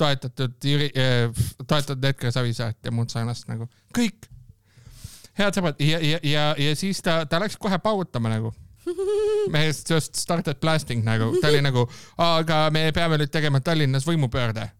toetatud 0.00 0.56
Jüri 0.64 0.90
äh,, 0.96 1.44
toetatud 1.66 2.04
Edgar 2.10 2.32
Savisaart 2.34 2.88
ja 2.88 2.94
muud 2.94 3.12
sarnast 3.12 3.48
nagu, 3.50 3.68
kõik. 3.96 4.28
head 5.38 5.56
sõbrad 5.56 5.80
ja, 5.84 6.00
ja, 6.04 6.18
ja, 6.26 6.48
ja 6.58 6.74
siis 6.76 7.00
ta, 7.04 7.22
ta 7.28 7.40
läks 7.42 7.58
kohe 7.60 7.78
paugutama 7.82 8.32
nagu 8.32 8.52
mehest 9.54 9.90
just 9.90 10.16
started 10.16 10.60
blasting 10.60 11.04
nagu, 11.06 11.32
ta 11.40 11.48
oli 11.52 11.62
nagu, 11.64 11.86
aga 12.18 12.62
me 12.74 12.88
peame 12.96 13.20
nüüd 13.20 13.32
tegema 13.32 13.60
Tallinnas 13.64 14.06
võimupöörde 14.08 14.70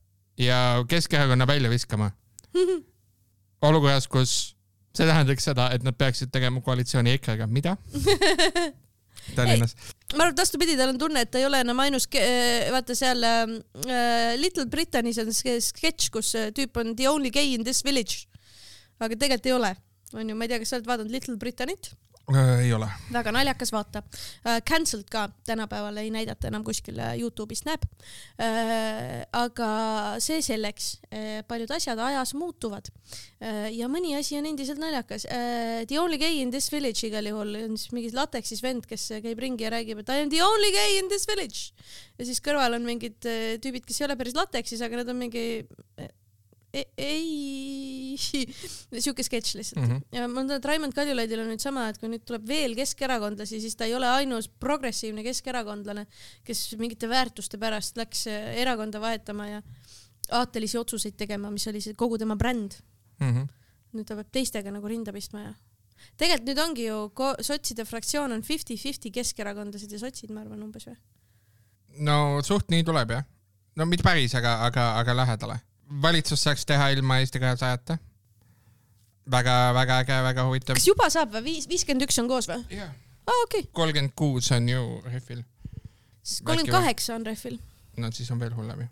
ja 0.40 0.84
Keskerakonna 0.88 1.46
välja 1.46 1.70
viskama. 1.70 2.10
olukorras, 3.68 4.08
kus 4.08 4.56
see 4.96 5.06
tähendaks 5.06 5.44
seda, 5.46 5.68
et 5.74 5.84
nad 5.86 5.96
peaksid 5.98 6.32
tegema 6.32 6.62
koalitsiooni 6.64 7.12
EKRE-ga, 7.18 7.46
mida? 7.50 7.76
Tallinnas. 9.36 9.74
ma 10.16 10.24
arvan, 10.24 10.34
et 10.34 10.42
vastupidi, 10.42 10.76
tal 10.78 10.92
on 10.94 10.98
tunne, 11.00 11.22
et 11.24 11.30
ta 11.30 11.40
ei 11.40 11.46
ole 11.48 11.60
enam 11.64 11.80
ainus, 11.84 12.06
vaata 12.74 12.96
seal 12.98 13.24
äh, 13.26 13.54
Little 14.40 14.66
Britannias 14.72 15.20
on 15.22 15.32
ske- 15.34 15.60
sketš, 15.70 16.10
kus 16.14 16.34
äh, 16.38 16.50
tüüp 16.56 16.76
on 16.82 16.94
the 16.98 17.08
only 17.10 17.30
gay 17.34 17.54
in 17.54 17.64
this 17.66 17.84
village. 17.86 18.26
aga 19.00 19.16
tegelikult 19.16 19.46
ei 19.48 19.56
ole, 19.56 19.72
onju, 20.12 20.34
ma 20.36 20.44
ei 20.44 20.52
tea, 20.52 20.60
kas 20.62 20.74
sa 20.74 20.78
oled 20.80 20.88
vaadanud 20.90 21.14
Little 21.14 21.36
Britanit? 21.40 21.92
Äh, 22.30 22.64
ei 22.64 22.72
ole. 22.72 22.86
väga 23.12 23.32
naljakas 23.34 23.72
vaata 23.74 24.02
uh,. 24.04 24.60
Cancelled 24.66 25.08
ka 25.10 25.28
tänapäeval 25.46 25.96
ei 26.02 26.10
näidata 26.14 26.48
enam 26.50 26.64
kuskil 26.64 26.98
äh, 27.02 27.16
Youtube'is 27.18 27.64
näeb 27.66 27.82
uh,. 27.86 29.24
aga 29.40 29.70
see 30.22 30.38
selleks 30.44 30.92
uh,, 31.10 31.40
paljud 31.48 31.72
asjad 31.74 31.98
ajas 31.98 32.34
muutuvad 32.38 32.90
uh, 32.92 33.66
ja 33.74 33.90
mõni 33.90 34.14
asi 34.18 34.38
on 34.38 34.46
endiselt 34.52 34.78
naljakas 34.82 35.26
uh,. 35.26 35.82
The 35.90 35.98
only 35.98 36.20
gay 36.22 36.38
in 36.44 36.54
this 36.54 36.70
village 36.72 37.02
igal 37.08 37.26
juhul 37.26 37.56
on 37.64 37.76
siis 37.80 37.94
mingi 37.96 38.14
lateksis 38.14 38.62
vend, 38.62 38.86
kes 38.86 39.08
käib 39.24 39.42
ringi 39.42 39.66
ja 39.66 39.74
räägib, 39.74 40.04
et 40.04 40.14
I 40.14 40.22
am 40.22 40.30
the 40.30 40.44
only 40.44 40.70
gay 40.76 41.00
in 41.00 41.10
this 41.10 41.26
village. 41.30 41.74
ja 42.18 42.28
siis 42.28 42.42
kõrval 42.44 42.78
on 42.78 42.86
mingid 42.86 43.18
uh, 43.26 43.58
tüübid, 43.62 43.88
kes 43.88 44.02
ei 44.02 44.10
ole 44.10 44.18
päris 44.20 44.38
lateksis, 44.38 44.86
aga 44.86 45.02
nad 45.02 45.10
on 45.10 45.18
mingi 45.24 45.46
ei, 46.74 46.84
ei, 46.96 48.16
siuke 49.00 49.24
sketš 49.26 49.54
lihtsalt 49.58 49.80
mm. 49.80 49.90
-hmm. 49.90 50.02
ja 50.16 50.28
ma 50.28 50.44
tean, 50.44 50.58
et 50.58 50.68
Raimond 50.70 50.94
Kaljulaidil 50.94 51.42
on 51.42 51.50
nüüd 51.52 51.62
sama, 51.62 51.88
et 51.90 51.98
kui 51.98 52.10
nüüd 52.12 52.24
tuleb 52.26 52.46
veel 52.48 52.76
keskerakondlasi, 52.78 53.60
siis 53.62 53.76
ta 53.76 53.88
ei 53.88 53.94
ole 53.94 54.08
ainus 54.08 54.48
progressiivne 54.48 55.24
keskerakondlane, 55.26 56.06
kes 56.46 56.76
mingite 56.78 57.08
väärtuste 57.10 57.58
pärast 57.58 57.98
läks 57.98 58.26
äh, 58.30 58.52
erakonda 58.62 59.00
vahetama 59.02 59.48
ja 59.48 59.62
aatelisi 60.30 60.78
otsuseid 60.78 61.16
tegema, 61.18 61.50
mis 61.50 61.66
oli 61.66 61.82
see 61.82 61.98
kogu 61.98 62.18
tema 62.18 62.36
bränd. 62.36 62.78
Mhm. 63.20 63.48
nüüd 63.90 64.06
ta 64.06 64.14
peab 64.14 64.28
teistega 64.30 64.70
nagu 64.70 64.86
rinda 64.86 65.10
pistma 65.12 65.40
ja 65.42 65.54
tegelikult 66.20 66.46
nüüd 66.48 66.60
ongi 66.62 66.84
ju 66.86 66.98
sotside 67.42 67.84
fraktsioon 67.84 68.32
on 68.32 68.44
fifty-fifty 68.46 69.10
keskerakondlased 69.10 69.90
ja 69.92 69.98
sotsid, 69.98 70.30
ma 70.30 70.44
arvan 70.44 70.62
umbes 70.62 70.86
või? 70.86 70.94
no 72.06 72.40
suht 72.46 72.70
nii 72.70 72.84
tuleb 72.86 73.16
jah. 73.16 73.26
no 73.76 73.86
mitte 73.90 74.06
päris, 74.06 74.34
aga, 74.38 74.60
aga, 74.68 74.92
aga 75.00 75.16
lähedale. 75.22 75.58
Valitsus 76.02 76.42
saaks 76.46 76.66
teha 76.66 76.88
ilma 76.94 77.18
Eesti 77.18 77.40
kahesajata. 77.42 77.98
väga-väga 79.30 79.98
äge, 80.02 80.22
väga 80.22 80.44
huvitav 80.46 80.78
kas. 80.78 80.86
juba 80.86 81.06
saab 81.10 81.34
või? 81.34 81.42
viis, 81.44 81.68
viiskümmend 81.68 82.06
üks 82.06 82.18
on 82.22 82.28
koos 82.30 82.48
või? 82.50 82.62
jah, 82.74 82.90
aa 83.26 83.42
okei, 83.44 83.66
kolmkümmend 83.72 84.14
kuus 84.18 84.50
on 84.56 84.68
ju 84.68 84.80
rehvil. 85.04 85.44
kolmkümmend 86.44 86.72
kaheksa 86.74 87.14
on 87.14 87.26
rehvil. 87.26 87.60
no 87.96 88.10
siis 88.16 88.30
on 88.30 88.40
veel 88.40 88.54
hullem 88.56 88.86
ju. 88.86 88.88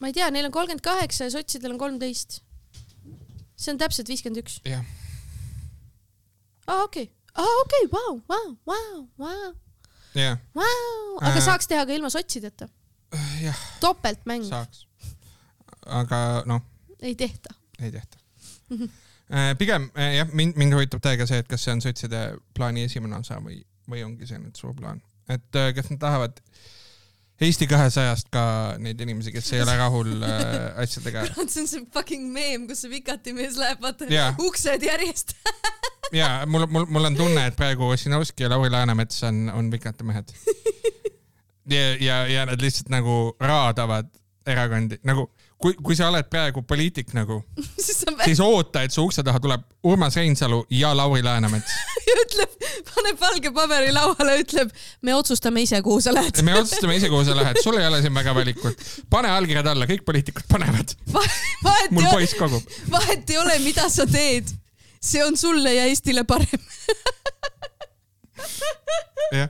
ma 0.00 0.12
ei 0.12 0.16
tea, 0.16 0.30
neil 0.30 0.48
on 0.48 0.54
kolmkümmend 0.54 0.84
kaheksa 0.84 1.28
ja 1.28 1.34
sotsidel 1.34 1.74
on 1.74 1.82
kolmteist. 1.82 2.40
see 3.56 3.74
on 3.74 3.82
täpselt 3.82 4.08
viiskümmend 4.08 4.40
üks. 4.44 4.60
jah, 4.64 4.84
aa 6.66 6.82
okei, 6.86 7.10
aa 7.34 7.60
okei, 7.64 7.90
vau, 7.92 8.18
vau, 8.28 8.56
vau, 8.72 9.06
vau, 9.20 9.52
jah, 10.14 10.40
vau, 10.54 11.20
aga 11.20 11.36
Äh. 11.36 11.44
saaks 11.50 11.68
teha 11.68 11.84
ka 11.86 11.92
ilma 11.92 12.10
sotsideta. 12.14 12.68
jah, 13.42 13.64
topeltmäng, 13.80 14.48
saaks. 14.48 14.85
Aga 15.86 16.20
noh, 16.46 16.62
ei 17.00 17.14
tehta. 17.18 17.54
ei 17.80 17.92
tehta. 17.92 18.18
pigem 19.58 19.90
äh, 19.96 20.16
jah, 20.20 20.32
mind, 20.32 20.56
mind 20.56 20.74
huvitab 20.76 21.02
täiega 21.04 21.26
see, 21.28 21.42
et 21.42 21.50
kas 21.50 21.66
see 21.66 21.74
on 21.74 21.82
sotside 21.84 22.22
plaani 22.56 22.86
esimene 22.86 23.20
osa 23.20 23.40
või, 23.42 23.60
või 23.90 24.04
ongi 24.06 24.28
see 24.28 24.40
nüüd 24.40 24.58
suur 24.58 24.74
plaan, 24.78 25.02
et 25.28 25.60
äh, 25.60 25.72
kas 25.76 25.90
nad 25.92 26.02
tahavad 26.02 26.42
Eesti 27.36 27.66
kahesajast 27.68 28.30
ka 28.32 28.42
neid 28.80 29.00
inimesi, 29.04 29.28
kes 29.28 29.50
ei 29.52 29.60
ole 29.60 29.74
rahul 29.76 30.22
äh, 30.24 30.70
asjadega. 30.82 31.26
see 31.34 31.60
on 31.60 31.68
see 31.68 31.82
fucking 31.92 32.30
meem, 32.32 32.64
kus 32.68 32.80
see 32.86 32.94
Vikati 32.94 33.34
mees 33.36 33.58
läheb, 33.60 33.82
vaata 33.84 34.08
Jaa. 34.08 34.30
uksed 34.40 34.86
järjest. 34.86 35.34
ja 36.20 36.46
mul, 36.48 36.64
mul, 36.70 36.86
mul 36.88 37.10
on 37.10 37.18
tunne, 37.18 37.44
et 37.50 37.58
praegu 37.58 37.90
Ossinovski 37.92 38.46
ja 38.46 38.50
Lauri 38.54 38.72
Läänemets 38.72 39.20
on, 39.28 39.50
on 39.52 39.68
vikati 39.70 40.06
mehed. 40.08 40.32
ja, 41.74 41.82
ja, 42.00 42.16
ja 42.30 42.46
nad 42.48 42.62
lihtsalt 42.62 42.88
nagu 42.94 43.36
raadavad 43.40 44.08
erakondi, 44.46 44.96
nagu 45.04 45.28
kui, 45.60 45.74
kui 45.82 45.96
sa 45.96 46.10
oled 46.10 46.26
praegu 46.30 46.62
poliitik 46.68 47.12
nagu, 47.16 47.40
siis 47.84 48.02
ta 48.04 48.14
siis 48.24 48.40
oota, 48.44 48.82
et 48.86 48.94
su 48.94 49.04
ukse 49.06 49.24
taha 49.26 49.40
tuleb 49.42 49.64
Urmas 49.86 50.16
Reinsalu 50.18 50.62
ja 50.70 50.92
Lauri 50.96 51.22
Läänemets. 51.24 51.72
ütleb, 52.24 52.52
paneb 52.90 53.20
valge 53.20 53.52
paberi 53.56 53.92
lauale, 53.94 54.38
ütleb, 54.42 54.72
me 55.06 55.14
otsustame 55.16 55.64
ise, 55.66 55.80
kuhu 55.84 56.02
sa 56.04 56.14
lähed. 56.14 56.42
me 56.46 56.56
otsustame 56.60 56.98
ise, 56.98 57.10
kuhu 57.12 57.24
sa 57.28 57.36
lähed, 57.38 57.60
sul 57.64 57.78
ei 57.80 57.88
ole 57.88 58.02
siin 58.04 58.14
väga 58.14 58.34
valikut. 58.36 58.86
pane 59.10 59.32
allkirjad 59.32 59.72
alla, 59.72 59.88
kõik 59.88 60.04
poliitikud 60.06 60.48
panevad. 60.50 60.94
vahet 61.16 61.96
mul 61.96 62.08
poiss 62.12 62.36
kogub. 62.38 62.78
vahet 62.92 63.30
ei 63.30 63.40
ole, 63.42 63.58
mida 63.64 63.88
sa 63.92 64.06
teed. 64.10 64.52
see 65.06 65.24
on 65.24 65.36
sulle 65.36 65.74
ja 65.74 65.84
Eestile 65.90 66.24
parem. 66.24 66.62
jah, 69.32 69.48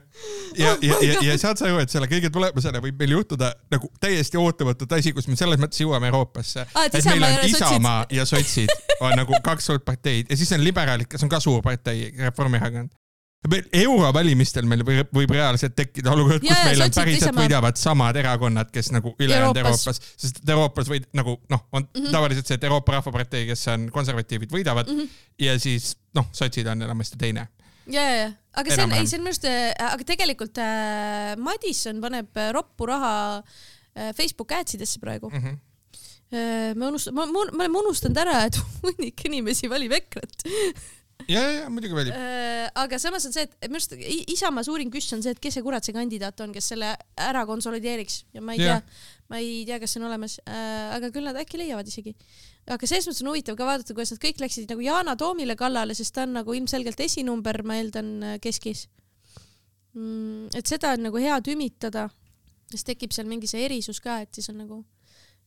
ja, 0.57 0.77
ja, 0.83 0.95
ja, 1.03 1.21
ja 1.23 1.39
saad 1.39 1.61
sa 1.61 1.69
aru, 1.69 1.81
et 1.83 1.93
selle 1.93 2.09
kõige 2.11 2.31
tulemusena 2.33 2.81
võib 2.85 2.99
meil 3.01 3.17
juhtuda 3.17 3.53
nagu 3.73 3.91
täiesti 4.03 4.41
ootamatut 4.41 4.93
asi, 4.97 5.13
kus 5.17 5.29
me 5.31 5.39
selles 5.39 5.61
mõttes 5.63 5.81
jõuame 5.83 6.11
Euroopasse 6.11 6.67
Aa, 6.67 6.87
et 6.89 6.97
meil 7.09 7.25
Isamaa 7.25 7.33
on 7.33 7.41
ja 7.41 7.49
sotsid. 7.49 7.67
Isamaa 7.67 8.05
ja 8.19 8.29
sotsid 8.29 8.77
on 9.01 9.19
nagu 9.21 9.41
kaks 9.45 9.69
suurt 9.71 9.85
parteid 9.87 10.31
ja 10.31 10.39
siis 10.39 10.53
on 10.57 10.65
liberaalid, 10.65 11.09
kes 11.11 11.27
on 11.27 11.33
ka 11.33 11.41
suur 11.43 11.61
partei, 11.65 12.09
Reformierakond. 12.19 12.95
meil 13.51 13.67
eurovalimistel 13.83 14.67
meil 14.67 14.83
võib, 14.87 15.13
võib 15.15 15.35
reaalselt 15.37 15.77
tekkida 15.79 16.15
olukord, 16.15 16.41
kus 16.43 16.51
jaa, 16.51 16.65
meil 16.71 16.87
on 16.87 16.95
päriselt 16.97 17.29
Isamaa. 17.29 17.45
võidavad 17.45 17.81
samad 17.81 18.17
erakonnad, 18.23 18.73
kes 18.75 18.91
nagu 18.97 19.13
ülejäänud 19.19 19.61
Euroopas. 19.61 19.85
Euroopas, 19.87 20.15
sest 20.25 20.41
Euroopas 20.49 20.91
võid 20.91 21.11
nagu 21.15 21.37
noh, 21.53 21.67
on 21.73 21.85
mm. 21.85 22.01
-hmm. 22.01 22.17
tavaliselt 22.17 22.49
see, 22.49 22.59
et 22.59 22.65
Euroopa 22.65 22.97
Rahvapartei, 22.97 23.45
kes 23.51 23.69
on 23.75 23.91
konservatiivid, 23.93 24.51
võidavad 24.53 24.89
mm. 24.91 25.05
-hmm. 25.05 25.23
ja 25.47 25.59
siis 25.61 25.95
noh, 26.17 26.27
sotsid 26.33 26.67
on 26.67 26.83
enamasti 26.89 27.21
teine. 27.21 27.49
ja, 27.87 28.03
ja, 28.03 28.17
ja, 28.17 28.33
aga 28.57 28.73
see 28.75 28.85
on, 28.87 28.97
ei, 28.97 29.07
see 29.09 29.19
on 29.19 29.25
minu 29.25 29.35
arust, 29.35 29.47
aga 29.87 30.09
tegelikult 30.09 30.61
äh, 30.62 31.35
Madisson 31.40 32.03
paneb 32.05 32.40
äh, 32.40 32.51
roppu 32.57 32.88
raha 32.90 33.14
äh, 33.38 34.12
Facebook 34.16 34.53
ads 34.57 34.79
idesse 34.79 35.01
praegu 35.03 35.31
Mm 35.31 35.42
-hmm. 35.42 35.57
äh,. 36.33 36.75
me 36.75 36.90
unust-, 36.90 37.12
ma, 37.12 37.27
ma, 37.27 37.45
me 37.53 37.64
oleme 37.64 37.79
unustanud 37.85 38.19
ära, 38.25 38.45
et 38.47 38.59
hunnik 38.83 39.25
inimesi 39.29 39.69
valib 39.71 39.92
EKRE-t 39.92 40.49
ja, 41.29 41.40
ja, 41.40 41.51
ja 41.61 41.71
muidugi 41.71 41.95
valib. 41.95 42.14
äh,. 42.14 42.71
aga 42.75 42.99
samas 42.99 43.27
on 43.27 43.33
see, 43.33 43.42
et 43.42 43.69
minu 43.69 43.81
arust 43.81 43.95
Isamaa 44.33 44.64
suurim 44.64 44.90
küss 44.90 45.12
on 45.12 45.23
see, 45.23 45.35
et 45.37 45.40
kes 45.40 45.55
see 45.59 45.64
kurat 45.66 45.85
see 45.85 45.97
kandidaat 45.97 46.40
on, 46.40 46.53
kes 46.57 46.73
selle 46.73 46.97
ära 47.16 47.47
konsolideeriks 47.47 48.25
ja 48.35 48.40
ma 48.40 48.57
ei 48.57 48.64
Jah. 48.64 48.81
tea, 48.81 49.01
ma 49.29 49.40
ei 49.42 49.64
tea, 49.69 49.81
kas 49.83 49.92
see 49.95 50.03
on 50.03 50.09
olemas 50.11 50.38
äh,, 50.47 50.97
aga 50.97 51.11
küll 51.14 51.29
nad 51.29 51.37
äkki 51.37 51.61
leiavad 51.61 51.88
isegi. 51.88 52.16
Aga 52.67 52.89
selles 52.89 53.07
mõttes 53.07 53.23
on 53.23 53.31
huvitav 53.31 53.57
ka 53.59 53.67
vaadata, 53.69 53.95
kuidas 53.95 54.15
nad 54.15 54.23
kõik 54.23 54.41
läksid 54.43 54.71
nagu 54.71 54.85
Yana 54.85 55.17
Toomile 55.19 55.57
kallale, 55.59 55.95
sest 55.95 56.15
ta 56.17 56.25
on 56.27 56.35
nagu 56.41 56.55
ilmselgelt 56.57 57.01
esinumber, 57.05 57.63
ma 57.67 57.79
eeldan, 57.81 58.13
keskis 58.43 58.87
mm,. 59.95 60.57
et 60.57 60.67
seda 60.67 60.95
on 60.97 61.07
nagu 61.09 61.23
hea 61.23 61.37
tümitada, 61.47 62.09
siis 62.73 62.87
tekib 62.87 63.15
seal 63.15 63.31
mingi 63.31 63.51
see 63.51 63.65
erisus 63.69 64.03
ka, 64.03 64.21
et 64.25 64.35
siis 64.35 64.51
on 64.53 64.61
nagu 64.65 64.83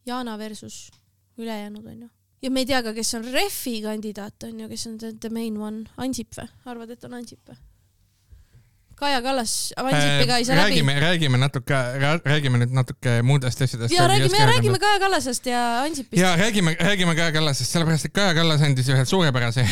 Yana 0.08 0.38
versus 0.40 0.88
ülejäänud 1.38 1.86
onju. 1.86 2.10
ja 2.42 2.52
me 2.52 2.64
ei 2.64 2.70
tea 2.70 2.84
ka, 2.84 2.94
kes 2.96 3.14
on 3.20 3.28
Refi 3.34 3.80
kandidaat 3.84 4.48
onju, 4.48 4.70
kes 4.72 4.88
on 4.88 4.98
the, 4.98 5.14
the 5.20 5.34
main 5.34 5.60
one, 5.60 5.86
Ansip 5.98 6.36
või? 6.40 6.48
arvad, 6.66 6.96
et 6.96 7.04
on 7.08 7.20
Ansip 7.20 7.52
või? 7.52 7.60
Kaja 9.00 9.22
Kallas 9.24 9.54
Ansipiga 9.80 10.38
ei 10.38 10.46
saa 10.46 10.56
läbi. 10.56 10.70
räägime, 10.70 10.96
räägime 11.00 11.38
natuke, 11.40 11.78
räägime 12.26 12.60
nüüd 12.62 12.74
natuke 12.76 13.22
muudest 13.24 13.62
asjadest. 13.62 13.94
ja 13.96 14.08
räägime, 14.08 14.46
räägime 14.52 14.80
Kaja 14.80 15.00
Kallasest 15.00 15.46
ja 15.46 15.62
Ansipist. 15.84 16.22
ja 16.22 16.36
räägime, 16.38 16.76
räägime 16.80 17.16
Kaja 17.16 17.32
Kallasest, 17.32 17.72
sellepärast 17.72 18.06
et 18.10 18.14
Kaja 18.14 18.34
Kallas 18.36 18.62
andis 18.62 18.90
ühe 18.92 19.06
suurepärase, 19.06 19.66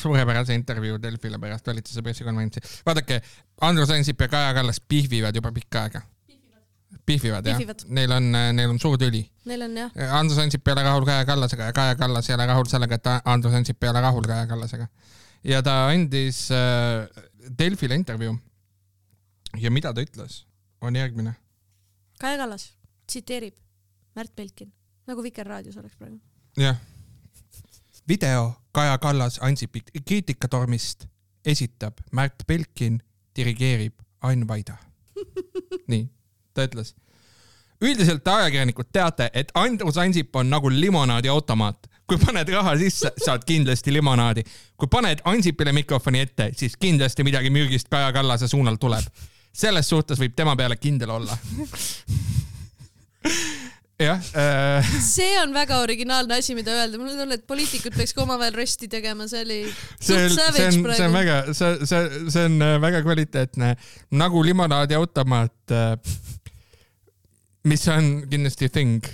suurepärase 0.00 0.54
intervjuu 0.54 0.98
Delfile 1.02 1.38
pärast 1.38 1.66
valitsuse 1.66 2.02
pressikonverentsi. 2.02 2.60
vaadake, 2.86 3.20
Andrus 3.60 3.90
Ansip 3.90 4.20
ja 4.20 4.28
Kaja 4.28 4.54
Kallas 4.54 4.80
pihvivad 4.80 5.36
juba 5.36 5.52
pikka 5.52 5.82
aega. 5.82 6.02
pihvivad 7.06 7.46
jah 7.46 7.56
Pihvivad., 7.58 7.84
neil 7.88 8.12
on, 8.12 8.32
neil 8.32 8.70
on 8.70 8.78
suur 8.80 8.98
tüli. 8.98 9.24
Neil 9.44 9.62
on 9.62 9.76
jah, 9.76 9.90
Andrus 10.18 10.38
Ansip 10.38 10.68
ei 10.68 10.72
ole 10.72 10.82
rahul 10.82 11.04
Kaja 11.04 11.24
Kallasega 11.28 11.70
ja 11.70 11.72
Kaja 11.72 11.96
Kallas 11.96 12.30
ei 12.30 12.34
ole 12.34 12.46
rahul 12.46 12.68
sellega, 12.70 12.94
et 12.94 13.06
Andrus 13.24 13.54
Ansip 13.54 13.82
ei 13.84 13.90
ole 13.90 14.00
rahul 14.00 14.24
Kaja 14.28 14.46
Kallasega. 14.46 14.86
ja 15.44 15.62
ta 15.62 15.86
andis 15.88 16.48
äh, 16.52 17.08
Delfile 17.58 17.94
intervjuu. 17.94 18.38
Ja 19.58 19.70
mida 19.70 19.94
ta 19.94 20.00
ütles, 20.00 20.44
on 20.80 20.96
järgmine. 20.96 21.34
Kaja 22.20 22.36
Kallas 22.36 22.72
tsiteerib 23.06 23.54
Märt 24.14 24.36
Belkin, 24.36 24.72
nagu 25.06 25.22
Vikerraadios 25.22 25.76
oleks 25.76 25.96
praegu. 25.96 26.20
jah. 26.56 26.76
video 28.08 28.52
Kaja 28.72 28.98
Kallas 28.98 29.38
Ansipi 29.42 29.80
kriitikatormist 30.04 31.06
esitab 31.44 31.94
Märt 32.12 32.34
Belkin, 32.46 33.02
dirigeerib 33.36 33.94
Ain 34.22 34.48
Vaida. 34.48 34.76
nii, 35.90 36.08
ta 36.54 36.64
ütles. 36.64 36.94
üldiselt 37.80 38.24
te 38.24 38.30
ajakirjanikud 38.30 38.90
teate, 38.92 39.30
et 39.32 39.52
Andrus 39.54 39.98
Ansip 39.98 40.36
on 40.36 40.50
nagu 40.50 40.70
limonaadiautomaat. 40.70 41.86
kui 42.06 42.18
paned 42.18 42.48
raha 42.48 42.76
sisse, 42.76 43.12
saad 43.24 43.44
kindlasti 43.46 43.92
limonaadi. 43.92 44.44
kui 44.76 44.88
paned 44.88 45.18
Ansipile 45.24 45.72
mikrofoni 45.72 46.20
ette, 46.20 46.50
siis 46.56 46.76
kindlasti 46.76 47.24
midagi 47.24 47.50
mürgist 47.50 47.88
Kaja 47.88 48.12
Kallase 48.12 48.48
suunal 48.48 48.76
tuleb. 48.76 49.04
Selles 49.52 49.88
suhtes 49.90 50.20
võib 50.20 50.34
tema 50.36 50.56
peale 50.56 50.76
kindel 50.80 51.10
olla. 51.18 51.36
jah 54.00 54.20
äh,, 54.34 54.90
see 55.04 55.34
on 55.42 55.52
väga 55.54 55.80
originaalne 55.84 56.38
asi, 56.40 56.54
mida 56.56 56.72
öelda, 56.72 56.98
mul 56.98 57.12
on 57.12 57.20
tunne, 57.20 57.36
et 57.36 57.46
poliitikud 57.48 57.96
peaks 57.96 58.14
ka 58.16 58.24
omavahel 58.24 58.56
rösti 58.56 58.88
tegema, 58.88 59.28
see 59.28 59.44
oli 59.44 59.60
see 60.00 60.16
on, 60.16 60.32
see 60.32 60.66
on, 60.66 60.80
see 60.94 61.06
on 61.06 61.16
väga, 61.16 61.38
see, 61.52 61.86
see, 61.90 62.24
see 62.32 62.48
on 62.48 62.58
äh, 62.64 62.76
väga 62.82 63.02
kvaliteetne 63.04 63.74
nagu 64.16 64.44
limonaadiautomaat, 64.46 65.76
mis 67.68 67.88
on 67.92 68.12
kindlasti 68.30 68.70
thing. 68.72 69.04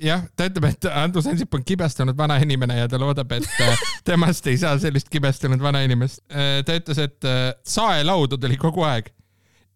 jah, 0.00 0.26
ta 0.36 0.48
ütleb, 0.50 0.66
et 0.74 0.90
Andrus 0.92 1.28
Ansip 1.30 1.56
on 1.56 1.64
kibestunud 1.64 2.16
vanainimene 2.16 2.82
ja 2.82 2.88
ta 2.88 3.00
loodab, 3.00 3.32
et 3.38 3.64
äh, 3.64 3.86
temast 4.04 4.46
ei 4.52 4.60
saa 4.60 4.76
sellist 4.82 5.08
kibestunud 5.12 5.62
vanainimest. 5.62 6.20
ta 6.28 6.76
ütles, 6.76 7.00
et 7.00 7.28
äh, 7.28 7.48
saelaudu 7.64 8.36
tuli 8.40 8.60
kogu 8.60 8.84
aeg. 8.88 9.08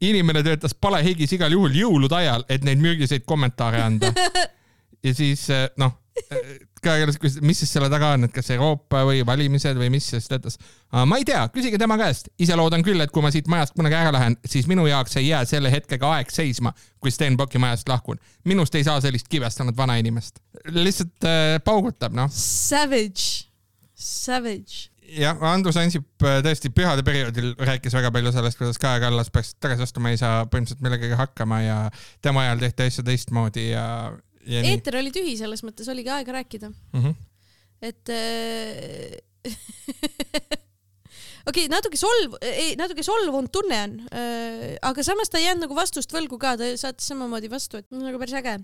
Inimene 0.01 0.43
töötas 0.43 0.75
palehigis 0.75 1.33
igal 1.37 1.53
juhul 1.53 1.75
jõulude 1.75 2.17
ajal, 2.19 2.45
et 2.49 2.65
neid 2.65 2.83
mürgiseid 2.83 3.25
kommentaare 3.27 3.83
anda. 3.83 4.13
ja 5.07 5.15
siis 5.15 5.47
äh, 5.53 5.69
noh, 5.81 5.97
küsis, 6.85 7.41
mis 7.43 7.59
siis 7.59 7.73
selle 7.75 7.89
taga 7.93 8.13
on, 8.15 8.27
et 8.27 8.33
kas 8.35 8.51
Euroopa 8.55 9.05
või 9.09 9.23
valimised 9.27 9.79
või 9.79 9.91
mis, 9.95 10.07
siis 10.13 10.29
ta 10.29 10.39
ütles, 10.39 10.59
ma 10.93 11.19
ei 11.19 11.27
tea, 11.27 11.43
küsige 11.55 11.79
tema 11.81 11.97
käest. 12.01 12.29
ise 12.39 12.57
loodan 12.57 12.85
küll, 12.87 13.01
et 13.01 13.11
kui 13.11 13.23
ma 13.25 13.33
siit 13.35 13.49
majast 13.51 13.75
kunagi 13.75 13.97
ära 13.99 14.13
lähen, 14.15 14.37
siis 14.47 14.69
minu 14.71 14.87
jaoks 14.87 15.17
ei 15.17 15.29
jää 15.29 15.45
selle 15.49 15.73
hetkega 15.73 16.13
aeg 16.19 16.31
seisma, 16.31 16.75
kui 17.01 17.11
Stenbocki 17.11 17.59
majast 17.59 17.89
lahkun. 17.89 18.21
minust 18.45 18.75
ei 18.75 18.85
saa 18.85 19.01
sellist 19.01 19.29
kibestunud 19.29 19.77
vanainimest. 19.77 20.41
lihtsalt 20.71 21.29
äh, 21.29 21.61
paugutab, 21.65 22.13
noh. 22.13 22.31
Savage, 22.31 23.49
savage. 23.95 24.94
jah, 25.19 25.39
Andrus 25.51 25.77
Ansip 25.81 26.25
äh, 26.25 26.41
tõesti 26.45 26.71
pühade 26.75 27.05
perioodil 27.07 27.53
rääkis 27.59 27.95
väga 27.97 28.11
palju 28.15 28.33
sellest, 28.35 28.59
kuidas 28.61 28.81
Kaja 28.83 29.03
Kallas 29.05 29.31
peaks 29.35 29.55
tagasi 29.63 29.87
astuma, 29.87 30.13
ei 30.13 30.21
saa 30.21 30.45
põhimõtteliselt 30.47 30.85
millegagi 30.85 31.19
hakkama 31.19 31.61
ja 31.65 31.79
tema 32.25 32.47
ajal 32.47 32.65
tehti 32.65 32.89
asju 32.89 33.07
teistmoodi 33.07 33.69
ja, 33.71 33.87
ja 34.49 34.65
eeter 34.71 35.01
oli 35.01 35.13
tühi, 35.15 35.37
selles 35.41 35.65
mõttes 35.67 35.91
oligi 35.93 36.13
aega 36.15 36.41
rääkida, 36.41 36.73
Mm 36.73 37.03
-hmm. 37.03 37.15
et 37.83 38.09
äh, 38.15 39.21
okei 41.45 41.67
okay,, 41.67 41.71
natuke 41.73 41.99
solv, 42.01 42.37
ei 42.45 42.75
natuke 42.81 43.05
solvunud 43.07 43.53
tunne 43.55 43.81
on, 43.87 43.97
aga 44.91 45.05
samas 45.07 45.33
ta 45.33 45.41
ei 45.41 45.49
jäänud 45.49 45.67
nagu 45.67 45.77
vastust 45.79 46.15
võlgu 46.15 46.39
ka, 46.41 46.55
ta 46.61 46.71
saatis 46.81 47.11
samamoodi 47.13 47.51
vastu, 47.53 47.83
et 47.83 47.89
nagu 47.95 48.21
päris 48.23 48.37
äge. 48.41 48.57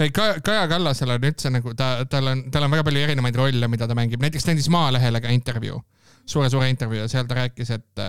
ei, 0.00 0.12
Kaja, 0.14 0.40
Kaja 0.44 0.64
Kallasel 0.70 1.14
on 1.14 1.28
üldse 1.30 1.52
nagu 1.52 1.76
ta, 1.78 1.94
tal 2.10 2.32
on, 2.32 2.46
tal 2.54 2.68
on 2.68 2.74
väga 2.74 2.86
palju 2.88 3.04
erinevaid 3.06 3.40
rolle, 3.40 3.70
mida 3.72 3.88
ta 3.88 3.98
mängib, 3.98 4.22
näiteks 4.24 4.48
ta 4.48 4.54
andis 4.54 4.70
Maalehele 4.72 5.20
ka 5.24 5.32
intervjuu, 5.34 5.82
suure-suure 6.24 6.70
intervjuu 6.72 7.04
ja 7.04 7.10
seal 7.12 7.28
ta 7.28 7.42
rääkis, 7.42 7.74
et 7.76 8.04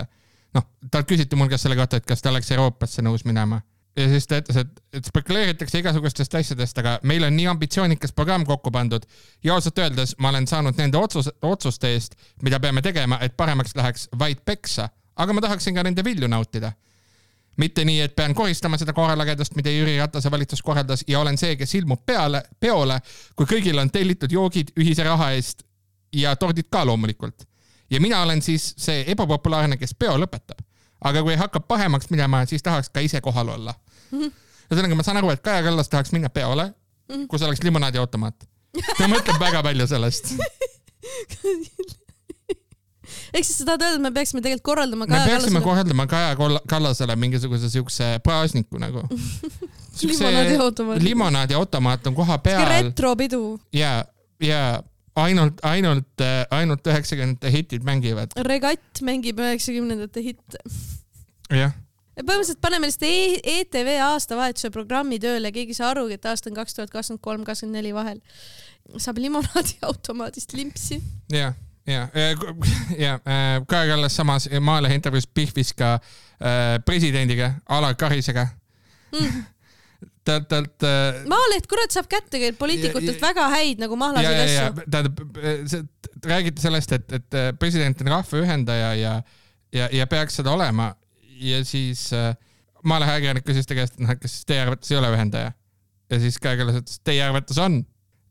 noh, 0.56 0.68
talt 0.90 1.10
küsiti 1.10 1.36
muuhulgas 1.36 1.66
selle 1.66 1.78
kohta, 1.78 2.00
et 2.00 2.08
kas 2.08 2.24
ta 2.24 2.32
oleks 2.32 2.52
Euroopasse 2.56 3.04
nõus 3.04 3.26
minema 3.28 3.60
ja 3.96 4.08
siis 4.10 4.26
ta 4.26 4.40
ütles, 4.42 4.56
et, 4.64 4.80
et 4.92 5.06
spekuleeritakse 5.06 5.78
igasugustest 5.78 6.34
asjadest, 6.34 6.78
aga 6.82 6.96
meil 7.06 7.24
on 7.26 7.36
nii 7.36 7.46
ambitsioonikas 7.52 8.12
programm 8.12 8.46
kokku 8.46 8.72
pandud 8.74 9.06
ja 9.44 9.54
ausalt 9.54 9.78
öeldes 9.78 10.16
ma 10.18 10.32
olen 10.32 10.48
saanud 10.50 10.78
nende 10.78 10.98
otsus, 10.98 11.30
otsuste 11.42 11.92
eest, 11.94 12.18
mida 12.42 12.60
peame 12.60 12.82
tegema, 12.82 13.20
et 13.22 13.36
paremaks 13.36 13.76
läheks 13.76 14.08
vaid 14.18 14.42
peksa, 14.44 14.88
aga 15.16 15.32
ma 15.36 15.44
tahaksin 15.44 15.78
ka 15.78 15.86
nende 15.86 16.04
vilju 16.04 16.28
nautida 16.28 16.72
mitte 17.56 17.84
nii, 17.84 18.00
et 18.00 18.16
pean 18.16 18.34
koristama 18.34 18.78
seda 18.78 18.92
korralagedust, 18.92 19.54
mida 19.54 19.70
Jüri 19.70 19.96
Ratase 19.98 20.30
valitsus 20.30 20.62
korraldas 20.62 21.04
ja 21.08 21.20
olen 21.20 21.38
see, 21.38 21.56
kes 21.56 21.74
ilmub 21.78 22.02
peale, 22.06 22.42
peole, 22.60 22.98
kui 23.36 23.46
kõigil 23.46 23.78
on 23.78 23.90
tellitud 23.94 24.32
joogid 24.32 24.72
ühise 24.80 25.06
raha 25.06 25.30
eest 25.36 25.62
ja 26.14 26.34
tordid 26.36 26.70
ka 26.70 26.84
loomulikult. 26.86 27.46
ja 27.90 28.00
mina 28.00 28.22
olen 28.22 28.42
siis 28.42 28.74
see 28.76 29.04
ebapopulaarne, 29.12 29.76
kes 29.76 29.94
peo 29.94 30.16
lõpetab. 30.18 30.58
aga 31.00 31.22
kui 31.22 31.36
hakkab 31.36 31.66
pahemaks 31.68 32.10
minema, 32.10 32.46
siis 32.46 32.62
tahaks 32.62 32.88
ka 32.88 33.00
ise 33.00 33.20
kohal 33.20 33.48
olla. 33.48 33.74
ühesõnaga, 34.22 34.98
ma 34.98 35.06
saan 35.06 35.20
aru, 35.20 35.32
et 35.34 35.42
Kaja 35.44 35.64
Kallas 35.66 35.90
tahaks 35.92 36.14
minna 36.14 36.30
peole, 36.32 36.70
kus 37.30 37.44
oleks 37.46 37.62
limonaadiautomaat. 37.66 38.46
ta 38.98 39.10
mõtleb 39.10 39.38
väga 39.40 39.62
palju 39.66 39.86
sellest. 39.90 40.34
ehk 43.34 43.44
siis 43.44 43.58
sa 43.58 43.66
tahad 43.68 43.84
öelda, 43.84 43.98
et 43.98 44.04
me 44.06 44.10
peaksime 44.14 44.40
tegelikult 44.44 44.68
korraldama 44.70 45.06
me 45.06 45.10
Kaja 45.12 45.28
peaksime 45.28 45.60
Kallasele 45.60 45.66
korraldama 45.68 46.06
Kaja 46.10 46.62
Kallasele 46.70 47.16
mingisuguse 47.20 47.70
siukse 47.70 48.14
praasniku 48.24 48.80
nagu. 48.82 49.04
limonaadiautomaadi. 50.08 51.04
limonaadiautomaat 51.04 52.10
on 52.10 52.16
koha 52.16 52.38
peal 52.42 52.64
retropidu, 52.70 53.44
ja, 53.72 53.92
ja 54.42 54.82
ainult, 55.14 55.60
ainult, 55.62 56.24
ainult 56.50 56.90
üheksakümnendate 56.90 57.52
hitid 57.54 57.86
mängivad. 57.86 58.34
Regatt 58.48 59.02
mängib 59.06 59.38
üheksakümnendate 59.42 60.24
hitte. 60.24 60.62
jah, 61.52 61.74
põhimõtteliselt 62.20 62.62
paneme 62.62 62.90
lihtsalt 62.90 63.08
e 63.08 63.60
ETV 63.60 63.90
aastavahetuse 64.06 64.70
programmi 64.74 65.18
tööle, 65.22 65.52
keegi 65.54 65.74
ei 65.74 65.78
saa 65.80 65.90
arugi, 65.94 66.18
et 66.18 66.26
aasta 66.30 66.50
on 66.50 66.58
kaks 66.60 66.76
tuhat 66.78 66.92
kakskümmend 66.92 67.22
kolm, 67.24 67.44
kakskümmend 67.46 67.80
neli 67.80 67.94
vahel. 67.94 68.20
saab 68.96 69.18
limonaadiautomaadist 69.18 70.52
limpsi. 70.52 71.00
ja, 71.32 71.52
ja, 71.86 72.08
ja 72.98 73.18
Kaja 73.66 73.94
Kallas 73.94 74.16
samas 74.16 74.48
Maalehe 74.60 74.94
intervjuus 74.94 75.26
pihvis 75.26 75.72
ka 75.72 75.94
äh, 75.94 76.78
presidendiga, 76.84 77.54
Alar 77.68 77.94
Karisega 77.94 78.48
Mm. 79.14 79.44
talt, 80.26 80.48
talt 80.48 80.82
äh, 80.82 81.22
Maaleht, 81.30 81.68
kurat, 81.70 81.92
saab 81.94 82.08
kätte 82.10 82.40
ka 82.40 82.50
poliitikutelt 82.58 83.22
väga 83.22 83.46
häid 83.52 83.82
nagu 83.82 83.98
mahlaseid 84.00 84.40
asju. 84.42 84.84
tähendab, 84.90 85.22
räägiti 86.24 86.64
sellest, 86.64 86.94
et, 86.96 87.06
et 87.20 87.38
äh, 87.38 87.52
president 87.58 88.02
on 88.02 88.12
rahva 88.16 88.42
ühendaja 88.42 88.92
ja, 88.98 89.14
ja, 89.74 89.88
ja 89.92 90.06
peaks 90.10 90.40
seda 90.40 90.54
olema 90.54 90.92
ja 91.44 91.64
siis 91.64 92.08
äh, 92.16 92.32
Maalehe 92.84 93.14
ajakirjanik 93.14 93.46
küsis 93.46 93.68
ta 93.68 93.76
käest, 93.76 93.96
et 93.96 94.04
noh, 94.04 94.12
et 94.12 94.20
kas 94.20 94.42
teie 94.48 94.60
arvates 94.64 94.90
ei 94.92 94.98
ole 95.00 95.10
ühendaja. 95.14 95.52
ja 96.12 96.20
siis 96.20 96.38
Kaja 96.38 96.60
Kallas 96.60 96.80
ütles, 96.82 96.98
et 96.98 97.08
teie 97.08 97.22
arvates 97.24 97.58
on. 97.58 97.80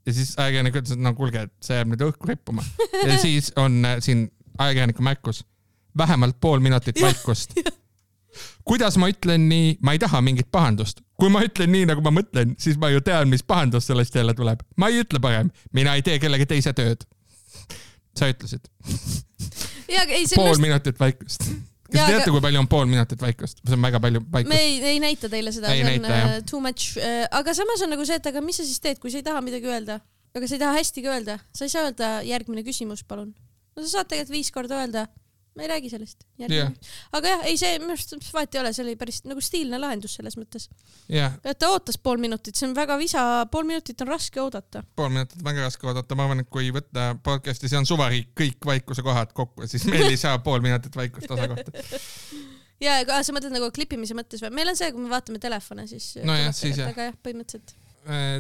ja 0.06 0.13
siis 0.13 0.36
ajakirjanik 0.38 0.78
ütles, 0.82 0.93
et 0.93 1.02
no 1.02 1.13
kuulge, 1.17 1.47
et 1.47 1.54
see 1.63 1.80
jääb 1.80 1.93
nüüd 1.93 2.04
õhku 2.10 2.30
rippuma. 2.30 2.65
ja 3.10 3.17
siis 3.21 3.52
on 3.58 3.80
äh, 3.88 3.97
siin 4.04 4.28
ajakirjaniku 4.58 5.06
märkus, 5.06 5.41
vähemalt 5.97 6.38
pool 6.41 6.62
minutit 6.62 7.02
vaikust. 7.02 7.58
kuidas 8.69 8.97
ma 9.02 9.10
ütlen 9.10 9.49
nii, 9.49 9.78
ma 9.82 9.97
ei 9.97 10.02
taha 10.02 10.21
mingit 10.21 10.52
pahandust. 10.52 11.02
kui 11.19 11.34
ma 11.34 11.41
ütlen 11.45 11.71
nii, 11.73 11.89
nagu 11.89 12.06
ma 12.06 12.13
mõtlen, 12.13 12.54
siis 12.62 12.78
ma 12.82 12.89
ju 12.93 13.02
tean, 13.02 13.30
mis 13.32 13.43
pahandus 13.43 13.89
sellest 13.89 14.15
jälle 14.15 14.38
tuleb. 14.38 14.62
ma 14.78 14.93
ei 14.93 15.02
ütle 15.02 15.21
parem, 15.21 15.49
mina 15.73 15.97
ei 15.97 16.06
tee 16.06 16.19
kellegi 16.21 16.45
teise 16.45 16.73
tööd. 16.78 17.08
sa 18.17 18.30
ütlesid, 18.30 18.69
pool 20.36 20.54
just, 20.54 20.62
minutit 20.62 20.99
vaikust. 20.99 21.49
Kas 21.93 22.01
te 22.01 22.12
teate 22.12 22.23
aga-, 22.25 22.34
kui 22.36 22.43
palju 22.47 22.62
on 22.63 22.69
pool 22.71 22.89
minutit 22.89 23.21
vaikust? 23.23 23.62
see 23.63 23.77
on 23.77 23.86
väga 23.88 24.01
palju 24.03 24.23
me 24.23 24.34
vaikust. 24.38 24.58
ei, 24.58 24.79
ei 24.93 25.01
näita 25.03 25.29
teile 25.32 25.53
seda, 25.56 25.71
see 25.71 25.86
on 25.86 25.91
näita, 25.91 26.19
jah. 26.19 26.36
too 26.49 26.62
much 26.63 26.97
uh,, 26.97 27.25
aga 27.39 27.56
samas 27.58 27.86
on 27.86 27.93
nagu 27.93 28.08
see, 28.10 28.19
et 28.21 28.32
aga 28.34 28.43
mis 28.45 28.60
sa 28.60 28.67
siis 28.67 28.82
teed, 28.84 29.01
kui 29.03 29.13
sa 29.13 29.21
ei 29.21 29.27
taha 29.27 29.43
midagi 29.45 29.69
öelda, 29.69 29.99
aga 30.34 30.49
sa 30.49 30.58
ei 30.58 30.63
taha 30.65 30.77
hästi 30.79 31.06
ka 31.06 31.17
öelda, 31.17 31.39
sa 31.56 31.67
ei 31.67 31.73
saa 31.73 31.88
öelda 31.88 32.13
järgmine 32.27 32.65
küsimus, 32.65 33.06
palun. 33.08 33.34
no 33.73 33.86
sa 33.86 33.99
saad 33.99 34.12
tegelikult 34.12 34.38
viis 34.38 34.51
korda 34.56 34.82
öelda, 34.82 35.08
ma 35.56 35.63
ei 35.63 35.70
räägi 35.70 35.89
sellest. 35.89 36.24
Jah. 36.42 36.72
aga 37.13 37.34
jah, 37.34 37.44
ei 37.50 37.58
see 37.60 37.78
minu 37.82 37.94
arust 37.94 38.16
vahet 38.34 38.56
ei 38.56 38.62
ole, 38.62 38.72
see 38.74 38.84
oli 38.86 38.96
päris 39.00 39.22
nagu 39.30 39.42
stiilne 39.44 39.78
lahendus 39.82 40.16
selles 40.18 40.38
mõttes. 40.39 40.68
jah, 41.12 41.36
et 41.46 41.60
ta 41.62 41.70
ootas 41.74 42.00
pool 42.02 42.22
minutit, 42.22 42.58
see 42.58 42.68
on 42.70 42.74
väga 42.78 42.98
visa, 43.02 43.24
pool 43.54 43.68
minutit 43.70 44.02
on 44.02 44.10
raske 44.10 44.42
oodata. 44.42 44.84
pool 44.98 45.12
minutit 45.13 45.46
väga 45.46 45.68
raske 45.68 45.88
oodata, 45.89 46.18
ma 46.18 46.28
arvan, 46.28 46.44
et 46.44 46.50
kui 46.54 46.72
võtta 46.74 47.12
podcast'i, 47.26 47.70
see 47.70 47.80
on 47.80 47.89
suvariik, 47.89 48.34
kõik 48.39 48.66
vaikuse 48.74 49.06
kohad 49.06 49.34
kokku, 49.38 49.68
siis 49.70 49.86
meil 49.89 50.10
ei 50.10 50.20
saa 50.20 50.42
pool 50.44 50.66
minutit 50.66 50.98
vaikust 50.98 51.32
osa 51.38 51.48
kohta. 51.54 51.86
ja, 52.84 53.00
aga 53.04 53.22
sa 53.22 53.38
mõtled 53.38 53.54
nagu 53.54 53.70
klippimise 53.76 54.18
mõttes 54.18 54.42
või? 54.42 54.56
meil 54.58 54.74
on 54.74 54.80
see, 54.80 54.89
kui 54.96 55.06
me 55.06 55.13
vaatame 55.13 55.42
telefone, 55.44 55.86
siis. 55.92 56.16
Nojah, 56.26 56.54
siis 56.58 56.82
jah. 56.82 56.94
aga 56.96 57.12
jah, 57.12 57.18
põhimõtteliselt. 57.26 57.78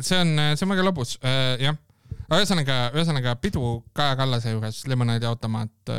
see 0.01 0.21
on, 0.25 0.33
see 0.57 0.65
on 0.65 0.75
väga 0.75 0.89
lõbus, 0.89 1.17
jah. 1.61 1.77
ühesõnaga, 2.31 2.77
ühesõnaga 2.95 3.35
pidu 3.41 3.83
Kaja 3.95 4.15
Kallase 4.19 4.53
juures, 4.53 4.81
limonaadiautomaat, 4.89 5.91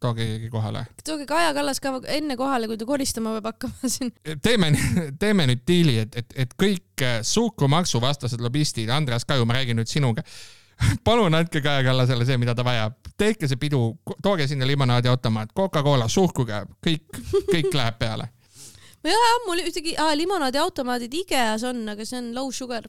tooge 0.00 0.24
keegi 0.24 0.50
kohale. 0.52 0.86
tooge 1.04 1.26
Kaja 1.28 1.52
Kallas 1.56 1.80
ka 1.82 1.92
enne 2.12 2.36
kohale, 2.36 2.68
kui 2.70 2.78
ta 2.80 2.88
koristama 2.88 3.34
peab 3.36 3.50
hakkama 3.52 3.90
siin. 3.92 4.12
teeme, 4.42 4.72
teeme 5.22 5.48
nüüd 5.50 5.64
diili, 5.68 5.98
et, 6.04 6.16
et, 6.16 6.36
et 6.46 6.54
kõik 6.60 7.04
äh, 7.04 7.18
suhkrumaksu 7.26 8.00
vastased 8.02 8.42
lobistid, 8.42 8.90
Andreas 8.92 9.28
Kaju, 9.28 9.46
ma 9.48 9.58
räägin 9.58 9.78
nüüd 9.80 9.90
sinuga. 9.90 10.24
palun 11.06 11.34
andke 11.34 11.62
Kaja 11.64 11.84
Kallasele 11.86 12.26
see, 12.28 12.38
mida 12.40 12.54
ta 12.56 12.64
vajab, 12.66 12.96
tehke 13.18 13.48
see 13.48 13.60
pidu, 13.60 13.82
tooge 14.22 14.48
sinna 14.48 14.68
limonaadiautomaat, 14.68 15.54
Coca-Cola, 15.56 16.08
suhkruge, 16.12 16.64
kõik, 16.84 17.08
kõik 17.52 17.72
läheb 17.72 17.98
peale. 18.00 18.30
ma 19.02 19.12
ei 19.12 19.16
ole 19.16 19.32
ammu 19.38 19.58
ühtegi 19.62 19.96
ah,, 20.00 20.14
limonaadiautomaadid 20.18 21.20
Ikeas 21.22 21.64
on, 21.68 21.84
aga 21.92 22.04
see 22.04 22.20
on 22.20 22.32
low 22.36 22.48
sugar 22.52 22.88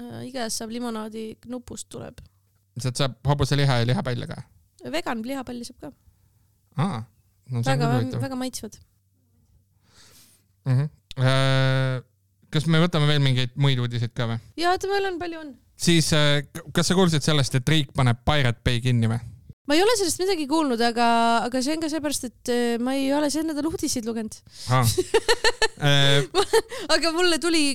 uh,. 0.00 0.22
Ikeas 0.28 0.58
saab 0.60 0.72
limonaadi 0.74 1.26
nupust 1.50 1.88
tuleb. 1.92 2.22
sealt 2.80 3.00
saab 3.00 3.18
hobuseliha 3.28 3.80
ja 3.82 3.88
lihapalja 3.90 4.26
ka. 4.30 4.42
vegan 4.96 5.22
lihapalli 5.26 5.68
saab 5.68 5.78
ka. 5.86 5.92
aa, 6.86 7.02
no 7.50 7.62
see 7.62 7.72
on 7.72 7.78
väga 7.78 7.90
küll, 7.90 7.98
huvitav 7.98 8.26
väga 8.28 8.40
maitsvad. 8.42 8.80
mm. 10.64 10.78
-hmm. 10.78 12.08
kas 12.50 12.66
me 12.66 12.82
võtame 12.86 13.10
veel 13.10 13.22
mingeid 13.22 13.54
muid 13.56 13.78
uudiseid 13.78 14.14
ka 14.16 14.30
või? 14.32 14.40
ja 14.56 14.72
oota, 14.74 14.90
meil 14.90 15.12
on 15.12 15.20
palju 15.22 15.44
on. 15.44 15.54
siis 15.76 16.12
äh, 16.16 16.42
kas 16.72 16.90
sa 16.90 16.98
kuulsid 16.98 17.22
sellest, 17.22 17.54
et 17.54 17.68
riik 17.68 17.94
paneb 17.96 18.24
Pirate 18.26 18.60
Bay 18.64 18.80
kinni 18.84 19.10
või? 19.10 19.20
Ma 19.64 19.76
ei 19.76 19.82
ole 19.82 19.94
sellest 19.96 20.20
midagi 20.20 20.46
kuulnud, 20.48 20.80
aga, 20.84 21.06
aga 21.46 21.62
see 21.64 21.76
on 21.76 21.84
ka 21.84 21.90
seepärast, 21.92 22.26
et 22.28 22.52
äh, 22.52 22.74
ma 22.82 22.96
ei 22.98 23.08
ole 23.16 23.30
see 23.32 23.44
nädal 23.46 23.70
uudiseid 23.70 24.08
lugenud. 24.08 24.40
Äh, 25.84 26.22
aga 26.94 27.10
mulle 27.12 27.36
tuli, 27.42 27.74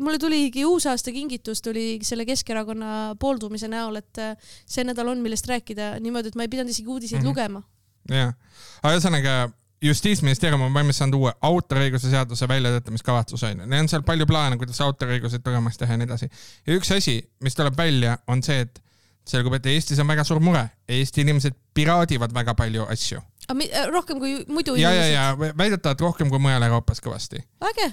mulle 0.00 0.16
tuligi 0.22 0.62
uusaasta 0.64 1.12
kingitus 1.12 1.60
tuli 1.60 1.98
selle 2.06 2.24
Keskerakonna 2.24 3.16
pooldumise 3.20 3.68
näol, 3.68 3.98
et 3.98 4.20
äh, 4.22 4.52
see 4.64 4.86
nädal 4.86 5.10
on, 5.10 5.20
millest 5.20 5.50
rääkida 5.50 5.96
niimoodi, 6.00 6.30
et 6.30 6.38
ma 6.38 6.46
ei 6.46 6.52
pidanud 6.52 6.72
isegi 6.72 6.88
uudiseid 6.88 7.18
mm 7.18 7.26
-hmm. 7.26 7.28
lugema. 7.28 7.62
jah, 8.08 8.32
aga 8.80 8.94
ühesõnaga 8.94 9.34
justiitsministeerium 9.82 10.62
on 10.62 10.74
valmis 10.74 11.02
saanud 11.02 11.18
uue 11.18 11.32
autoriõiguse 11.50 12.10
seaduse 12.14 12.48
väljatöötamiskavatsuse 12.48 13.50
onju, 13.50 13.66
neil 13.66 13.84
on 13.84 13.90
seal 13.90 14.06
palju 14.06 14.26
plaane, 14.30 14.56
kuidas 14.56 14.80
autoriõigused 14.86 15.42
tugevamaks 15.42 15.82
teha 15.82 15.96
ja 15.96 16.00
nii 16.00 16.08
edasi. 16.08 16.30
ja 16.66 16.78
üks 16.78 16.94
asi, 16.96 17.18
mis 17.42 17.58
tuleb 17.58 17.76
välja, 17.76 18.16
on 18.30 18.42
see, 18.46 18.62
et 18.68 18.82
selgub, 19.28 19.54
et 19.58 19.66
Eestis 19.72 20.00
on 20.02 20.08
väga 20.08 20.24
suur 20.26 20.40
mure, 20.42 20.64
Eesti 20.88 21.22
inimesed 21.22 21.54
piraadivad 21.74 22.34
väga 22.34 22.54
palju 22.58 22.86
asju. 22.90 23.20
äh, 23.52 23.86
rohkem 23.90 24.18
kui 24.18 24.44
muidu 24.48 24.74
ja, 24.78 24.92
ja, 24.94 25.06
ja. 25.06 25.52
väidetavalt 25.58 26.00
rohkem 26.00 26.30
kui 26.30 26.38
mujal 26.38 26.62
Euroopas 26.62 27.02
kõvasti. 27.02 27.42
äge, 27.68 27.88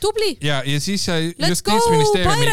tubli, 0.00 0.36
ja, 0.42 0.62
ja 0.66 0.80
siis 0.80 1.08
äh, 1.08 1.30
justiitsministeeriumi 1.48 2.46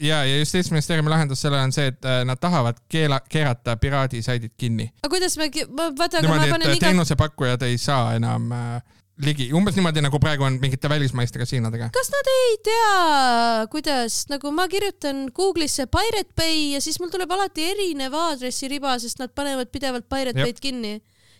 ja, 0.00 0.24
ja 0.24 0.38
justiitsministeeriumi 0.38 1.10
lahendus 1.10 1.40
sellele 1.40 1.62
on 1.62 1.72
see, 1.72 1.86
et 1.92 2.04
äh, 2.04 2.24
nad 2.24 2.40
tahavad 2.40 2.82
keela, 2.88 3.20
keerata 3.28 3.76
piraadisaidid 3.76 4.56
kinni. 4.56 4.90
aga 5.02 5.14
kuidas 5.14 5.38
me, 5.38 5.50
vaata, 5.98 6.22
aga 6.22 6.34
ma 6.34 6.50
panen 6.50 6.74
iga, 6.74 6.86
teenusepakkujad 6.88 7.66
ei 7.68 7.78
saa 7.78 8.14
enam 8.18 8.52
äh, 8.52 8.82
ligi, 9.24 9.46
umbes 9.56 9.76
niimoodi 9.78 10.02
nagu 10.04 10.18
praegu 10.20 10.44
on 10.44 10.58
mingite 10.60 10.88
välismaiste 10.92 11.40
kasiinodega. 11.40 11.88
kas 11.94 12.10
nad 12.12 12.30
ei 12.32 12.56
tea, 12.68 13.66
kuidas, 13.72 14.24
nagu 14.32 14.52
ma 14.52 14.66
kirjutan 14.68 15.26
Google'isse 15.36 15.86
Pirate 15.92 16.34
Bay 16.36 16.72
ja 16.74 16.80
siis 16.84 17.00
mul 17.00 17.12
tuleb 17.12 17.32
alati 17.32 17.64
erinev 17.72 18.14
aadressiriba, 18.26 18.98
sest 19.02 19.22
nad 19.22 19.32
panevad 19.36 19.72
pidevalt 19.72 20.08
Pirate. 20.12 20.42
Bay'd 20.42 20.60
kinni. 20.60 20.98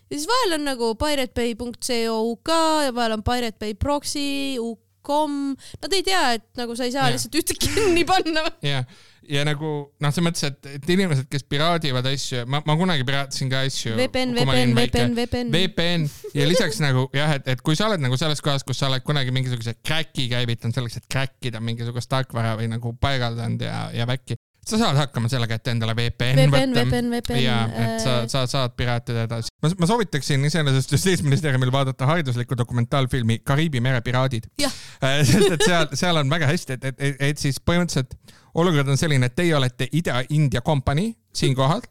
ja 0.09 0.17
siis 0.17 0.27
vahel 0.31 0.57
on 0.59 0.65
nagu 0.71 0.95
piratebay.co.uk 1.01 2.55
ja 2.87 2.95
vahel 2.97 3.19
on 3.19 3.23
Pirate 3.27 3.59
Bay 3.61 3.75
proxy, 3.75 4.57
UK.com, 4.63 5.55
nad 5.83 5.93
ei 5.93 6.03
tea, 6.07 6.23
et 6.39 6.47
nagu 6.59 6.77
sa 6.79 6.87
ei 6.89 6.95
saa 6.95 7.11
Jah. 7.11 7.17
lihtsalt 7.17 7.37
ühte 7.43 7.59
kinni 7.61 8.07
panna. 8.09 8.47
ja, 8.65 8.85
ja 9.33 9.45
nagu 9.47 9.71
noh, 10.03 10.13
selles 10.13 10.25
mõttes, 10.27 10.45
et, 10.49 10.69
et 10.77 10.91
inimesed, 10.95 11.29
kes 11.31 11.45
piraadivad 11.49 12.07
asju, 12.11 12.45
ma, 12.51 12.61
ma 12.67 12.77
kunagi 12.79 13.07
piraatisin 13.07 13.51
ka 13.53 13.63
asju. 13.67 13.95
VPN, 13.99 14.35
VPN, 14.37 14.75
VPN, 14.77 15.17
VPN. 15.19 15.53
VPN 15.55 16.07
ja 16.37 16.49
lisaks 16.49 16.81
nagu 16.83 17.07
jah, 17.17 17.37
et, 17.39 17.49
et 17.55 17.63
kui 17.65 17.79
sa 17.79 17.89
oled 17.91 18.03
nagu 18.03 18.19
selles 18.21 18.43
kohas, 18.45 18.65
kus 18.67 18.81
sa 18.81 18.91
oled 18.91 19.05
kunagi 19.07 19.35
mingisuguse 19.35 19.77
crack'i 19.87 20.29
käivitanud 20.33 20.77
selleks, 20.77 21.01
et 21.01 21.09
crack 21.13 21.51
ida 21.51 21.63
mingisugust 21.65 22.11
tarkvara 22.13 22.55
või 22.61 22.71
nagu 22.73 22.95
paigaldanud 23.03 23.67
ja, 23.67 23.87
ja 23.97 24.09
värki, 24.09 24.36
sa 24.67 24.79
saad 24.81 24.99
hakkama 24.99 25.31
sellega, 25.31 25.59
et 25.59 25.69
endale 25.71 25.95
VPN, 25.97 26.41
VPN, 26.41 26.73
võtta. 26.75 26.85
VPN, 26.85 27.11
VPN. 27.15 27.41
ja, 27.43 27.59
et 27.83 28.03
sa, 28.03 28.17
sa 28.31 28.45
saad 28.51 28.75
piraatida 28.79 29.27
edasi. 29.29 29.53
ma, 29.63 29.71
ma 29.81 29.91
soovitaksin 29.91 30.45
iseenesest 30.49 30.97
justiitsministeeriumil 30.97 31.73
vaadata 31.75 32.09
hariduslikku 32.11 32.59
dokumentaalfilmi 32.59 33.39
Kariibi 33.47 33.81
mere 33.85 34.01
piraadid. 34.07 34.49
Jah. 34.61 34.75
sest 35.23 35.59
et 35.59 35.67
seal, 35.67 35.89
seal 35.95 36.23
on 36.23 36.31
väga 36.31 36.51
hästi, 36.51 36.79
et, 36.79 36.91
et, 36.91 37.01
et, 37.11 37.23
et 37.31 37.43
siis 37.47 37.61
põhimõtteliselt 37.63 38.17
olukord 38.57 38.89
on 38.89 38.99
selline, 38.99 39.29
et 39.29 39.37
teie 39.37 39.55
olete 39.57 39.89
Ida-India 39.93 40.63
kompanii 40.65 41.13
siinkohal 41.37 41.85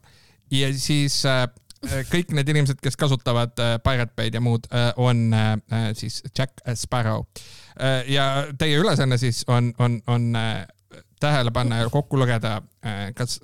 ja 0.51 0.71
siis 0.77 1.21
äh, 1.29 1.45
kõik 2.09 2.33
need 2.35 2.49
inimesed, 2.49 2.79
kes 2.83 2.97
kasutavad 2.99 3.53
äh, 3.61 3.75
Pirate 3.83 4.13
Bay'd 4.17 4.37
ja 4.37 4.41
muud 4.43 4.67
äh,, 4.71 4.91
on 4.97 5.27
äh, 5.33 5.91
siis 5.97 6.23
Jack 6.37 6.61
Sparrow 6.75 7.25
äh,. 7.79 8.03
ja 8.11 8.47
teie 8.57 8.79
ülesanne 8.81 9.17
siis 9.21 9.43
on, 9.47 9.73
on, 9.79 10.01
on 10.07 10.35
äh, 10.35 10.65
tähele 11.19 11.51
panna 11.51 11.81
ja 11.83 11.89
kokku 11.91 12.19
lugeda 12.19 12.57
äh,, 12.85 13.11
kas 13.15 13.39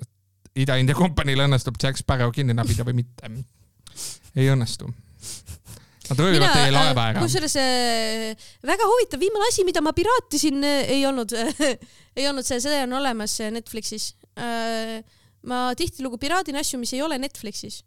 Ida-India 0.52 0.96
kompaniil 0.96 1.46
õnnestub 1.46 1.78
Jack 1.80 2.00
Sparrow 2.00 2.32
kinni 2.34 2.54
nabida 2.56 2.84
või 2.84 2.98
mitte. 3.00 3.30
ei 4.36 4.50
õnnestu. 4.52 4.90
Nad 6.10 6.18
röövivad 6.18 6.50
teie 6.52 6.72
laeva 6.74 7.06
ära. 7.12 7.22
kusjuures 7.22 7.54
äh, 7.62 8.48
väga 8.68 8.88
huvitav, 8.90 9.22
viimane 9.22 9.48
asi, 9.48 9.64
mida 9.64 9.80
ma 9.80 9.94
piraatisin, 9.96 10.64
ei 10.66 11.06
olnud, 11.08 11.32
ei 12.18 12.26
olnud 12.28 12.44
see, 12.44 12.60
see 12.60 12.82
on 12.84 12.98
olemas 13.00 13.38
äh, 13.40 13.52
Netflixis. 13.54 14.12
ma 15.42 15.58
tihtilugu 15.76 16.16
piraadin 16.20 16.56
asju, 16.56 16.78
mis 16.80 16.92
ei 16.94 17.02
ole 17.04 17.18
Netflixis, 17.20 17.82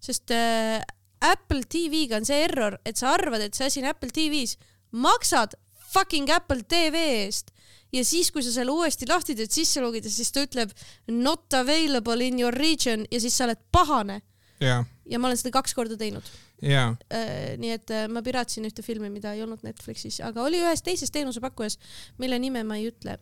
sest 0.00 0.32
äh, 0.32 0.80
Apple 1.24 1.64
TV-ga 1.68 2.20
on 2.20 2.28
see 2.28 2.44
error, 2.44 2.76
et 2.84 3.00
sa 3.00 3.14
arvad, 3.16 3.42
et 3.44 3.56
see 3.56 3.68
asi 3.70 3.82
on 3.82 3.88
Apple 3.90 4.12
TV-s, 4.12 4.58
maksad 4.92 5.56
fucking 5.94 6.30
Apple 6.34 6.64
TV 6.68 7.00
eest 7.24 7.53
ja 7.94 8.02
siis, 8.04 8.30
kui 8.34 8.42
sa 8.42 8.50
selle 8.54 8.74
uuesti 8.74 9.06
lahti 9.08 9.36
teed 9.38 9.52
sisse 9.54 9.82
logida, 9.84 10.10
siis 10.10 10.32
ta 10.34 10.42
ütleb 10.44 10.72
not 11.14 11.54
available 11.54 12.18
in 12.26 12.40
your 12.42 12.54
region 12.54 13.06
ja 13.10 13.20
siis 13.22 13.36
sa 13.38 13.46
oled 13.48 13.60
pahane 13.74 14.20
ja, 14.62 14.80
ja 15.10 15.18
ma 15.20 15.28
olen 15.30 15.38
seda 15.38 15.52
kaks 15.54 15.74
korda 15.76 15.96
teinud. 16.00 16.26
ja, 16.62 16.88
Äh, 17.12 17.54
nii 17.60 17.72
et 17.74 17.90
äh, 17.92 18.04
ma 18.08 18.22
piraatsin 18.24 18.64
ühte 18.66 18.82
filmi, 18.86 19.10
mida 19.12 19.34
ei 19.34 19.42
olnud 19.44 19.62
Netflixis, 19.66 20.20
aga 20.24 20.42
oli 20.46 20.60
ühes 20.62 20.82
teises 20.86 21.10
teenusepakkujas, 21.14 21.76
mille 22.22 22.38
nime 22.40 22.62
ma 22.66 22.78
ei 22.80 22.88
ütle, 22.90 23.18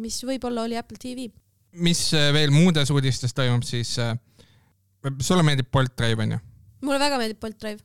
mis 0.00 0.20
võib-olla 0.28 0.66
oli 0.68 0.76
Apple 0.78 1.00
TV. 1.02 1.28
mis 1.72 2.02
äh, 2.14 2.28
veel 2.36 2.52
muudes 2.54 2.90
uudistes 2.92 3.34
toimub, 3.34 3.64
siis 3.66 3.96
äh, 3.98 4.12
sulle 5.20 5.42
meeldib 5.42 5.70
Bolt 5.72 5.96
Drive 5.98 6.22
onju? 6.22 6.38
mulle 6.82 6.98
väga 7.02 7.18
meeldib 7.18 7.40
Bolt 7.42 7.58
Drive. 7.60 7.82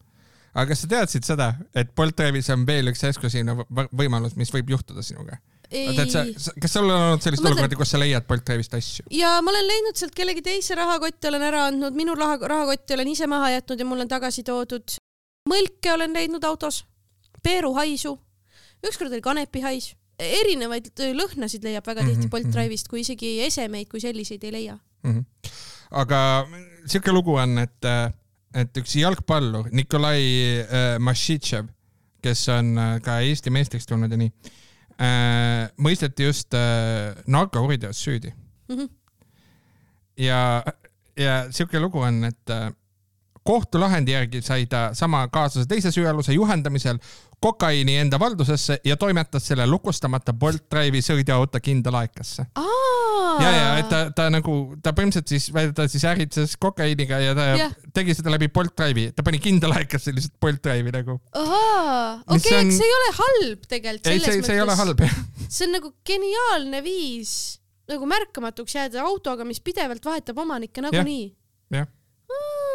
aga 0.54 0.68
kas 0.72 0.84
sa 0.84 0.92
teadsid 0.92 1.26
seda, 1.26 1.52
et 1.74 1.96
Bolt 1.96 2.18
Drive'is 2.20 2.52
on 2.54 2.66
veel 2.68 2.92
üks 2.92 3.04
eksklusiivne 3.10 3.56
võ- 3.64 3.90
võimalus, 3.96 4.36
mis 4.38 4.52
võib 4.54 4.76
juhtuda 4.76 5.02
sinuga? 5.06 5.40
Kas 5.70 6.72
sul 6.74 6.88
on 6.88 6.96
olnud 6.96 7.24
sellist 7.24 7.44
mõtlen- 7.44 7.58
olukorda, 7.58 7.76
kus 7.76 7.92
sa 7.92 8.00
leiad 8.00 8.28
Bolt 8.28 8.46
Drive'ist 8.48 8.74
asju? 8.78 9.06
ja 9.12 9.34
ma 9.44 9.52
olen 9.52 9.68
leidnud 9.68 10.00
sealt 10.00 10.16
kellegi 10.16 10.42
teise 10.46 10.76
rahakotti, 10.80 11.28
olen 11.28 11.42
ära 11.44 11.66
andnud, 11.72 11.96
minu 11.98 12.16
raha, 12.16 12.38
rahakotti 12.48 12.96
olen 12.96 13.08
ise 13.12 13.28
maha 13.28 13.50
jätnud 13.58 13.80
ja 13.80 13.86
mulle 13.86 14.06
on 14.08 14.12
tagasi 14.12 14.44
toodud. 14.48 14.96
mõlke 15.50 15.94
olen 15.94 16.14
leidnud 16.14 16.44
autos, 16.44 16.84
peeruhaisu, 17.44 18.18
ükskord 18.88 19.12
oli 19.12 19.22
kanepihais, 19.22 19.94
erinevaid 20.20 20.90
lõhnasid 21.16 21.64
leiab 21.64 21.86
väga 21.88 22.04
tihti 22.04 22.26
Mhm, 22.26 22.30
Bolt 22.30 22.48
mhm. 22.48 22.54
Drive'ist, 22.56 22.88
kui 22.90 23.00
isegi 23.04 23.40
esemeid 23.46 23.88
kui 23.92 24.00
selliseid 24.02 24.44
ei 24.44 24.52
leia. 24.52 24.78
Mhm. 25.04 25.26
aga 25.92 26.48
siuke 26.86 27.12
lugu 27.12 27.36
on, 27.40 27.58
et, 27.60 27.86
et 28.54 28.78
üks 28.82 28.96
jalgpallur 29.00 29.70
Nikolai 29.72 30.24
äh, 30.62 30.98
Mašitšev, 31.00 31.68
kes 32.22 32.48
on 32.50 32.78
äh, 32.78 33.00
ka 33.02 33.20
Eesti 33.24 33.50
meistriks 33.54 33.86
tulnud 33.88 34.12
ja 34.12 34.18
nii 34.18 34.32
mõisteti 35.78 36.26
just 36.26 36.54
äh, 36.58 37.16
narkokuriteos 37.28 38.04
süüdi 38.04 38.34
Mhm. 38.70 38.86
ja, 40.18 40.64
ja 41.18 41.36
siuke 41.52 41.80
lugu 41.80 42.00
on, 42.04 42.24
et 42.24 42.50
äh, 42.50 42.72
kohtulahendi 43.48 44.12
järgi 44.12 44.42
sai 44.42 44.66
ta 44.66 44.90
sama 44.94 45.28
kaaslase 45.32 45.68
teise 45.68 45.92
süüaluse 45.92 46.34
juhendamisel 46.34 46.98
kokaiini 47.40 47.98
enda 48.02 48.20
valdusesse 48.20 48.80
ja 48.86 48.98
toimetas 48.98 49.48
selle 49.48 49.68
lukustamata 49.70 50.34
Bolt 50.34 50.66
Drive'i 50.72 51.04
sõiduauto 51.06 51.62
kindlalaekasse. 51.64 52.48
ja, 53.44 53.52
ja 53.52 53.68
et 53.78 53.90
ta, 53.92 54.00
ta 54.16 54.28
nagu, 54.34 54.56
ta 54.84 54.94
põhimõtteliselt 54.98 55.34
siis, 55.34 55.74
ta 55.76 55.86
siis 55.92 56.06
äritses 56.10 56.56
kokaiiniga 56.62 57.20
ja 57.22 57.36
ta 57.38 57.46
yeah. 57.54 57.76
tegi 57.94 58.18
seda 58.18 58.34
läbi 58.34 58.50
Bolt 58.54 58.74
Drive'i, 58.78 59.12
ta 59.14 59.26
pani 59.26 59.42
kindlalaekasse 59.44 60.16
lihtsalt 60.16 60.40
Bolt 60.42 60.64
Drive'i 60.66 60.96
nagu. 60.96 61.20
okei, 61.38 62.58
on- 62.58 62.74
see 62.74 62.90
ei 62.90 62.98
ole 63.02 63.14
halb 63.22 63.70
tegelikult 63.70 64.14
ei, 64.14 64.24
see, 64.26 64.42
see 64.42 64.58
ei 64.58 64.66
ole 64.66 64.78
halb 64.82 65.06
jah. 65.06 65.22
see 65.48 65.70
on 65.70 65.78
nagu 65.78 65.94
geniaalne 66.08 66.82
viis 66.86 67.38
nagu 67.88 68.08
märkamatuks 68.10 68.76
jääda 68.76 69.04
autoga, 69.08 69.46
mis 69.48 69.62
pidevalt 69.64 70.04
vahetab 70.06 70.42
omanikke 70.44 70.84
nagunii. 70.84 71.30
jah. 71.74 71.88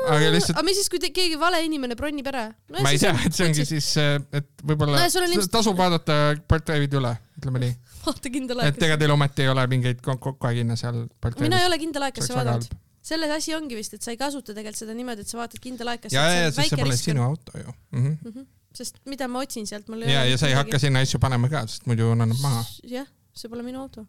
Aga 0.08 0.30
lihtsalt 0.34 0.56
aga 0.58 0.64
mis 0.66 0.78
siis, 0.80 0.88
kui 0.92 1.00
te, 1.02 1.10
keegi 1.14 1.38
vale 1.40 1.60
inimene 1.66 1.96
bronnib 1.98 2.28
ära 2.32 2.44
no,? 2.50 2.80
ma 2.82 2.92
ei 2.94 3.00
tea, 3.02 3.12
et 3.26 3.34
see 3.36 3.46
ongi 3.48 3.66
siis, 3.68 3.88
et 4.00 4.48
võib-olla 4.66 4.98
No 4.98 5.02
ja 5.04 5.10
on 5.22 5.26
ilmselt- 5.28 5.52
tasub 5.54 5.78
vaadata 5.78 6.16
Drive'id 6.52 6.94
üle, 7.00 7.12
ütleme 7.40 7.62
nii. 7.64 7.74
vaata 8.06 8.32
kindel 8.34 8.62
et 8.68 8.82
ega 8.88 8.96
teil 9.00 9.14
ometi 9.14 9.44
ei 9.46 9.52
ole 9.52 9.66
mingeid 9.74 10.00
ko- 10.04 10.18
kokaiine 10.22 10.76
seal 10.80 11.04
Bolt 11.22 11.40
mina 11.42 11.60
ei 11.62 11.68
ole 11.70 11.78
kindel 11.82 12.08
aeg, 12.08 12.16
kas 12.18 12.30
sa 12.30 12.38
vaadanud. 12.38 12.66
selles 13.02 13.30
asi 13.36 13.54
ongi 13.58 13.78
vist, 13.78 13.94
et 13.98 14.02
sa 14.02 14.10
ei 14.14 14.18
kasuta 14.20 14.54
tegelikult 14.54 14.82
seda 14.84 14.94
niimoodi, 14.98 15.24
et 15.26 15.30
sa 15.32 15.38
vaatad 15.40 15.62
kindel 15.62 15.92
aeg, 15.94 16.02
kas 16.06 16.14
ja, 16.16 16.26
ja, 16.30 16.50
sest 16.50 16.74
see 16.74 16.82
pole 16.82 16.98
sinu 16.98 17.24
auto 17.26 17.58
ju 17.58 17.68
mm. 17.70 18.02
-hmm. 18.04 18.16
Mhm. 18.30 18.46
sest 18.74 19.00
mida 19.06 19.28
ma 19.28 19.42
otsin 19.44 19.66
sealt, 19.66 19.88
mul 19.88 20.02
ja, 20.08 20.24
ja 20.24 20.38
sa 20.38 20.48
ei 20.48 20.54
hakka 20.56 20.78
sinna 20.78 21.02
asju 21.04 21.18
panema 21.20 21.48
ka, 21.52 21.66
sest 21.66 21.86
muidu 21.86 22.10
annab 22.14 22.38
maha. 22.40 22.62
jah, 22.84 23.06
see 23.34 23.48
pole 23.52 23.62
minu 23.62 23.82
auto. 23.82 24.06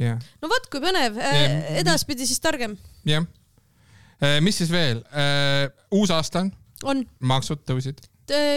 jah, 0.00 0.18
no 0.42 0.48
vot, 0.48 0.66
kui 0.72 0.80
põnev 0.80 1.16
Ja-, 1.20 1.78
edaspidi 1.84 2.26
siis 2.26 2.40
targem 2.40 2.76
jah. 3.04 3.26
Mis 4.44 4.58
siis 4.62 4.70
veel? 4.72 5.02
uus 5.92 6.10
aasta 6.14 6.44
on, 6.44 6.52
on. 6.86 7.04
maksud 7.32 7.62
tõusid, 7.68 8.02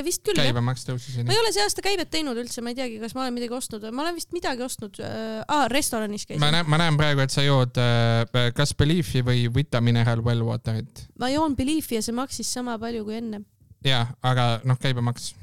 vist 0.05 0.22
küll 0.26 0.38
jah. 0.38 0.47
käibemaks 0.49 0.86
tõusis 0.86 1.18
ma 1.26 1.34
ei 1.34 1.39
ole 1.41 1.51
see 1.53 1.63
aasta 1.63 1.84
käibet 1.84 2.11
teinud 2.13 2.38
üldse, 2.38 2.61
ma 2.63 2.72
ei 2.72 2.78
teagi, 2.78 2.99
kas 3.01 3.16
ma 3.18 3.24
olen 3.24 3.36
midagi 3.36 3.55
ostnud, 3.57 3.86
ma 3.89 4.03
olen 4.03 4.18
vist 4.18 4.34
midagi 4.36 4.63
ostnud 4.66 4.99
äh,. 5.01 5.41
aa, 5.41 5.68
restoranis 5.72 6.28
käisin 6.28 6.43
ma. 6.43 6.51
näen, 6.53 6.70
ma 6.70 6.80
näen 6.82 6.97
praegu, 6.99 7.24
et 7.26 7.34
sa 7.34 7.43
jood 7.45 7.80
äh, 7.82 8.51
kas 8.55 8.76
Beliefi 8.78 9.24
või 9.26 9.47
Vita 9.53 9.82
Mineral 9.82 10.22
Well 10.26 10.45
Waterit. 10.47 11.07
ma 11.20 11.32
joon 11.34 11.57
Beliefi 11.57 11.97
ja 11.97 12.03
see 12.05 12.16
maksis 12.16 12.51
sama 12.57 12.78
palju 12.82 13.05
kui 13.07 13.18
enne. 13.18 13.41
ja, 13.86 14.05
aga 14.26 14.59
noh, 14.68 14.80
käibemaks, 14.82 15.34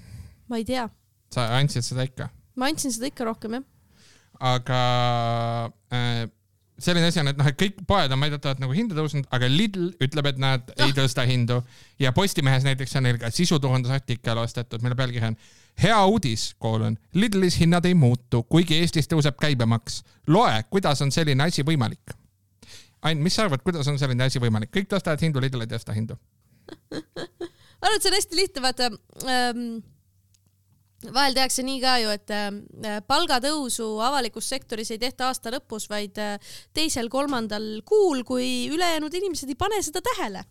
ma 0.51 0.61
ei 0.63 0.69
tea, 0.69 0.87
sa 1.35 1.49
andsid 1.59 1.87
seda 1.87 2.07
ikka, 2.07 2.31
ma 2.57 2.71
andsin 2.71 2.95
seda 2.95 3.11
ikka 3.11 3.27
rohkem 3.27 3.59
jah. 3.59 3.67
aga 4.55 4.83
äh, 5.93 6.25
selline 6.85 7.09
asi 7.09 7.21
on, 7.23 7.31
et 7.31 7.39
noh, 7.39 7.49
et 7.49 7.59
kõik 7.59 7.83
poed 7.89 8.13
on 8.15 8.23
väidetavalt 8.25 8.61
nagu 8.63 8.75
hinda 8.77 8.97
tõusnud, 8.97 9.27
aga 9.35 9.49
Lidl 9.51 9.91
ütleb, 10.03 10.29
et 10.33 10.41
nad 10.43 10.73
ah. 10.75 10.85
ei 10.87 10.95
tõsta 10.97 11.25
hindu 11.29 11.61
ja 12.03 12.13
Postimehes 12.17 12.67
näiteks 12.67 12.97
on 12.99 13.07
neil 13.09 13.21
ka 13.23 13.31
sisuturundusartikkel 13.35 14.41
ostetud, 14.43 14.83
mille 14.85 14.99
pealkiri 14.99 15.31
on 15.31 15.39
hea 15.83 16.01
uudis, 16.07 16.51
koolon, 16.63 16.99
Lidlis 17.15 17.59
hinnad 17.61 17.87
ei 17.89 17.95
muutu, 17.99 18.43
kuigi 18.49 18.81
Eestis 18.81 19.09
tõuseb 19.11 19.39
käibemaks. 19.41 20.03
loe, 20.27 20.63
kuidas 20.71 21.03
on 21.03 21.13
selline 21.13 21.45
asi 21.45 21.65
võimalik. 21.67 22.17
Ain, 23.03 23.19
mis 23.19 23.35
sa 23.35 23.47
arvad, 23.47 23.63
kuidas 23.67 23.89
on 23.89 23.99
selline 23.99 24.25
asi 24.25 24.39
võimalik, 24.43 24.71
kõik 24.75 24.91
tõstavad 24.91 25.23
hindu, 25.23 25.41
Lidl 25.43 25.65
ei 25.65 25.71
tõsta 25.71 25.95
hindu. 25.97 26.19
ma 26.93 27.89
arvan, 27.89 27.97
et 27.97 28.03
see 28.05 28.13
on 28.13 28.19
hästi 28.19 28.39
lihtne, 28.39 28.63
vaata 28.63 28.93
ähm,. 29.27 29.81
Vahel 31.11 31.35
tehakse 31.37 31.65
nii 31.67 31.81
ka 31.83 31.97
ju, 32.03 32.13
et 32.15 32.33
äh, 32.35 32.99
palgatõusu 33.09 33.89
avalikus 34.05 34.49
sektoris 34.53 34.93
ei 34.95 35.01
tehta 35.03 35.31
aasta 35.31 35.53
lõpus, 35.55 35.89
vaid 35.91 36.19
äh, 36.23 36.55
teisel-kolmandal 36.77 37.83
kuul, 37.89 38.23
kui 38.29 38.69
ülejäänud 38.73 39.15
inimesed 39.19 39.51
ei 39.51 39.59
pane 39.59 39.83
seda 39.83 40.03
tähele. 40.13 40.45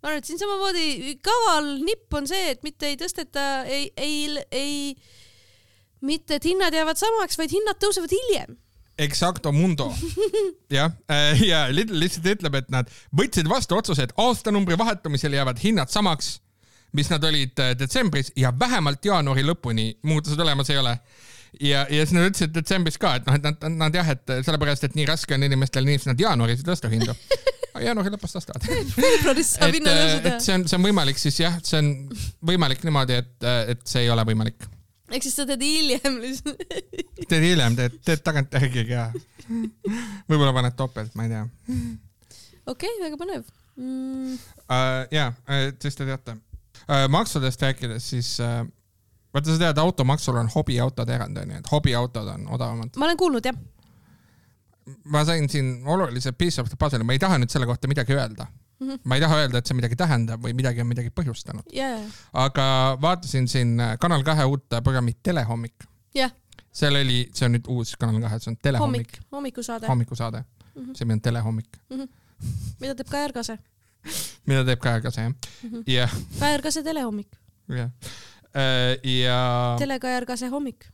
ma 0.00 0.10
arvan, 0.10 0.20
et 0.20 0.28
siin 0.28 0.40
samamoodi 0.40 1.16
kaval 1.24 1.70
nipp 1.84 2.12
on 2.14 2.28
see, 2.28 2.50
et 2.52 2.64
mitte 2.64 2.90
ei 2.90 2.98
tõsteta, 3.00 3.64
ei, 3.64 3.88
ei, 3.96 4.42
ei, 4.52 4.74
mitte 6.04 6.36
et 6.38 6.44
hinnad 6.44 6.74
jäävad 6.76 7.00
samaks, 7.00 7.40
vaid 7.40 7.52
hinnad 7.52 7.80
tõusevad 7.80 8.12
hiljem. 8.12 8.58
Exacto 9.00 9.50
mundo. 9.50 9.88
jah, 10.76 10.92
ja 11.42 11.64
Lidl 11.72 11.98
lihtsalt 11.98 12.28
ütleb, 12.36 12.60
et 12.60 12.68
nad 12.70 12.90
võtsid 13.16 13.48
vastu 13.50 13.78
otsuse, 13.80 14.06
et 14.06 14.14
aastanumbri 14.22 14.78
vahetumisel 14.78 15.34
jäävad 15.34 15.58
hinnad 15.64 15.90
samaks, 15.90 16.36
mis 16.94 17.10
nad 17.10 17.24
olid 17.24 17.60
äh, 17.62 17.72
detsembris 17.78 18.32
ja 18.38 18.52
vähemalt 18.58 19.04
jaanuari 19.04 19.44
lõpuni 19.46 19.90
muutusi 20.02 20.36
tulemas 20.38 20.70
ei 20.70 20.78
ole. 20.78 20.98
ja, 21.60 21.86
ja 21.90 22.04
siis 22.04 22.14
nad 22.16 22.28
ütlesid 22.28 22.54
detsembris 22.54 22.98
ka, 22.98 23.16
et 23.18 23.26
noh, 23.28 23.38
et 23.38 23.46
nad, 23.46 23.66
nad 23.78 23.98
jah, 23.98 24.12
et 24.14 24.36
sellepärast, 24.46 24.86
et 24.88 24.96
nii 24.98 25.08
raske 25.10 25.36
on 25.36 25.46
inimestel, 25.46 25.86
nii 25.86 26.02
nad 26.10 26.22
jaanuaris 26.26 26.62
ei 26.62 26.68
tõsta 26.70 26.90
hindu. 26.92 27.16
jaanuari 27.86 28.14
lõpus 28.14 28.36
tõstavad. 28.36 28.68
veebruaris 28.94 29.56
saab 29.56 29.70
et, 29.70 29.80
hinnatõusu 29.80 30.22
teha 30.22 30.38
et. 30.38 30.46
see 30.46 30.56
on, 30.58 30.68
see 30.70 30.78
on 30.78 30.86
võimalik 30.86 31.20
siis 31.20 31.40
jah, 31.42 31.58
see 31.66 31.82
on 31.82 31.90
võimalik 32.52 32.86
niimoodi, 32.86 33.18
et, 33.24 33.50
et 33.74 33.84
see 33.88 34.06
ei 34.06 34.14
ole 34.14 34.26
võimalik. 34.30 34.66
ehk 35.10 35.26
siis 35.26 35.36
sa 35.40 35.46
teed 35.50 35.62
hiljem 35.66 36.20
lihtsalt. 36.22 36.62
teed 37.30 37.50
hiljem, 37.50 37.78
teed, 37.78 37.98
teed 38.06 38.22
tagantjärgi 38.26 38.88
ka. 38.92 39.10
võib-olla 40.30 40.54
paned 40.54 40.78
topelt, 40.78 41.14
ma 41.18 41.26
ei 41.26 41.34
tea 41.34 41.46
okei, 42.70 42.96
väga 43.02 43.18
põnev 43.20 43.44
mm,. 43.76 44.34
uh,. 44.68 45.04
ja, 45.14 45.30
siis 45.82 45.98
te 45.98 46.06
teate. 46.08 46.36
Maksudest 47.08 47.62
rääkides, 47.62 48.10
siis 48.10 48.38
uh, 48.40 48.66
vaata, 49.34 49.52
sa 49.52 49.58
tead, 49.58 49.78
automaksul 49.82 50.36
on 50.40 50.50
hobiautode 50.54 51.14
erand 51.14 51.38
onju, 51.42 51.60
et 51.62 51.70
hobiautod 51.72 52.28
on 52.34 52.48
odavamad. 52.56 52.96
ma 52.96 53.08
olen 53.08 53.16
kuulnud 53.20 53.46
jah. 53.46 53.56
ma 55.04 55.24
sain 55.24 55.48
siin 55.48 55.82
olulise 55.86 56.32
piece 56.32 56.60
of 56.60 56.68
the 56.68 56.76
puzzle'i, 56.80 57.04
ma 57.04 57.16
ei 57.16 57.22
taha 57.22 57.38
nüüd 57.40 57.52
selle 57.52 57.66
kohta 57.66 57.88
midagi 57.88 58.14
öelda 58.14 58.46
mm. 58.46 58.88
-hmm. 58.88 59.00
ma 59.04 59.14
ei 59.14 59.24
taha 59.24 59.40
öelda, 59.42 59.58
et 59.58 59.66
see 59.66 59.78
midagi 59.78 59.96
tähendab 59.96 60.44
või 60.44 60.54
midagi 60.54 60.84
on 60.84 60.90
midagi 60.90 61.10
põhjustanud, 61.10 61.66
ja, 61.72 61.90
aga 62.32 62.66
vaatasin 63.00 63.48
siin 63.48 63.80
äh, 63.80 63.98
Kanal 64.00 64.22
kahe 64.22 64.44
uut 64.44 64.66
programmi 64.82 65.16
Telehommik. 65.22 65.88
jah, 66.14 66.32
seal 66.72 66.94
oli, 67.00 67.28
see 67.34 67.48
on 67.48 67.56
nüüd 67.58 67.70
uus 67.74 67.96
Kanal 67.98 68.20
kahe, 68.20 68.38
see 68.38 68.52
on 68.54 68.60
Telehommik 68.62 69.16
hommik, 69.16 69.30
hommikusaade, 69.32 69.86
hommikusaade 69.86 70.44
mm. 70.44 70.82
-hmm. 70.82 70.94
see 70.94 71.12
on 71.12 71.20
Telehommik, 71.20 71.80
mida 72.80 72.94
teeb 72.94 73.08
Kajar 73.08 73.32
Kase. 73.32 73.58
mida 74.48 74.64
teeb 74.68 74.80
Kaja 74.82 75.00
Kase 75.04 75.20
jah 75.20 75.30
mm 75.30 75.70
-hmm., 75.70 75.84
jah, 75.86 76.16
Kajar 76.40 76.62
Kase 76.62 76.82
telehommik, 76.82 77.36
jah. 77.68 77.90
ja, 79.04 79.76
Tele-Kajar 79.78 80.26
Kase 80.26 80.48
hommik. 80.48 80.88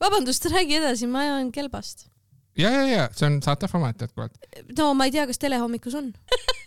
vabandust, 0.00 0.44
räägi 0.44 0.76
edasi, 0.80 1.06
ma 1.06 1.20
ajan 1.20 1.52
kelbast. 1.52 2.08
ja, 2.56 2.70
ja, 2.70 2.86
ja 2.86 3.08
see 3.12 3.26
on 3.26 3.42
saateformaat 3.42 4.00
jätkuvalt. 4.00 4.38
no 4.78 4.94
ma 4.94 5.04
ei 5.04 5.10
tea, 5.12 5.26
kas 5.26 5.38
telehommikus 5.38 5.94
on. 5.94 6.12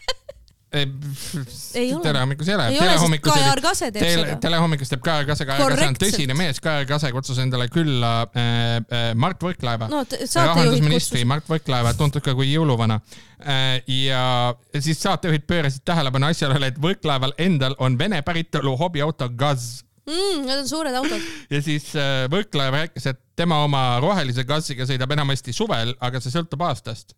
Telehommikus 2.04 2.50
ei 2.50 2.56
ole. 2.56 2.68
teeb 3.94 4.08
Tele, 4.08 4.38
telehommikus 4.42 4.90
teeb 4.90 5.04
Kaja 5.06 5.28
Kase, 5.28 5.46
Kaja 5.46 5.68
Kase 5.70 5.88
on 5.92 6.00
tõsine 6.02 6.38
mees, 6.38 6.60
Kaja 6.64 6.88
Kase 6.90 7.12
kutsus 7.14 7.40
endale 7.44 7.68
külla 7.74 8.14
äh, 8.26 8.50
äh, 8.82 9.06
Mart 9.20 9.44
Võrklaeva 9.44 9.90
no 9.92 10.04
rahandusministri. 10.10 11.24
Mart 11.30 11.48
Võrklaeva, 11.50 11.94
tuntud 11.98 12.26
ka 12.26 12.36
kui 12.38 12.50
jõuluvana. 12.52 13.00
ja 13.88 14.26
siis 14.80 15.02
saatejuhid 15.04 15.48
pöörasid 15.48 15.84
tähelepanu 15.86 16.30
asjaolule, 16.32 16.72
et 16.74 16.78
Võrklaeval 16.82 17.36
endal 17.44 17.76
on 17.84 17.98
Vene 18.00 18.22
päritolu 18.26 18.78
hobiauto 18.80 19.30
Gaz 19.30 19.84
mm,. 20.08 20.46
Need 20.46 20.64
on 20.64 20.68
suured 20.68 20.96
autod. 20.96 21.28
ja 21.54 21.62
siis 21.64 21.92
äh, 21.96 22.26
Võrklaev 22.32 22.78
rääkis, 22.78 23.08
et 23.12 23.22
tema 23.40 23.64
oma 23.66 23.84
rohelise 24.04 24.46
Gaziga 24.48 24.88
sõidab 24.90 25.14
enamasti 25.16 25.54
suvel, 25.56 25.96
aga 26.04 26.22
see 26.24 26.34
sõltub 26.34 26.64
aastast. 26.68 27.16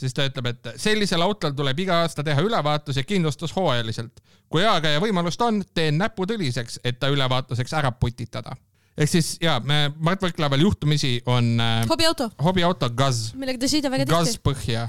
Siis 0.00 0.14
ta 0.14 0.26
ütleb, 0.28 0.50
et 0.52 0.70
sellisel 0.80 1.22
autol 1.24 1.54
tuleb 1.56 1.84
iga 1.84 2.02
aasta 2.04 2.24
teha 2.26 2.42
ülevaatus 2.44 3.00
ja 3.00 3.04
kindlustus 3.06 3.54
hooajaliselt. 3.56 4.22
kui 4.48 4.64
aega 4.64 4.94
ja 4.94 5.00
võimalust 5.02 5.42
on, 5.44 5.62
teen 5.74 5.98
näpud 6.00 6.30
õliseks, 6.32 6.80
et 6.84 6.98
ta 7.00 7.10
ülevaatuseks 7.12 7.74
ära 7.80 7.92
putitada. 7.92 8.56
ehk 8.96 9.10
siis 9.10 9.36
ja, 9.42 9.58
Mart 9.98 10.22
Võrklaeval 10.22 10.62
juhtumisi 10.62 11.18
on 11.26 11.58
äh, 11.60 11.82
hobiauto, 11.90 12.30
hobiauto 12.44 12.90
Gaz, 12.90 13.32
millega 13.34 13.64
ta 13.64 13.70
sõidab 13.74 13.96
väga 13.96 14.08
Gaz 14.10 14.32
tihti. 14.32 14.44
põhja 14.48 14.88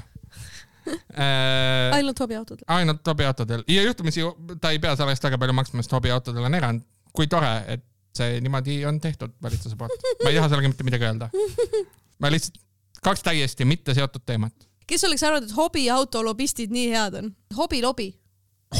äh,. 0.90 1.98
ainult 1.98 2.18
hobiautod. 2.18 2.64
ainult 2.66 3.06
hobiautodel 3.06 3.64
ja 3.68 3.82
juhtumisi 3.82 4.24
ta 4.60 4.72
ei 4.74 4.78
pea 4.82 4.96
selle 4.96 5.14
eest 5.14 5.28
väga 5.28 5.38
palju 5.38 5.60
maksma, 5.60 5.84
sest 5.84 5.94
hobiautodel 5.98 6.48
on 6.48 6.58
erand. 6.58 6.86
kui 7.12 7.26
tore, 7.26 7.54
et 7.66 7.84
see 8.16 8.40
niimoodi 8.42 8.80
on 8.86 9.00
tehtud 9.00 9.32
valitsuse 9.42 9.76
poolt. 9.76 10.08
ma 10.24 10.30
ei 10.30 10.38
taha 10.38 10.48
sellega 10.50 10.72
mitte 10.72 10.86
midagi 10.86 11.06
öelda. 11.06 11.30
ma 12.22 12.30
lihtsalt, 12.32 12.58
kaks 13.04 13.24
täiesti 13.26 13.66
mitte 13.68 13.94
seotud 13.96 14.24
teemat. 14.26 14.54
Kes 14.90 15.06
oleks 15.06 15.24
arvanud, 15.26 15.48
et 15.48 15.56
hobiauto 15.56 16.22
lobistid 16.26 16.72
nii 16.74 16.88
head 16.92 17.18
on? 17.20 17.32
hobilobi. 17.56 18.10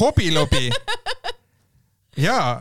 hobilobi. 0.01 0.71
jaa, 2.27 2.61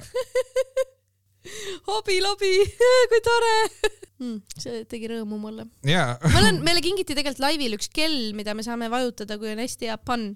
hobilobi, 1.89 2.53
kui 3.11 3.21
tore 3.25 3.55
mm,. 4.19 4.37
see 4.59 4.83
tegi 4.91 5.09
rõõmu 5.11 5.39
mulle. 5.41 5.65
jaa, 5.87 6.17
ma 6.23 6.43
olen, 6.43 6.61
meile 6.65 6.83
kingiti 6.85 7.15
tegelikult 7.17 7.43
laivil 7.43 7.77
üks 7.79 7.91
kell, 7.93 8.31
mida 8.37 8.55
me 8.57 8.65
saame 8.65 8.91
vajutada, 8.91 9.39
kui 9.41 9.51
on 9.53 9.63
hästi 9.63 9.89
hea 9.89 9.97
pann. 10.01 10.35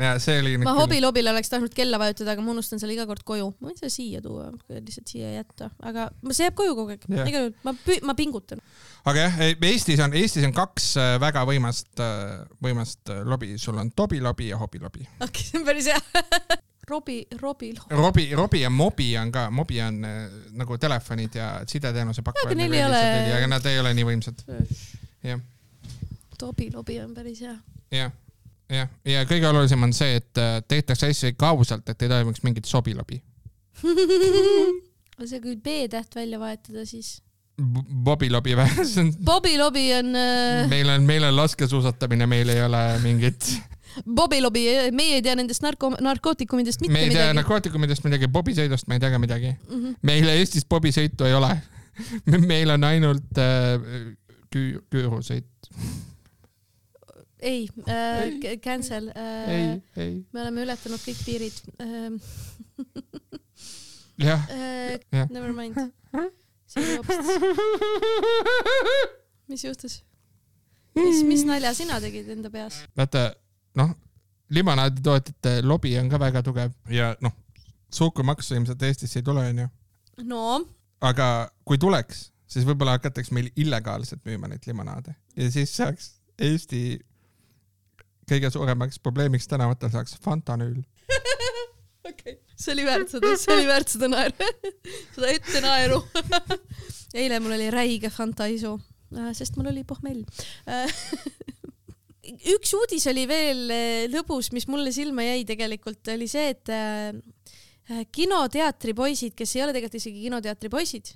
Ja 0.00 0.12
see 0.22 0.38
oli 0.40 0.54
ma 0.62 0.72
hobilobile 0.76 1.32
oleks 1.34 1.50
tahtnud 1.52 1.74
kella 1.76 1.98
vajutada, 2.00 2.32
aga 2.32 2.44
ma 2.44 2.54
unustan 2.54 2.80
selle 2.80 2.94
iga 2.96 3.04
kord 3.08 3.24
koju. 3.28 3.50
ma 3.60 3.68
võin 3.68 3.78
selle 3.78 3.92
siia 3.92 4.22
tuua, 4.24 4.48
lihtsalt 4.72 5.12
siia 5.12 5.34
jätta, 5.34 5.68
aga 5.84 6.08
see 6.30 6.46
jääb 6.46 6.56
koju 6.58 6.76
kogu 6.78 6.94
aeg. 6.94 7.06
Igal 7.12 7.48
juhul 7.48 7.54
ma, 7.66 7.74
ma 8.08 8.16
pingutan. 8.18 8.62
aga 9.04 9.26
jah, 9.26 9.38
Eestis 9.68 10.00
on, 10.04 10.16
Eestis 10.16 10.46
on 10.48 10.54
kaks 10.56 10.92
äh, 11.00 11.14
väga 11.22 11.44
võimast, 11.48 11.92
võimast 12.64 13.12
äh, 13.12 13.22
lobi, 13.28 13.54
sul 13.60 13.80
on 13.82 13.92
tobilobi 13.96 14.48
ja 14.52 14.60
hobilobi. 14.60 15.04
okei 15.20 15.28
okay,, 15.28 15.48
see 15.50 15.60
on 15.60 15.68
päris 15.68 15.90
hea. 15.92 16.02
Robi, 16.92 17.20
Robi, 17.38 17.68
Robi, 17.94 18.24
Robi 18.34 18.60
ja 18.64 18.70
Mobi 18.70 19.12
on 19.16 19.30
ka, 19.32 19.44
Mobi 19.54 19.78
on 19.80 20.00
äh, 20.04 20.24
nagu 20.58 20.76
telefonid 20.82 21.36
ja 21.38 21.52
sideteenuse 21.68 22.24
pakkujad. 22.26 22.50
Aga 22.50 22.58
neil 22.58 22.74
ei 22.74 22.84
ole- 22.84 23.36
aga 23.36 23.46
nad 23.54 23.68
ei 23.70 23.78
ole 23.80 23.94
nii 23.94 24.08
võimsad. 24.08 24.42
jah, 25.22 25.40
Tobi 26.38 26.72
lobi 26.74 26.98
on 27.00 27.14
päris 27.14 27.44
hea. 27.44 27.54
jah, 27.94 28.10
jah, 28.72 28.94
ja 29.08 29.24
kõige 29.28 29.50
olulisem 29.50 29.82
on 29.86 29.92
see, 29.96 30.20
et 30.20 30.40
äh, 30.40 30.60
tehtakse 30.68 31.10
asju 31.12 31.32
ikka 31.32 31.52
ausalt, 31.52 31.88
et 31.88 32.02
ei 32.02 32.12
toimuks 32.12 32.44
mingit 32.46 32.68
sobilobi. 32.68 33.20
aga 35.16 35.28
see 35.28 35.42
kui 35.42 35.56
B-täht 35.56 36.16
välja 36.16 36.40
vahetada, 36.40 36.86
siis. 36.88 37.20
Bobilobi 37.62 38.56
või? 38.58 38.70
see 38.88 39.04
on, 39.04 39.12
Bobi 39.26 39.58
lobi 39.60 39.84
on 39.94 40.16
äh,, 40.16 40.64
meil 40.70 40.88
on, 40.88 41.04
meil 41.06 41.28
on 41.28 41.36
laskesuusatamine, 41.36 42.26
meil 42.30 42.48
ei 42.50 42.62
ole 42.64 42.80
mingit, 43.04 43.50
Bobi 44.18 44.40
lobi, 44.40 44.64
meie 44.96 45.18
ei 45.18 45.24
tea 45.24 45.34
nendest 45.36 45.64
narko, 45.64 45.92
narkootikumidest 46.00 46.80
mitte 46.80 46.94
me 46.94 47.04
ei 47.04 47.10
tea 47.10 47.26
midagi. 47.26 47.38
narkootikumidest 47.40 48.06
midagi, 48.06 48.30
bobisõidust 48.32 48.88
me 48.88 48.96
ei 48.96 49.02
tea 49.04 49.12
ka 49.12 49.20
midagi. 49.20 49.52
Mm 49.52 49.76
-hmm. 49.76 49.98
meil 50.08 50.28
Eestis 50.32 50.64
bobisõitu 50.64 51.28
ei 51.28 51.34
ole. 51.36 51.52
meil 52.52 52.70
on 52.72 52.84
ainult 52.88 53.38
äh, 53.38 54.14
küür, 54.52 54.80
küürusõit. 54.88 55.72
Ei 57.42 57.66
äh,, 57.90 58.58
cancel 58.64 59.08
äh, 59.16 59.50
ei, 59.50 59.66
ei, 59.98 60.12
me 60.32 60.44
oleme 60.44 60.62
ületanud 60.66 61.02
kõik 61.02 61.20
piirid 61.26 61.56
äh,. 61.82 62.12
jah, 64.22 64.46
Äh, 64.50 64.98
Jah. 65.12 65.28
never 65.30 65.52
mind. 65.52 65.76
Mis 69.48 69.64
juhtus? 69.64 70.02
mis, 70.96 71.22
mis 71.24 71.42
nalja 71.48 71.72
sina 71.76 71.98
tegid 72.00 72.28
enda 72.32 72.50
peas? 72.52 72.82
vaata 72.96 73.26
noh, 73.80 73.92
limonaaditootjate 74.52 75.54
lobi 75.64 75.94
on 76.00 76.10
ka 76.12 76.20
väga 76.20 76.42
tugev 76.46 76.72
ja 76.92 77.12
noh, 77.24 77.32
suhkrumaksu 77.92 78.56
ilmselt 78.58 78.82
Eestisse 78.88 79.20
ei 79.20 79.26
tule, 79.26 79.44
onju. 79.52 79.68
no 80.28 80.42
aga 81.02 81.26
kui 81.68 81.78
tuleks, 81.80 82.26
siis 82.46 82.66
võib-olla 82.68 82.98
hakataks 82.98 83.32
meil 83.34 83.48
illegaalselt 83.56 84.22
müüma 84.28 84.50
neid 84.52 84.68
limonaade 84.68 85.16
ja 85.36 85.50
siis 85.50 85.72
saaks 85.76 86.12
Eesti 86.42 86.98
kõige 88.28 88.50
suuremaks 88.52 89.00
probleemiks 89.02 89.48
tänavatel 89.50 89.92
saaks 89.92 90.16
fantanüül. 90.22 90.80
okei, 92.10 92.38
see 92.56 92.74
oli 92.74 92.86
väärt 92.86 93.12
seda, 93.12 93.34
see 93.40 93.56
oli 93.56 93.68
väärt 93.68 93.92
seda 93.94 94.10
naeru, 94.12 94.50
seda 95.14 95.32
ette 95.32 95.62
naeru. 95.64 96.00
eile 97.22 97.40
mul 97.42 97.56
oli 97.58 97.68
räige 97.74 98.12
fantaisu, 98.12 98.76
sest 99.36 99.58
mul 99.58 99.72
oli 99.72 99.84
pohmell. 99.88 100.22
üks 102.54 102.72
uudis 102.78 103.06
oli 103.10 103.26
veel 103.28 103.66
eh, 103.74 104.04
lõbus, 104.12 104.52
mis 104.56 104.68
mulle 104.70 104.94
silma 104.94 105.26
jäi 105.26 105.44
tegelikult, 105.48 106.06
oli 106.14 106.30
see, 106.30 106.54
et 106.54 108.06
kinoteatri 108.14 108.94
poisid, 108.96 109.34
kes 109.36 109.56
ei 109.56 109.64
ole 109.64 109.74
tegelikult 109.74 109.98
isegi 109.98 110.22
kinoteatri 110.22 110.70
poisid, 110.72 111.10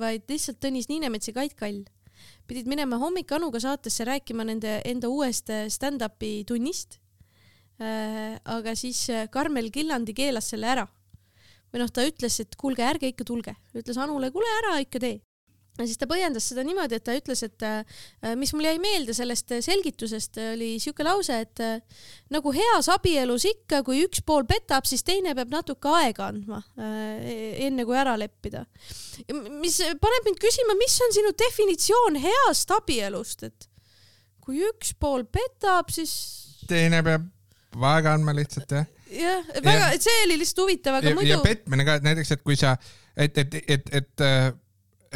vaid 0.00 0.24
lihtsalt 0.32 0.56
Tõnis 0.62 0.88
Niinemets 0.88 1.28
ja 1.28 1.34
Kait 1.36 1.54
Kall, 1.58 1.82
pidid 2.48 2.68
minema 2.70 2.96
Hommik 3.00 3.32
Anuga 3.36 3.60
saatesse 3.60 4.06
rääkima 4.08 4.46
nende 4.48 4.78
enda 4.88 5.10
uuest 5.12 5.50
eh, 5.52 5.68
stand-up'i 5.72 6.44
tunnist. 6.48 7.00
aga 7.78 8.72
siis 8.74 9.04
eh, 9.14 9.28
Karmel 9.30 9.68
Killandi 9.70 10.14
keelas 10.14 10.48
selle 10.50 10.66
ära. 10.66 10.86
või 11.72 11.82
noh, 11.82 11.90
ta 11.92 12.02
ütles, 12.08 12.40
et 12.40 12.56
kuulge, 12.56 12.82
ärge 12.82 13.12
ikka 13.12 13.24
tulge, 13.28 13.54
ütles 13.76 13.98
Anule, 14.00 14.32
kuule 14.32 14.48
ära 14.62 14.78
ikka 14.80 14.98
tee 14.98 15.20
ja 15.78 15.86
siis 15.88 16.00
ta 16.00 16.08
põhjendas 16.10 16.48
seda 16.50 16.64
niimoodi, 16.66 16.98
et 16.98 17.04
ta 17.06 17.14
ütles, 17.16 17.42
et 17.46 17.64
äh, 17.66 18.34
mis 18.38 18.52
mul 18.54 18.66
jäi 18.68 18.80
meelde 18.82 19.14
sellest 19.16 19.54
äh, 19.54 19.62
selgitusest, 19.64 20.40
oli 20.54 20.74
siuke 20.82 21.06
lause, 21.06 21.38
et 21.46 21.62
äh, 21.64 22.02
nagu 22.34 22.52
heas 22.54 22.90
abielus 22.92 23.46
ikka, 23.48 23.82
kui 23.86 24.02
üks 24.06 24.22
pool 24.26 24.46
petab, 24.48 24.88
siis 24.88 25.06
teine 25.06 25.34
peab 25.38 25.52
natuke 25.54 25.92
aega 26.00 26.28
andma 26.32 26.60
äh, 26.80 27.64
enne 27.68 27.86
kui 27.88 27.98
ära 27.98 28.16
leppida. 28.20 28.66
mis 29.62 29.80
paneb 30.02 30.28
mind 30.28 30.42
küsima, 30.42 30.76
mis 30.78 30.98
on 31.06 31.16
sinu 31.16 31.32
definitsioon 31.46 32.20
heast 32.22 32.74
abielust, 32.74 33.48
et 33.48 33.68
kui 34.44 34.62
üks 34.66 34.94
pool 34.98 35.26
petab, 35.28 35.90
siis 35.94 36.14
teine 36.68 37.02
peab 37.06 37.26
vaega 37.78 38.14
andma 38.16 38.34
lihtsalt 38.36 38.72
jah. 38.72 38.86
jah, 39.12 39.50
väga, 39.64 39.90
et 39.96 40.04
see 40.04 40.22
oli 40.26 40.38
lihtsalt 40.40 40.64
huvitav, 40.64 40.98
aga 41.00 41.12
ja, 41.12 41.18
muidu 41.18 41.34
ja 41.36 41.42
petmine 41.44 41.86
ka, 41.86 41.98
et 41.98 42.06
näiteks, 42.06 42.32
et 42.36 42.46
kui 42.46 42.56
sa, 42.58 42.74
et, 43.16 43.38
et, 43.38 43.60
et, 43.68 43.92
et, 44.00 44.24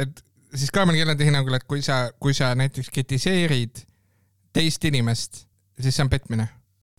et 0.05 0.23
siis 0.55 0.71
Kaamel 0.73 0.95
Kellandi 0.95 1.25
hinnangul, 1.27 1.57
et 1.57 1.65
kui 1.69 1.81
sa, 1.85 2.05
kui 2.19 2.33
sa 2.37 2.53
näiteks 2.57 2.91
kritiseerid 2.93 3.83
teist 4.53 4.85
inimest, 4.85 5.45
siis 5.79 5.95
see 5.95 6.05
on 6.05 6.11
petmine. 6.11 6.47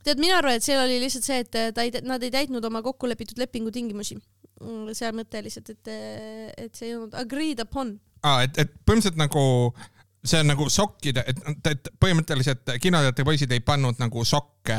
tead, 0.04 0.20
mina 0.20 0.38
arvan, 0.38 0.58
et 0.58 0.66
seal 0.66 0.82
oli 0.82 0.98
lihtsalt 1.00 1.24
see, 1.24 1.40
et 1.44 1.50
ta 1.74 1.84
ei, 1.84 1.92
nad 2.04 2.22
ei 2.22 2.32
täitnud 2.34 2.64
oma 2.64 2.82
kokkulepitud 2.82 3.38
lepingu 3.40 3.72
tingimusi. 3.72 4.18
seal 4.92 5.14
mõte 5.16 5.42
lihtsalt, 5.42 5.70
et, 5.70 5.94
et 6.66 6.74
see 6.74 6.90
ei 6.90 6.96
olnud 6.96 7.14
agreed 7.18 7.62
upon. 7.64 7.96
aa, 8.22 8.44
et, 8.46 8.58
et 8.58 8.76
põhimõtteliselt 8.86 9.20
nagu 9.20 9.44
see 10.24 10.40
on 10.40 10.48
nagu 10.48 10.68
sokkide, 10.72 11.24
et, 11.28 11.40
et 11.70 11.88
põhimõtteliselt 12.00 12.76
kinoteatri 12.80 13.26
poisid 13.28 13.52
ei 13.52 13.60
pannud 13.60 13.98
nagu 14.00 14.24
sokke, 14.24 14.78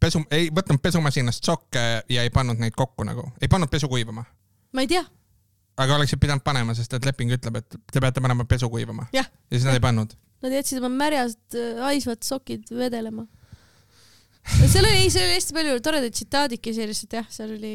pesu, 0.00 0.22
ei 0.32 0.48
võtnud 0.54 0.80
pesumasinast 0.82 1.44
sokke 1.44 1.86
ja 2.08 2.24
ei 2.24 2.32
pannud 2.32 2.60
neid 2.60 2.76
kokku 2.76 3.04
nagu, 3.04 3.26
ei 3.42 3.48
pannud 3.52 3.70
pesu 3.70 3.88
kuivama. 3.92 4.24
ma 4.72 4.84
ei 4.86 4.88
tea, 4.88 5.04
aga 5.80 5.96
oleksid 5.96 6.20
pidanud 6.22 6.44
panema, 6.44 6.74
sest 6.76 6.92
et 6.98 7.06
leping 7.08 7.32
ütleb, 7.36 7.56
et 7.60 7.76
te 7.92 8.02
peate 8.04 8.20
panema 8.24 8.44
pesu 8.48 8.68
kuivama. 8.72 9.06
Ja 9.16 9.24
siis 9.50 9.64
nad 9.66 9.76
ei 9.78 9.82
pannud. 9.84 10.12
nad 10.44 10.52
jätsid 10.56 10.80
oma 10.80 10.90
märjad 10.92 11.36
äh, 11.56 11.80
haisvad 11.86 12.22
sokid 12.26 12.68
vedelema. 12.72 13.26
seal 14.66 14.84
oli, 14.88 15.08
seal 15.12 15.26
oli 15.26 15.36
hästi 15.38 15.56
palju 15.56 15.78
toredaid 15.84 16.16
tsitaadikesi 16.16 16.88
lihtsalt 16.90 17.18
jah, 17.20 17.28
seal 17.32 17.54
oli. 17.56 17.74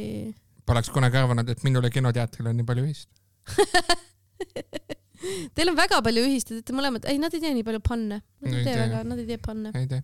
Poleks 0.65 0.89
kunagi 0.89 1.17
arvanud, 1.21 1.49
et 1.53 1.61
minul 1.65 1.85
ja 1.85 1.91
kinoteatril 1.93 2.47
on 2.49 2.57
nii 2.57 2.65
palju 2.65 2.87
ühist. 2.87 3.09
Teil 5.55 5.69
on 5.71 5.77
väga 5.77 6.01
palju 6.05 6.25
ühist, 6.27 6.49
te 6.49 6.57
teete 6.59 6.73
mõlemad, 6.75 7.05
ei, 7.09 7.17
nad 7.21 7.33
ei 7.33 7.41
tee 7.41 7.53
nii 7.55 7.63
palju 7.65 7.81
panne. 7.85 8.19
Nad 8.43 8.51
Ei 8.51 8.59
ei 8.61 8.65
tee 8.67 8.75
väga, 8.81 8.99
nad 9.07 9.21
ei 9.21 9.27
tee 9.29 9.39
panne 9.41 9.71
ei 9.79 9.87
tee. 9.89 10.01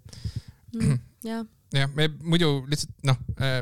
mm. 0.77 0.95
jah, 1.29 1.43
jah, 1.75 1.91
me 1.97 2.07
muidu 2.23 2.51
lihtsalt 2.71 2.93
noh 3.09 3.19
äh,, 3.41 3.59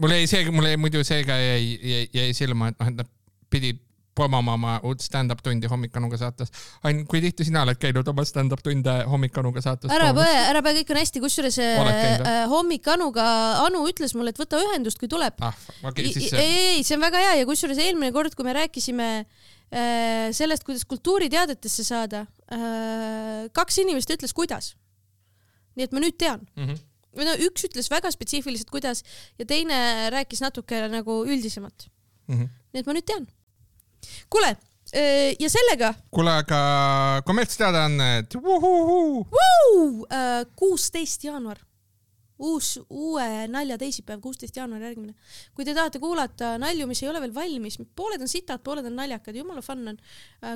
mul 0.00 0.14
jäi 0.14 0.28
see, 0.30 0.44
mul 0.54 0.68
jäi 0.70 0.78
muidu 0.80 1.02
see 1.06 1.24
ka 1.26 1.36
jäi, 1.40 1.66
jäi, 1.82 2.04
jäi 2.14 2.28
silma, 2.36 2.70
et 2.72 2.78
noh, 2.80 2.92
et 2.92 3.00
nad 3.02 3.10
pidid 3.54 3.82
promoma 4.14 4.54
oma 4.54 4.74
uut 4.86 5.02
stand-up 5.02 5.42
tundi 5.44 5.68
Hommikanuga 5.70 6.18
saates. 6.18 6.52
Ain, 6.86 7.02
kui 7.10 7.20
tihti 7.24 7.46
sina 7.48 7.64
oled 7.66 7.78
käinud 7.82 8.08
oma 8.10 8.24
stand-up 8.26 8.62
tunde 8.64 8.94
Hommikanuga 9.10 9.62
saates? 9.64 9.90
ära 9.94 10.12
põe, 10.16 10.30
ära 10.52 10.62
põe, 10.64 10.76
kõik 10.78 10.92
on 10.94 11.00
hästi, 11.00 11.22
kusjuures 11.24 11.58
äh, 11.62 11.90
äh, 12.14 12.38
hommik 12.50 12.86
Anuga, 12.94 13.26
Anu 13.64 13.84
ütles 13.90 14.14
mulle, 14.16 14.34
et 14.34 14.40
võta 14.40 14.60
ühendust, 14.62 15.00
kui 15.02 15.10
tuleb. 15.10 15.42
ah, 15.42 15.58
okay,, 15.82 16.06
ei, 16.06 16.14
siis 16.14 16.30
ei, 16.38 16.54
ei, 16.76 16.86
see 16.86 16.98
on 16.98 17.04
väga 17.04 17.24
hea 17.26 17.36
ja 17.40 17.50
kusjuures 17.50 17.82
eelmine 17.82 18.14
kord, 18.14 18.38
kui 18.38 18.46
me 18.46 18.54
rääkisime 18.56 19.10
äh, 19.18 20.30
sellest, 20.36 20.66
kuidas 20.66 20.86
kultuuriteadetesse 20.88 21.86
saada 21.86 22.24
äh,, 22.54 23.46
kaks 23.56 23.82
inimest 23.82 24.14
ütles, 24.14 24.34
kuidas. 24.36 24.74
nii 25.74 25.88
et 25.88 25.94
ma 25.94 26.02
nüüd 26.04 26.18
tean. 26.20 26.44
mm. 26.54 26.68
-hmm. 26.68 26.82
või 27.18 27.26
no 27.26 27.38
üks 27.48 27.66
ütles 27.66 27.90
väga 27.90 28.14
spetsiifiliselt, 28.14 28.70
kuidas 28.70 29.02
ja 29.38 29.46
teine 29.46 30.10
rääkis 30.14 30.44
natuke 30.44 30.86
nagu 30.86 31.24
üldisemalt. 31.26 31.90
Mm 32.28 32.38
-hmm. 32.38 32.60
nii 32.72 32.84
et 32.84 32.86
ma 32.86 32.94
nüüd 32.94 33.10
tean. 33.10 33.26
Kuule 34.30 34.50
äh, 34.50 35.34
ja 35.40 35.50
sellega 35.50 35.94
kuule, 36.10 36.38
aga 36.44 37.22
kommertsteadaanned, 37.26 38.36
kuusteist 40.56 41.24
jaanuar, 41.24 41.60
uus, 42.38 42.78
uue 42.90 43.28
nalja 43.48 43.78
teisipäev, 43.78 44.20
kuusteist 44.24 44.56
jaanuar 44.56 44.82
järgmine. 44.82 45.14
kui 45.54 45.64
te 45.64 45.74
tahate 45.74 45.98
kuulata 46.02 46.56
nalju, 46.58 46.88
mis 46.90 47.02
ei 47.02 47.08
ole 47.12 47.20
veel 47.24 47.34
valmis, 47.34 47.78
pooled 47.96 48.22
on 48.22 48.30
sitad, 48.30 48.62
pooled 48.64 48.86
on 48.86 48.96
naljakad, 48.96 49.36
jumala 49.36 49.62
fun 49.62 49.94
on. 49.94 50.02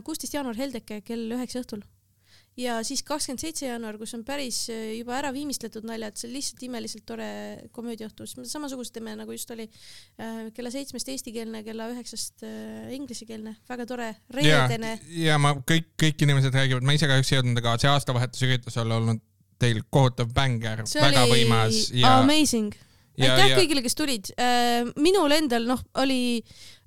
kuusteist 0.05 0.34
jaanuar 0.34 0.57
Heldeke 0.59 1.01
kell 1.07 1.38
üheksa 1.38 1.62
õhtul. 1.62 1.86
Ja 2.59 2.79
siis 2.87 3.03
kakskümmend 3.07 3.43
seitse 3.43 3.69
jaanuar, 3.69 3.99
kus 4.01 4.15
on 4.17 4.25
päris 4.27 4.65
äh, 4.73 4.99
juba 4.99 5.17
ära 5.19 5.31
viimistletud 5.35 5.87
naljad, 5.89 6.17
see 6.19 6.29
on 6.29 6.35
lihtsalt 6.37 6.65
imeliselt 6.67 7.07
tore 7.09 7.29
komöödiaõhtu, 7.75 8.27
siis 8.29 8.53
samasugust 8.53 8.95
teeme 8.97 9.15
nagu 9.19 9.35
just 9.35 9.51
oli 9.55 9.69
äh, 9.69 10.49
kella 10.57 10.73
seitsmest 10.75 11.13
eestikeelne, 11.15 11.63
kella 11.67 11.89
üheksast 11.93 12.47
äh, 12.47 12.91
inglisekeelne, 12.97 13.55
väga 13.71 13.89
tore, 13.89 14.11
reedene., 14.35 14.97
ja 15.19 15.39
ma 15.43 15.55
kõik, 15.61 15.93
kõik 16.01 16.27
inimesed 16.27 16.55
räägivad, 16.55 16.87
ma 16.87 16.97
ise 16.99 17.11
kahjuks 17.11 17.33
ei 17.33 17.41
jõudnud, 17.41 17.63
aga 17.63 17.79
see 17.79 17.93
aastavahetusüritus 17.93 18.81
on 18.83 18.99
olnud 18.99 19.25
teil 19.59 19.81
kohutav 19.91 20.31
bängar, 20.35 20.85
see 20.87 21.03
väga 21.03 21.25
oli 21.27 21.41
võimas 21.41 21.89
ja, 21.95 22.19
amazing. 22.23 22.75
Aitäh 23.19 23.51
ja 23.51 23.57
kõigile, 23.59 23.83
kes 23.85 23.97
tulid. 23.99 24.31
minul 25.01 25.35
endal 25.35 25.66
noh, 25.69 25.81
oli 25.99 26.39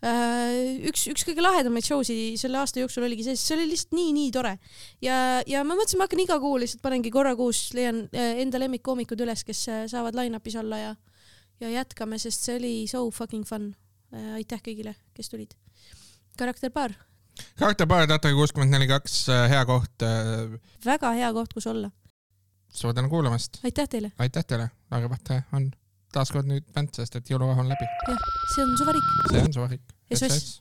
äh, 0.05 0.79
üks, 0.89 1.05
üks 1.11 1.25
kõige 1.27 1.43
lahedamaid 1.43 1.85
show 1.85 2.01
si 2.05 2.37
selle 2.39 2.59
aasta 2.61 2.81
jooksul 2.81 3.05
oligi 3.05 3.25
see, 3.25 3.37
see 3.39 3.55
oli 3.57 3.69
lihtsalt 3.71 3.95
nii-nii 3.97 4.31
tore. 4.33 4.55
ja, 5.03 5.15
ja 5.47 5.63
ma 5.67 5.75
mõtlesin, 5.75 5.99
ma 6.01 6.07
hakkan 6.07 6.23
iga 6.23 6.39
kuu 6.41 6.57
lihtsalt 6.61 6.83
panengi 6.85 7.13
korra 7.13 7.35
kuus, 7.39 7.69
leian 7.77 8.05
äh, 8.15 8.41
enda 8.43 8.61
lemmikkoomikud 8.61 9.21
üles, 9.25 9.45
kes 9.47 9.63
äh, 9.71 9.85
saavad 9.91 10.17
line-up'is 10.17 10.57
olla 10.61 10.81
ja, 10.81 10.95
ja 11.63 11.71
jätkame, 11.77 12.19
sest 12.21 12.47
see 12.47 12.57
oli 12.59 12.75
so 12.91 13.07
fucking 13.13 13.47
fun. 13.47 13.71
aitäh 14.11 14.59
kõigile, 14.59 14.91
kes 15.15 15.29
tulid. 15.31 15.53
karakterpaar, 16.39 16.91
karakterpaar 17.59 18.09
Tatre 18.11 18.33
kuuskümmend 18.35 18.73
neli 18.75 18.89
kaks, 18.89 19.23
hea 19.51 19.61
koht. 19.69 20.03
väga 20.85 21.13
hea 21.15 21.31
koht, 21.33 21.53
kus 21.55 21.69
olla. 21.71 21.91
suur 22.73 22.95
tänu 22.97 23.09
kuulamast, 23.13 23.61
aitäh 23.63 23.87
teile, 23.87 24.11
aitäh 24.19 24.43
teile, 24.47 24.71
Lauri 24.91 25.13
Vahtre 25.13 25.43
on 25.53 25.71
taaskord 26.15 26.49
nüüd 26.49 26.67
vänt, 26.75 26.95
sest 26.95 27.15
et 27.19 27.31
jõuluvahe 27.31 27.63
on 27.63 27.71
läbi, 27.71 27.87
jah, 28.09 28.27
see 28.55 28.65
on 28.65 28.75
suvariik. 28.79 29.13
see 29.29 29.45
on 29.45 29.55
suvarik. 29.59 29.95
SOS. 30.11 30.51